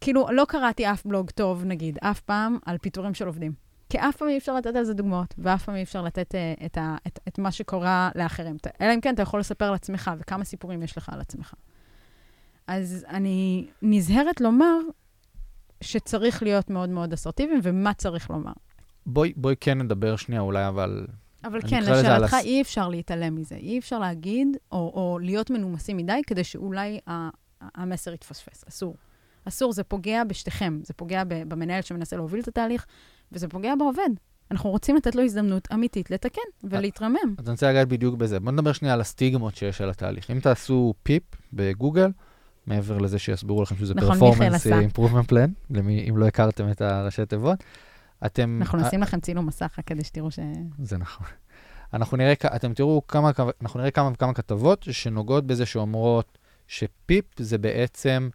כאילו, 0.00 0.26
לא 0.30 0.44
קראתי 0.48 0.86
אף 0.92 1.06
בלוג 1.06 1.30
טוב, 1.30 1.64
נגיד, 1.64 1.98
אף 2.02 2.20
פעם, 2.20 2.58
על 2.66 2.78
פיטורים 2.78 3.14
של 3.14 3.26
עובדים. 3.26 3.52
כי 3.88 3.98
אף 3.98 4.16
פעם 4.16 4.28
אי 4.28 4.38
אפשר 4.38 4.54
לתת 4.54 4.76
על 4.76 4.84
זה 4.84 4.94
דוגמאות, 4.94 5.34
ואף 5.38 5.64
פעם 5.64 5.74
אי 5.74 5.82
אפשר 5.82 6.02
לתת 6.02 6.34
uh, 6.34 6.64
את, 6.64 6.78
ה, 6.78 6.96
את, 7.06 7.18
את 7.28 7.38
מה 7.38 7.52
שקורה 7.52 8.10
לאחרים. 8.14 8.56
אלא 8.80 8.94
אם 8.94 9.00
כן, 9.00 9.14
אתה 9.14 9.22
יכול 9.22 9.40
לספר 9.40 9.70
לעצמך, 9.70 10.10
וכמה 10.18 10.44
סיפורים 10.44 10.82
יש 10.82 10.98
לך 10.98 11.08
על 11.08 11.20
עצמך. 11.20 11.54
אז 12.66 13.06
אני 13.08 13.66
נזהרת 13.82 14.40
לומר 14.40 14.78
שצריך 15.80 16.42
להיות 16.42 16.70
מאוד 16.70 16.88
מאוד 16.88 17.12
אסרטיביים, 17.12 17.60
ומה 17.62 17.94
צריך 17.94 18.30
לומר. 18.30 18.52
בואי, 19.06 19.32
בואי 19.36 19.54
כן 19.60 19.78
נדבר 19.78 20.16
שנייה 20.16 20.40
אולי, 20.40 20.68
אבל... 20.68 21.06
אבל 21.44 21.60
כן, 21.68 21.82
לשאלתך, 21.82 22.34
הס... 22.34 22.44
אי 22.44 22.62
אפשר 22.62 22.88
להתעלם 22.88 23.34
מזה. 23.34 23.54
אי 23.54 23.78
אפשר 23.78 23.98
להגיד, 23.98 24.48
או, 24.72 24.78
או 24.94 25.18
להיות 25.22 25.50
מנומסים 25.50 25.96
מדי, 25.96 26.20
כדי 26.26 26.44
שאולי 26.44 26.98
ה, 27.08 27.28
המסר 27.60 28.12
יתפספס. 28.12 28.64
אסור. 28.68 28.96
אסור, 29.44 29.72
זה 29.72 29.84
פוגע 29.84 30.24
בשתיכם. 30.24 30.80
זה 30.82 30.94
פוגע 30.94 31.22
במנהל 31.28 31.82
שמנסה 31.82 32.16
להוביל 32.16 32.40
את 32.40 32.48
התהליך, 32.48 32.86
וזה 33.32 33.48
פוגע 33.48 33.74
בעובד. 33.78 34.10
אנחנו 34.50 34.70
רוצים 34.70 34.96
לתת 34.96 35.14
לו 35.14 35.22
הזדמנות 35.22 35.68
אמיתית 35.72 36.10
לתקן 36.10 36.40
ולהתרמם. 36.64 37.34
אז 37.38 37.44
אני 37.44 37.52
רוצה 37.52 37.70
לגעת 37.70 37.88
בדיוק 37.88 38.14
בזה. 38.14 38.40
בואו 38.40 38.52
נדבר 38.52 38.72
שנייה 38.72 38.94
על 38.94 39.00
הסטיגמות 39.00 39.56
שיש 39.56 39.80
על 39.80 39.90
התהליך. 39.90 40.30
אם 40.30 40.40
תעשו 40.40 40.94
פיפ 41.02 41.22
בגוגל, 41.52 42.10
מעבר 42.66 42.98
לזה 42.98 43.18
שיסבירו 43.18 43.62
לכם 43.62 43.76
שזה 43.76 43.94
נכון, 43.94 44.18
performance 44.18 44.66
improvement 44.66 45.28
plan, 45.28 45.50
אם 46.08 46.16
לא 46.16 46.26
הכרתם 46.26 46.70
את 46.70 46.80
הראשי 46.80 47.26
תיבות, 47.26 47.64
אתם... 48.26 48.58
אנחנו 48.60 48.78
נשים 48.78 49.02
לכם 49.02 49.20
צילום 49.20 49.46
מסך 49.46 49.74
רק 49.78 49.84
כדי 49.86 50.04
שתראו 50.04 50.30
ש... 50.30 50.38
זה 50.82 50.98
נכון. 50.98 51.26
אנחנו 51.94 52.16
נראה, 52.16 52.32
אתם 52.56 52.74
תראו 52.74 53.06
כמה, 53.08 53.30
אנחנו 53.62 53.80
נראה 53.80 53.90
כמה 53.90 54.10
וכמה 54.12 54.34
כתבות 54.34 54.86
שנוגעות 54.90 55.46
בזה 55.46 55.66
שאומרות 55.66 56.38
ש 56.66 56.89
PIP 56.89 57.24
זה 57.36 57.58
בעצם 57.58 58.28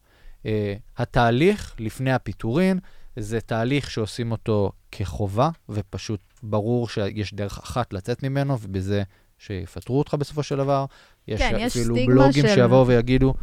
אה, 0.46 0.76
התהליך 0.98 1.76
לפני 1.80 2.12
הפיטורין, 2.14 2.80
זה 3.16 3.42
תהליך 3.42 3.92
שעושים 3.92 4.32
אותו 4.32 4.72
כחובה, 4.92 5.50
ופשוט 5.70 6.20
ברור 6.44 6.90
שיש 6.90 7.34
דרך 7.34 7.58
אחת 7.58 7.94
לצאת 7.94 8.24
ממנו, 8.24 8.58
ובזה 8.62 9.04
שיפטרו 9.38 10.00
אותך 10.00 10.14
בסופו 10.14 10.44
של 10.44 10.58
דבר. 10.58 10.86
יש 11.28 11.42
כן, 11.42 11.56
יש 11.60 11.78
אפילו 11.78 11.96
בלוגים 11.96 12.48
של... 12.48 12.56
שיבואו 12.56 12.88
ויגידו, 12.88 13.34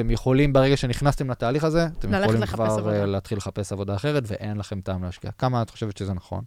אתם 0.00 0.10
יכולים, 0.10 0.52
ברגע 0.52 0.76
שנכנסתם 0.76 1.30
לתהליך 1.30 1.64
הזה, 1.64 1.86
אתם 1.86 2.14
יכולים 2.14 2.46
כבר 2.46 2.64
עבודה. 2.64 3.06
להתחיל 3.06 3.38
לחפש 3.38 3.72
עבודה 3.72 3.96
אחרת, 3.96 4.22
ואין 4.26 4.56
לכם 4.56 4.80
טעם 4.80 5.04
להשקיע. 5.04 5.30
כמה 5.30 5.62
את 5.62 5.70
חושבת 5.70 5.96
שזה 5.96 6.14
נכון? 6.14 6.44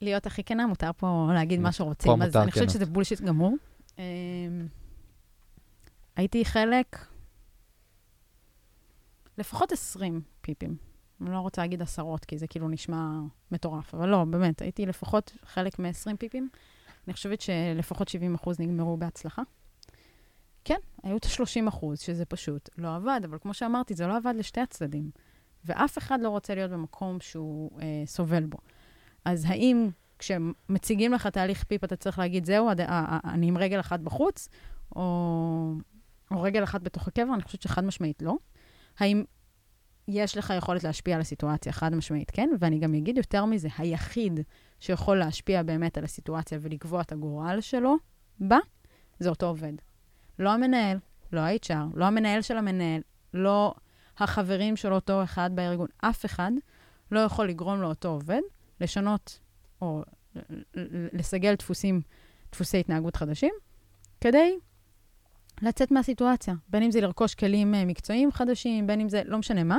להיות 0.00 0.26
הכי 0.26 0.44
כנה, 0.44 0.66
מותר 0.66 0.90
פה 0.96 1.30
להגיד 1.34 1.60
מה 1.60 1.72
שרוצים. 1.72 2.22
אז 2.22 2.36
אני 2.36 2.52
חושבת 2.52 2.70
שזה 2.70 2.86
בולשיט 2.86 3.20
גמור. 3.20 3.56
אמ, 3.98 4.02
הייתי 6.16 6.44
חלק, 6.44 7.06
לפחות 9.38 9.72
20 9.72 10.20
פיפים. 10.40 10.76
אני 11.20 11.32
לא 11.32 11.38
רוצה 11.38 11.62
להגיד 11.62 11.82
עשרות, 11.82 12.24
כי 12.24 12.38
זה 12.38 12.46
כאילו 12.46 12.68
נשמע 12.68 13.08
מטורף, 13.52 13.94
אבל 13.94 14.08
לא, 14.08 14.24
באמת, 14.24 14.62
הייתי 14.62 14.86
לפחות 14.86 15.32
חלק 15.44 15.78
מ-20 15.78 16.16
פיפים. 16.18 16.48
אני 17.06 17.14
חושבת 17.14 17.40
שלפחות 17.40 18.08
70 18.08 18.34
אחוז 18.34 18.60
נגמרו 18.60 18.96
בהצלחה. 18.96 19.42
כן, 20.64 20.78
היו 21.02 21.16
את 21.16 21.24
ה-30 21.24 21.68
אחוז, 21.68 22.00
שזה 22.00 22.24
פשוט 22.24 22.68
לא 22.78 22.94
עבד, 22.94 23.20
אבל 23.24 23.38
כמו 23.38 23.54
שאמרתי, 23.54 23.94
זה 23.94 24.06
לא 24.06 24.16
עבד 24.16 24.34
לשתי 24.36 24.60
הצדדים. 24.60 25.10
ואף 25.64 25.98
אחד 25.98 26.18
לא 26.20 26.28
רוצה 26.28 26.54
להיות 26.54 26.70
במקום 26.70 27.20
שהוא 27.20 27.80
אה, 27.80 28.02
סובל 28.06 28.46
בו. 28.46 28.58
אז 29.24 29.44
האם 29.48 29.88
כשמציגים 30.18 31.12
לך 31.12 31.26
תהליך 31.26 31.64
פיפ, 31.64 31.84
אתה 31.84 31.96
צריך 31.96 32.18
להגיד, 32.18 32.44
זהו, 32.44 32.68
עד, 32.68 32.80
אה, 32.80 32.86
אה, 32.88 33.18
אני 33.24 33.48
עם 33.48 33.58
רגל 33.58 33.80
אחת 33.80 34.00
בחוץ, 34.00 34.48
או, 34.96 35.02
או 36.30 36.42
רגל 36.42 36.64
אחת 36.64 36.82
בתוך 36.82 37.08
הקבר? 37.08 37.34
אני 37.34 37.42
חושבת 37.42 37.62
שחד 37.62 37.84
משמעית 37.84 38.22
לא. 38.22 38.36
האם 38.98 39.24
יש 40.08 40.36
לך 40.36 40.52
יכולת 40.58 40.84
להשפיע 40.84 41.14
על 41.14 41.20
הסיטואציה, 41.20 41.72
חד 41.72 41.94
משמעית, 41.94 42.30
כן? 42.30 42.50
ואני 42.58 42.78
גם 42.78 42.94
אגיד 42.94 43.16
יותר 43.16 43.44
מזה, 43.44 43.68
היחיד 43.78 44.40
שיכול 44.80 45.16
להשפיע 45.16 45.62
באמת 45.62 45.98
על 45.98 46.04
הסיטואציה 46.04 46.58
ולקבוע 46.60 47.00
את 47.00 47.12
הגורל 47.12 47.60
שלו 47.60 47.96
בה, 48.40 48.58
זה 49.18 49.28
אותו 49.28 49.46
עובד. 49.46 49.72
לא 50.38 50.50
המנהל, 50.50 50.98
לא 51.32 51.40
ה-HR, 51.40 51.96
לא 51.96 52.04
המנהל 52.04 52.42
של 52.42 52.56
המנהל, 52.56 53.00
לא 53.34 53.74
החברים 54.18 54.76
של 54.76 54.92
אותו 54.92 55.22
אחד 55.22 55.50
בארגון, 55.54 55.88
אף 55.98 56.24
אחד 56.24 56.52
לא 57.10 57.20
יכול 57.20 57.48
לגרום 57.48 57.82
לאותו 57.82 58.08
עובד 58.08 58.40
לשנות 58.80 59.38
או 59.80 60.02
לסגל 61.12 61.54
דפוסים, 61.54 62.00
דפוסי 62.52 62.80
התנהגות 62.80 63.16
חדשים, 63.16 63.54
כדי 64.20 64.58
לצאת 65.62 65.90
מהסיטואציה. 65.90 66.54
בין 66.68 66.82
אם 66.82 66.90
זה 66.90 67.00
לרכוש 67.00 67.34
כלים 67.34 67.74
אה, 67.74 67.84
מקצועיים 67.84 68.32
חדשים, 68.32 68.86
בין 68.86 69.00
אם 69.00 69.08
זה, 69.08 69.22
לא 69.24 69.38
משנה 69.38 69.64
מה. 69.64 69.78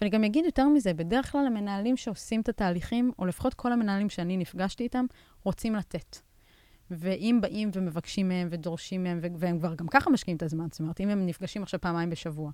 ואני 0.00 0.10
גם 0.10 0.24
אגיד 0.24 0.44
יותר 0.44 0.68
מזה, 0.68 0.94
בדרך 0.94 1.32
כלל 1.32 1.46
המנהלים 1.46 1.96
שעושים 1.96 2.40
את 2.40 2.48
התהליכים, 2.48 3.12
או 3.18 3.26
לפחות 3.26 3.54
כל 3.54 3.72
המנהלים 3.72 4.10
שאני 4.10 4.36
נפגשתי 4.36 4.84
איתם, 4.84 5.04
רוצים 5.42 5.74
לתת. 5.74 6.16
ואם 6.90 7.38
באים 7.42 7.70
ומבקשים 7.74 8.28
מהם 8.28 8.48
ודורשים 8.50 9.04
מהם, 9.04 9.20
והם 9.38 9.58
כבר 9.58 9.74
גם 9.74 9.88
ככה 9.88 10.10
משקיעים 10.10 10.36
את 10.36 10.42
הזמן, 10.42 10.66
זאת 10.70 10.80
אומרת, 10.80 11.00
אם 11.00 11.08
הם 11.08 11.26
נפגשים 11.26 11.62
עכשיו 11.62 11.80
פעמיים 11.80 12.10
בשבוע, 12.10 12.50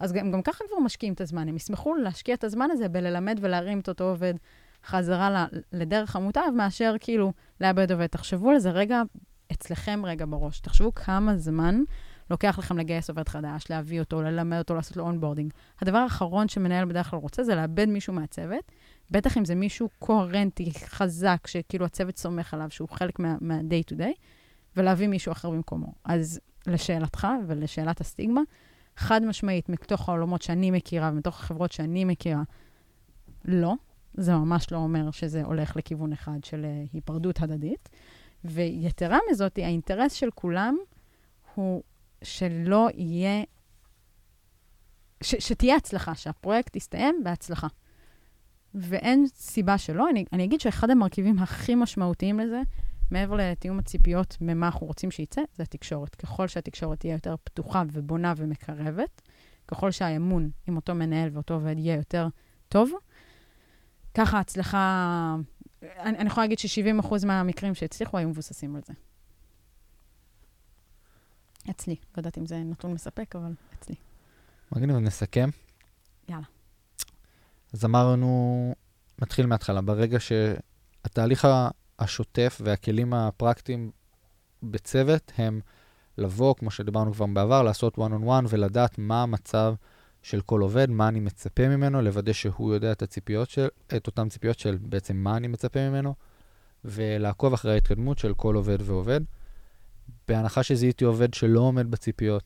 אז 0.00 0.12
גם, 0.12 0.30
גם 0.30 0.42
ככה 0.42 0.64
כבר 0.68 0.78
משקיעים 0.78 1.14
את 1.14 1.20
הזמן. 1.20 1.48
הם 1.48 1.56
ישמחו 1.56 1.94
להשקיע 1.94 2.34
את 2.34 2.44
הזמן 2.44 2.68
הזה 2.70 2.88
בללמד 2.88 3.38
ולהרים 3.40 3.80
את 3.80 3.88
אותו 3.88 4.04
עובד 4.04 4.34
חזרה 4.86 5.46
לדרך 5.72 6.16
המוטב, 6.16 6.50
מאשר 6.56 6.94
כאילו 7.00 7.32
לאבד 7.60 7.92
עובד. 7.92 8.06
תחשבו 8.06 8.50
על 8.50 8.58
זה 8.58 8.70
רגע, 8.70 9.02
אצלכם 9.52 10.02
רגע 10.04 10.24
בראש. 10.28 10.60
תחשבו 10.60 10.94
כמה 10.94 11.36
זמן 11.36 11.82
לוקח 12.30 12.58
לכם 12.58 12.78
לגייס 12.78 13.10
עובד 13.10 13.28
חדש, 13.28 13.64
להביא 13.70 14.00
אותו, 14.00 14.22
ללמד 14.22 14.58
אותו, 14.58 14.74
לעשות 14.74 14.96
לו 14.96 15.04
onboarding. 15.04 15.52
הדבר 15.80 15.98
האחרון 15.98 16.48
שמנהל 16.48 16.84
בדרך 16.84 17.10
כלל 17.10 17.18
רוצה 17.18 17.42
זה 17.42 17.54
לאבד 17.54 17.88
מישהו 17.88 18.12
מהצוות, 18.12 18.72
בטח 19.10 19.38
אם 19.38 19.44
זה 19.44 19.54
מישהו 19.54 19.88
קוהרנטי, 19.98 20.70
חזק, 20.86 21.46
שכאילו 21.46 21.84
הצוות 21.84 22.18
סומך 22.18 22.54
עליו, 22.54 22.70
שהוא 22.70 22.88
חלק 22.88 23.18
מה-day 23.18 23.92
to 23.92 23.96
day, 23.98 24.12
ולהביא 24.76 25.08
מישהו 25.08 25.32
אחר 25.32 25.50
במקומו. 25.50 25.92
אז 26.04 26.40
לשאלתך 26.66 27.26
ולשאלת 27.46 28.00
הסטיגמה, 28.00 28.40
חד 28.96 29.24
משמעית, 29.24 29.68
מתוך 29.68 30.08
העולמות 30.08 30.42
שאני 30.42 30.70
מכירה 30.70 31.10
ומתוך 31.12 31.40
החברות 31.40 31.72
שאני 31.72 32.04
מכירה, 32.04 32.42
לא. 33.44 33.74
זה 34.14 34.32
ממש 34.32 34.72
לא 34.72 34.76
אומר 34.76 35.10
שזה 35.10 35.42
הולך 35.42 35.76
לכיוון 35.76 36.12
אחד 36.12 36.44
של 36.44 36.64
אה, 36.64 36.84
היפרדות 36.92 37.42
הדדית. 37.42 37.88
ויתרה 38.44 39.18
מזאת, 39.30 39.58
האינטרס 39.58 40.12
של 40.12 40.30
כולם 40.34 40.76
הוא 41.54 41.82
שלא 42.22 42.88
יהיה, 42.94 43.44
ש, 45.22 45.34
שתהיה 45.34 45.76
הצלחה, 45.76 46.14
שהפרויקט 46.14 46.76
יסתיים 46.76 47.20
בהצלחה. 47.24 47.66
ואין 48.74 49.26
סיבה 49.26 49.78
שלא. 49.78 50.10
אני, 50.10 50.24
אני 50.32 50.44
אגיד 50.44 50.60
שאחד 50.60 50.90
המרכיבים 50.90 51.38
הכי 51.38 51.74
משמעותיים 51.74 52.40
לזה, 52.40 52.60
מעבר 53.10 53.36
לתיאום 53.36 53.78
הציפיות 53.78 54.36
ממה 54.40 54.66
אנחנו 54.66 54.86
רוצים 54.86 55.10
שייצא, 55.10 55.42
זה 55.56 55.62
התקשורת. 55.62 56.14
ככל 56.14 56.48
שהתקשורת 56.48 57.00
תהיה 57.00 57.12
יותר 57.12 57.34
פתוחה 57.44 57.82
ובונה 57.92 58.32
ומקרבת, 58.36 59.22
ככל 59.68 59.90
שהאמון 59.90 60.50
עם 60.66 60.76
אותו 60.76 60.94
מנהל 60.94 61.30
ואותו 61.32 61.54
עובד 61.54 61.78
יהיה 61.78 61.96
יותר 61.96 62.28
טוב, 62.68 62.90
ככה 64.14 64.36
ההצלחה, 64.36 65.36
אני, 65.82 66.18
אני 66.18 66.26
יכולה 66.26 66.44
להגיד 66.44 66.58
ש-70% 66.58 67.26
מהמקרים 67.26 67.74
שהצליחו 67.74 68.18
היו 68.18 68.28
מבוססים 68.28 68.76
על 68.76 68.82
זה. 68.86 68.92
אצלי. 71.70 71.94
לא 71.94 72.16
יודעת 72.16 72.38
אם 72.38 72.46
זה 72.46 72.58
נתון 72.58 72.92
מספק, 72.92 73.36
אבל 73.36 73.52
אצלי. 73.78 73.94
מגניב, 74.72 74.96
נסכם. 74.96 75.50
אז 77.74 77.84
אמרנו, 77.84 78.74
נתחיל 79.22 79.46
מההתחלה. 79.46 79.80
ברגע 79.80 80.18
שהתהליך 80.20 81.48
השוטף 81.98 82.60
והכלים 82.64 83.14
הפרקטיים 83.14 83.90
בצוות 84.62 85.32
הם 85.38 85.60
לבוא, 86.18 86.54
כמו 86.54 86.70
שדיברנו 86.70 87.12
כבר 87.12 87.26
בעבר, 87.26 87.62
לעשות 87.62 87.98
one 87.98 87.98
on 87.98 88.24
one 88.26 88.46
ולדעת 88.48 88.98
מה 88.98 89.22
המצב 89.22 89.74
של 90.22 90.40
כל 90.40 90.60
עובד, 90.60 90.90
מה 90.90 91.08
אני 91.08 91.20
מצפה 91.20 91.68
ממנו, 91.68 92.02
לוודא 92.02 92.32
שהוא 92.32 92.74
יודע 92.74 92.92
את 92.92 93.02
הציפיות 93.02 93.50
של, 93.50 93.68
את 93.96 94.06
אותן 94.06 94.28
ציפיות 94.28 94.58
של 94.58 94.78
בעצם 94.80 95.16
מה 95.16 95.36
אני 95.36 95.48
מצפה 95.48 95.88
ממנו, 95.88 96.14
ולעקוב 96.84 97.52
אחרי 97.52 97.72
ההתקדמות 97.72 98.18
של 98.18 98.34
כל 98.34 98.54
עובד 98.54 98.78
ועובד. 98.82 99.20
בהנחה 100.28 100.62
שזיהיתי 100.62 101.04
עובד 101.04 101.34
שלא 101.34 101.60
עומד 101.60 101.90
בציפיות, 101.90 102.42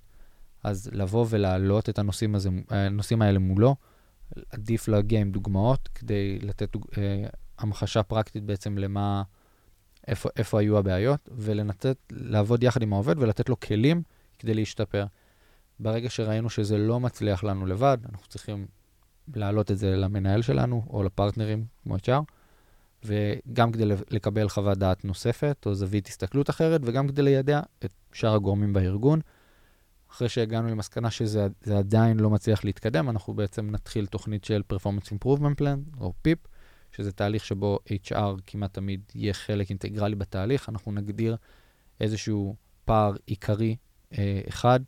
אז 0.62 0.90
לבוא 0.92 1.26
ולהעלות 1.28 1.88
את 1.88 1.98
הנושאים, 1.98 2.34
הזה, 2.34 2.50
הנושאים 2.70 3.22
האלה 3.22 3.38
מולו, 3.38 3.76
עדיף 4.50 4.88
להגיע 4.88 5.20
עם 5.20 5.30
דוגמאות 5.30 5.88
כדי 5.94 6.38
לתת. 6.38 6.76
אה, 6.98 7.26
המחשה 7.58 8.02
פרקטית 8.02 8.44
בעצם 8.44 8.78
למה, 8.78 9.22
איפה, 10.06 10.28
איפה 10.36 10.60
היו 10.60 10.78
הבעיות, 10.78 11.28
ולנתת, 11.36 11.96
לעבוד 12.10 12.62
יחד 12.62 12.82
עם 12.82 12.92
העובד 12.92 13.18
ולתת 13.18 13.48
לו 13.48 13.60
כלים 13.60 14.02
כדי 14.38 14.54
להשתפר. 14.54 15.06
ברגע 15.80 16.10
שראינו 16.10 16.50
שזה 16.50 16.78
לא 16.78 17.00
מצליח 17.00 17.44
לנו 17.44 17.66
לבד, 17.66 17.98
אנחנו 18.12 18.28
צריכים 18.28 18.66
להעלות 19.34 19.70
את 19.70 19.78
זה 19.78 19.96
למנהל 19.96 20.42
שלנו 20.42 20.84
או 20.90 21.02
לפרטנרים 21.02 21.64
כמו 21.82 21.96
HR, 21.96 22.22
וגם 23.04 23.72
כדי 23.72 23.84
לקבל 24.10 24.48
חוות 24.48 24.78
דעת 24.78 25.04
נוספת 25.04 25.62
או 25.66 25.74
זווית 25.74 26.06
הסתכלות 26.06 26.50
אחרת, 26.50 26.80
וגם 26.84 27.08
כדי 27.08 27.22
לידע 27.22 27.60
את 27.84 27.92
שאר 28.12 28.34
הגורמים 28.34 28.72
בארגון. 28.72 29.20
אחרי 30.10 30.28
שהגענו 30.28 30.68
למסקנה 30.68 31.10
שזה 31.10 31.48
עדיין 31.78 32.20
לא 32.20 32.30
מצליח 32.30 32.64
להתקדם, 32.64 33.10
אנחנו 33.10 33.34
בעצם 33.34 33.70
נתחיל 33.70 34.06
תוכנית 34.06 34.44
של 34.44 34.62
Performance 34.72 35.06
Improvement 35.06 35.60
Plan, 35.60 36.00
או 36.00 36.12
PIP, 36.28 36.48
שזה 36.92 37.12
תהליך 37.12 37.44
שבו 37.44 37.78
HR 37.88 38.40
כמעט 38.46 38.74
תמיד 38.74 39.00
יהיה 39.14 39.32
חלק 39.32 39.70
אינטגרלי 39.70 40.14
בתהליך. 40.14 40.68
אנחנו 40.68 40.92
נגדיר 40.92 41.36
איזשהו 42.00 42.56
פער 42.84 43.12
עיקרי 43.26 43.76
אה, 44.18 44.40
אחד, 44.48 44.80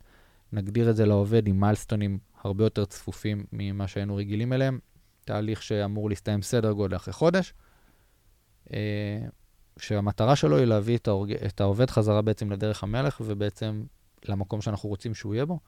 נגדיר 0.53 0.89
את 0.89 0.95
זה 0.95 1.05
לעובד 1.05 1.47
עם 1.47 1.59
מיילסטונים 1.59 2.19
הרבה 2.41 2.63
יותר 2.63 2.85
צפופים 2.85 3.45
ממה 3.53 3.87
שהיינו 3.87 4.15
רגילים 4.15 4.53
אליהם. 4.53 4.79
תהליך 5.25 5.63
שאמור 5.63 6.09
להסתיים 6.09 6.41
סדר 6.41 6.71
גודל 6.71 6.95
אחרי 6.95 7.13
חודש, 7.13 7.53
אה, 8.73 9.19
שהמטרה 9.77 10.35
שלו 10.35 10.57
היא 10.57 10.65
להביא 10.65 10.97
את, 10.97 11.07
האורג... 11.07 11.31
את 11.31 11.61
העובד 11.61 11.89
חזרה 11.89 12.21
בעצם 12.21 12.51
לדרך 12.51 12.83
המלך 12.83 13.21
ובעצם 13.25 13.83
למקום 14.29 14.61
שאנחנו 14.61 14.89
רוצים 14.89 15.13
שהוא 15.13 15.35
יהיה 15.35 15.45
בו. 15.45 15.59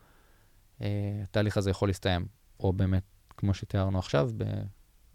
אה, 0.81 1.19
התהליך 1.23 1.57
הזה 1.57 1.69
יכול 1.69 1.89
להסתיים, 1.89 2.25
או 2.59 2.73
באמת, 2.73 3.03
כמו 3.29 3.53
שתיארנו 3.53 3.99
עכשיו, 3.99 4.31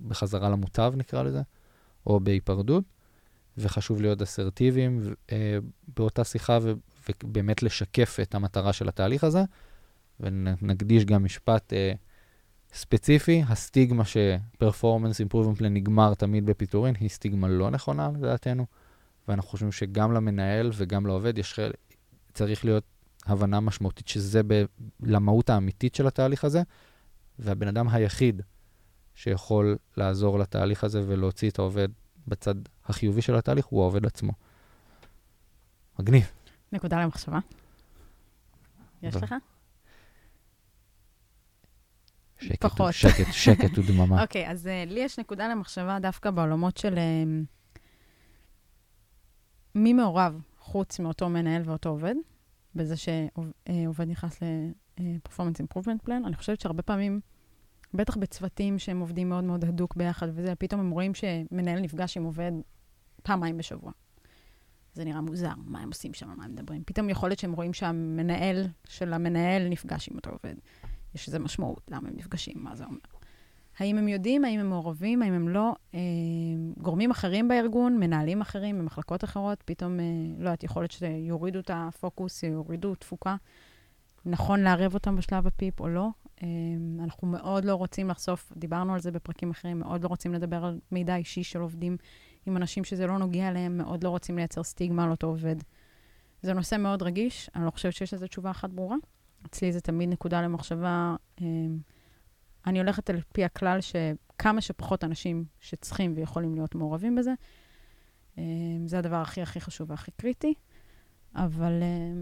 בחזרה 0.00 0.48
למוטב 0.48 0.92
נקרא 0.96 1.22
לזה, 1.22 1.42
או 2.06 2.20
בהיפרדות, 2.20 2.84
וחשוב 3.58 4.02
להיות 4.02 4.22
אסרטיביים 4.22 5.14
אה, 5.32 5.58
באותה 5.96 6.24
שיחה 6.24 6.58
ובאמת 6.62 7.62
לשקף 7.62 8.18
את 8.22 8.34
המטרה 8.34 8.72
של 8.72 8.88
התהליך 8.88 9.24
הזה. 9.24 9.44
ונקדיש 10.20 11.04
גם 11.04 11.24
משפט 11.24 11.72
אה, 11.72 11.92
ספציפי, 12.72 13.42
הסטיגמה 13.48 14.04
improvement 14.62 15.58
plan 15.58 15.68
נגמר 15.70 16.14
תמיד 16.14 16.46
בפיטורין, 16.46 16.94
היא 17.00 17.08
סטיגמה 17.08 17.48
לא 17.48 17.70
נכונה 17.70 18.10
לדעתנו, 18.14 18.66
ואנחנו 19.28 19.50
חושבים 19.50 19.72
שגם 19.72 20.12
למנהל 20.12 20.70
וגם 20.74 21.06
לעובד 21.06 21.38
יש 21.38 21.54
חלק, 21.54 21.76
צריך 22.34 22.64
להיות 22.64 22.84
הבנה 23.28 23.60
משמעותית 23.60 24.08
שזה 24.08 24.40
ב- 24.46 24.64
למהות 25.02 25.50
האמיתית 25.50 25.94
של 25.94 26.06
התהליך 26.06 26.44
הזה, 26.44 26.62
והבן 27.38 27.68
אדם 27.68 27.88
היחיד 27.88 28.42
שיכול 29.14 29.76
לעזור 29.96 30.38
לתהליך 30.38 30.84
הזה 30.84 31.02
ולהוציא 31.06 31.50
את 31.50 31.58
העובד 31.58 31.88
בצד 32.28 32.54
החיובי 32.84 33.22
של 33.22 33.36
התהליך 33.36 33.66
הוא 33.66 33.82
העובד 33.82 34.06
עצמו. 34.06 34.32
מגניב. 35.98 36.30
נקודה 36.72 37.02
למחשבה. 37.02 37.38
יש 39.02 39.16
ו- 39.16 39.18
לך? 39.18 39.34
שקט, 42.40 42.64
פחות. 42.64 42.92
שקט, 42.92 43.32
שקט 43.32 43.70
ודממה. 43.78 44.22
אוקיי, 44.22 44.50
אז 44.50 44.66
uh, 44.66 44.90
לי 44.90 45.00
יש 45.00 45.18
נקודה 45.18 45.48
למחשבה 45.48 45.98
דווקא 46.02 46.30
בעולמות 46.30 46.76
של 46.76 46.94
uh, 46.94 46.98
מי 49.74 49.92
מעורב 49.92 50.40
חוץ 50.58 50.98
מאותו 50.98 51.28
מנהל 51.28 51.62
ואותו 51.64 51.88
עובד, 51.88 52.14
בזה 52.74 52.94
שעובד 52.96 54.08
נכנס 54.08 54.42
ל-performance 54.42 55.62
improvement 55.62 56.08
plan. 56.08 56.26
אני 56.26 56.36
חושבת 56.36 56.60
שהרבה 56.60 56.82
פעמים, 56.82 57.20
בטח 57.94 58.16
בצוותים 58.16 58.78
שהם 58.78 59.00
עובדים 59.00 59.28
מאוד 59.28 59.44
מאוד 59.44 59.64
הדוק 59.64 59.96
ביחד 59.96 60.28
וזה, 60.34 60.54
פתאום 60.54 60.80
הם 60.80 60.90
רואים 60.90 61.12
שמנהל 61.14 61.80
נפגש 61.80 62.16
עם 62.16 62.24
עובד 62.24 62.52
פעמיים 63.22 63.56
בשבוע. 63.58 63.92
זה 64.94 65.04
נראה 65.04 65.20
מוזר, 65.20 65.52
מה 65.64 65.80
הם 65.80 65.88
עושים 65.88 66.14
שם, 66.14 66.28
מה 66.36 66.44
הם 66.44 66.52
מדברים. 66.52 66.82
פתאום 66.86 67.10
יכול 67.10 67.28
להיות 67.28 67.38
שהם 67.38 67.52
רואים 67.52 67.72
שהמנהל 67.72 68.66
של 68.84 69.12
המנהל 69.12 69.68
נפגש 69.68 70.08
עם 70.08 70.16
אותו 70.16 70.30
עובד. 70.30 70.54
יש 71.14 71.28
לזה 71.28 71.38
משמעות, 71.38 71.90
למה 71.90 72.08
הם 72.08 72.14
נפגשים, 72.16 72.54
מה 72.56 72.76
זה 72.76 72.84
אומר. 72.84 72.98
האם 73.78 73.98
הם 73.98 74.08
יודעים, 74.08 74.44
האם 74.44 74.60
הם 74.60 74.68
מעורבים, 74.68 75.22
האם 75.22 75.32
הם 75.32 75.48
לא. 75.48 75.74
אה, 75.94 76.00
גורמים 76.78 77.10
אחרים 77.10 77.48
בארגון, 77.48 77.98
מנהלים 78.00 78.40
אחרים 78.40 78.78
במחלקות 78.78 79.24
אחרות, 79.24 79.62
פתאום, 79.64 80.00
אה, 80.00 80.04
לא 80.38 80.44
יודעת, 80.44 80.64
יכול 80.64 80.82
להיות 80.82 80.90
שיורידו 80.90 81.58
את 81.58 81.70
הפוקוס, 81.74 82.42
יורידו 82.42 82.94
תפוקה. 82.94 83.36
נכון 84.26 84.60
לערב 84.60 84.94
אותם 84.94 85.16
בשלב 85.16 85.46
הפיפ 85.46 85.80
או 85.80 85.88
לא. 85.88 86.08
אה, 86.42 86.48
אנחנו 87.04 87.28
מאוד 87.28 87.64
לא 87.64 87.74
רוצים 87.74 88.08
לחשוף, 88.08 88.52
דיברנו 88.56 88.94
על 88.94 89.00
זה 89.00 89.10
בפרקים 89.10 89.50
אחרים, 89.50 89.78
מאוד 89.78 90.02
לא 90.02 90.08
רוצים 90.08 90.34
לדבר 90.34 90.64
על 90.64 90.78
מידע 90.92 91.16
אישי 91.16 91.42
של 91.42 91.60
עובדים 91.60 91.96
עם 92.46 92.56
אנשים 92.56 92.84
שזה 92.84 93.06
לא 93.06 93.18
נוגע 93.18 93.50
להם, 93.50 93.78
מאוד 93.78 94.04
לא 94.04 94.08
רוצים 94.08 94.36
לייצר 94.36 94.62
סטיגמה 94.62 95.04
על 95.04 95.10
אותו 95.10 95.26
עובד. 95.26 95.56
זה 96.42 96.54
נושא 96.54 96.76
מאוד 96.76 97.02
רגיש, 97.02 97.50
אני 97.54 97.64
לא 97.64 97.70
חושבת 97.70 97.92
שיש 97.92 98.14
לזה 98.14 98.28
תשובה 98.28 98.50
אחת 98.50 98.70
ברורה. 98.70 98.96
אצלי 99.46 99.72
זה 99.72 99.80
תמיד 99.80 100.08
נקודה 100.08 100.42
למחשבה. 100.42 101.16
אה, 101.40 101.46
אני 102.68 102.78
הולכת 102.78 103.10
על 103.10 103.20
פי 103.32 103.44
הכלל 103.44 103.78
שכמה 103.80 104.60
שפחות 104.60 105.04
אנשים 105.04 105.44
שצריכים 105.60 106.12
ויכולים 106.16 106.54
להיות 106.54 106.74
מעורבים 106.74 107.16
בזה, 107.16 107.32
אה, 108.38 108.42
זה 108.86 108.98
הדבר 108.98 109.16
הכי 109.16 109.42
הכי 109.42 109.60
חשוב 109.60 109.90
והכי 109.90 110.10
קריטי, 110.10 110.54
אבל 111.34 111.72
אה, 111.82 112.12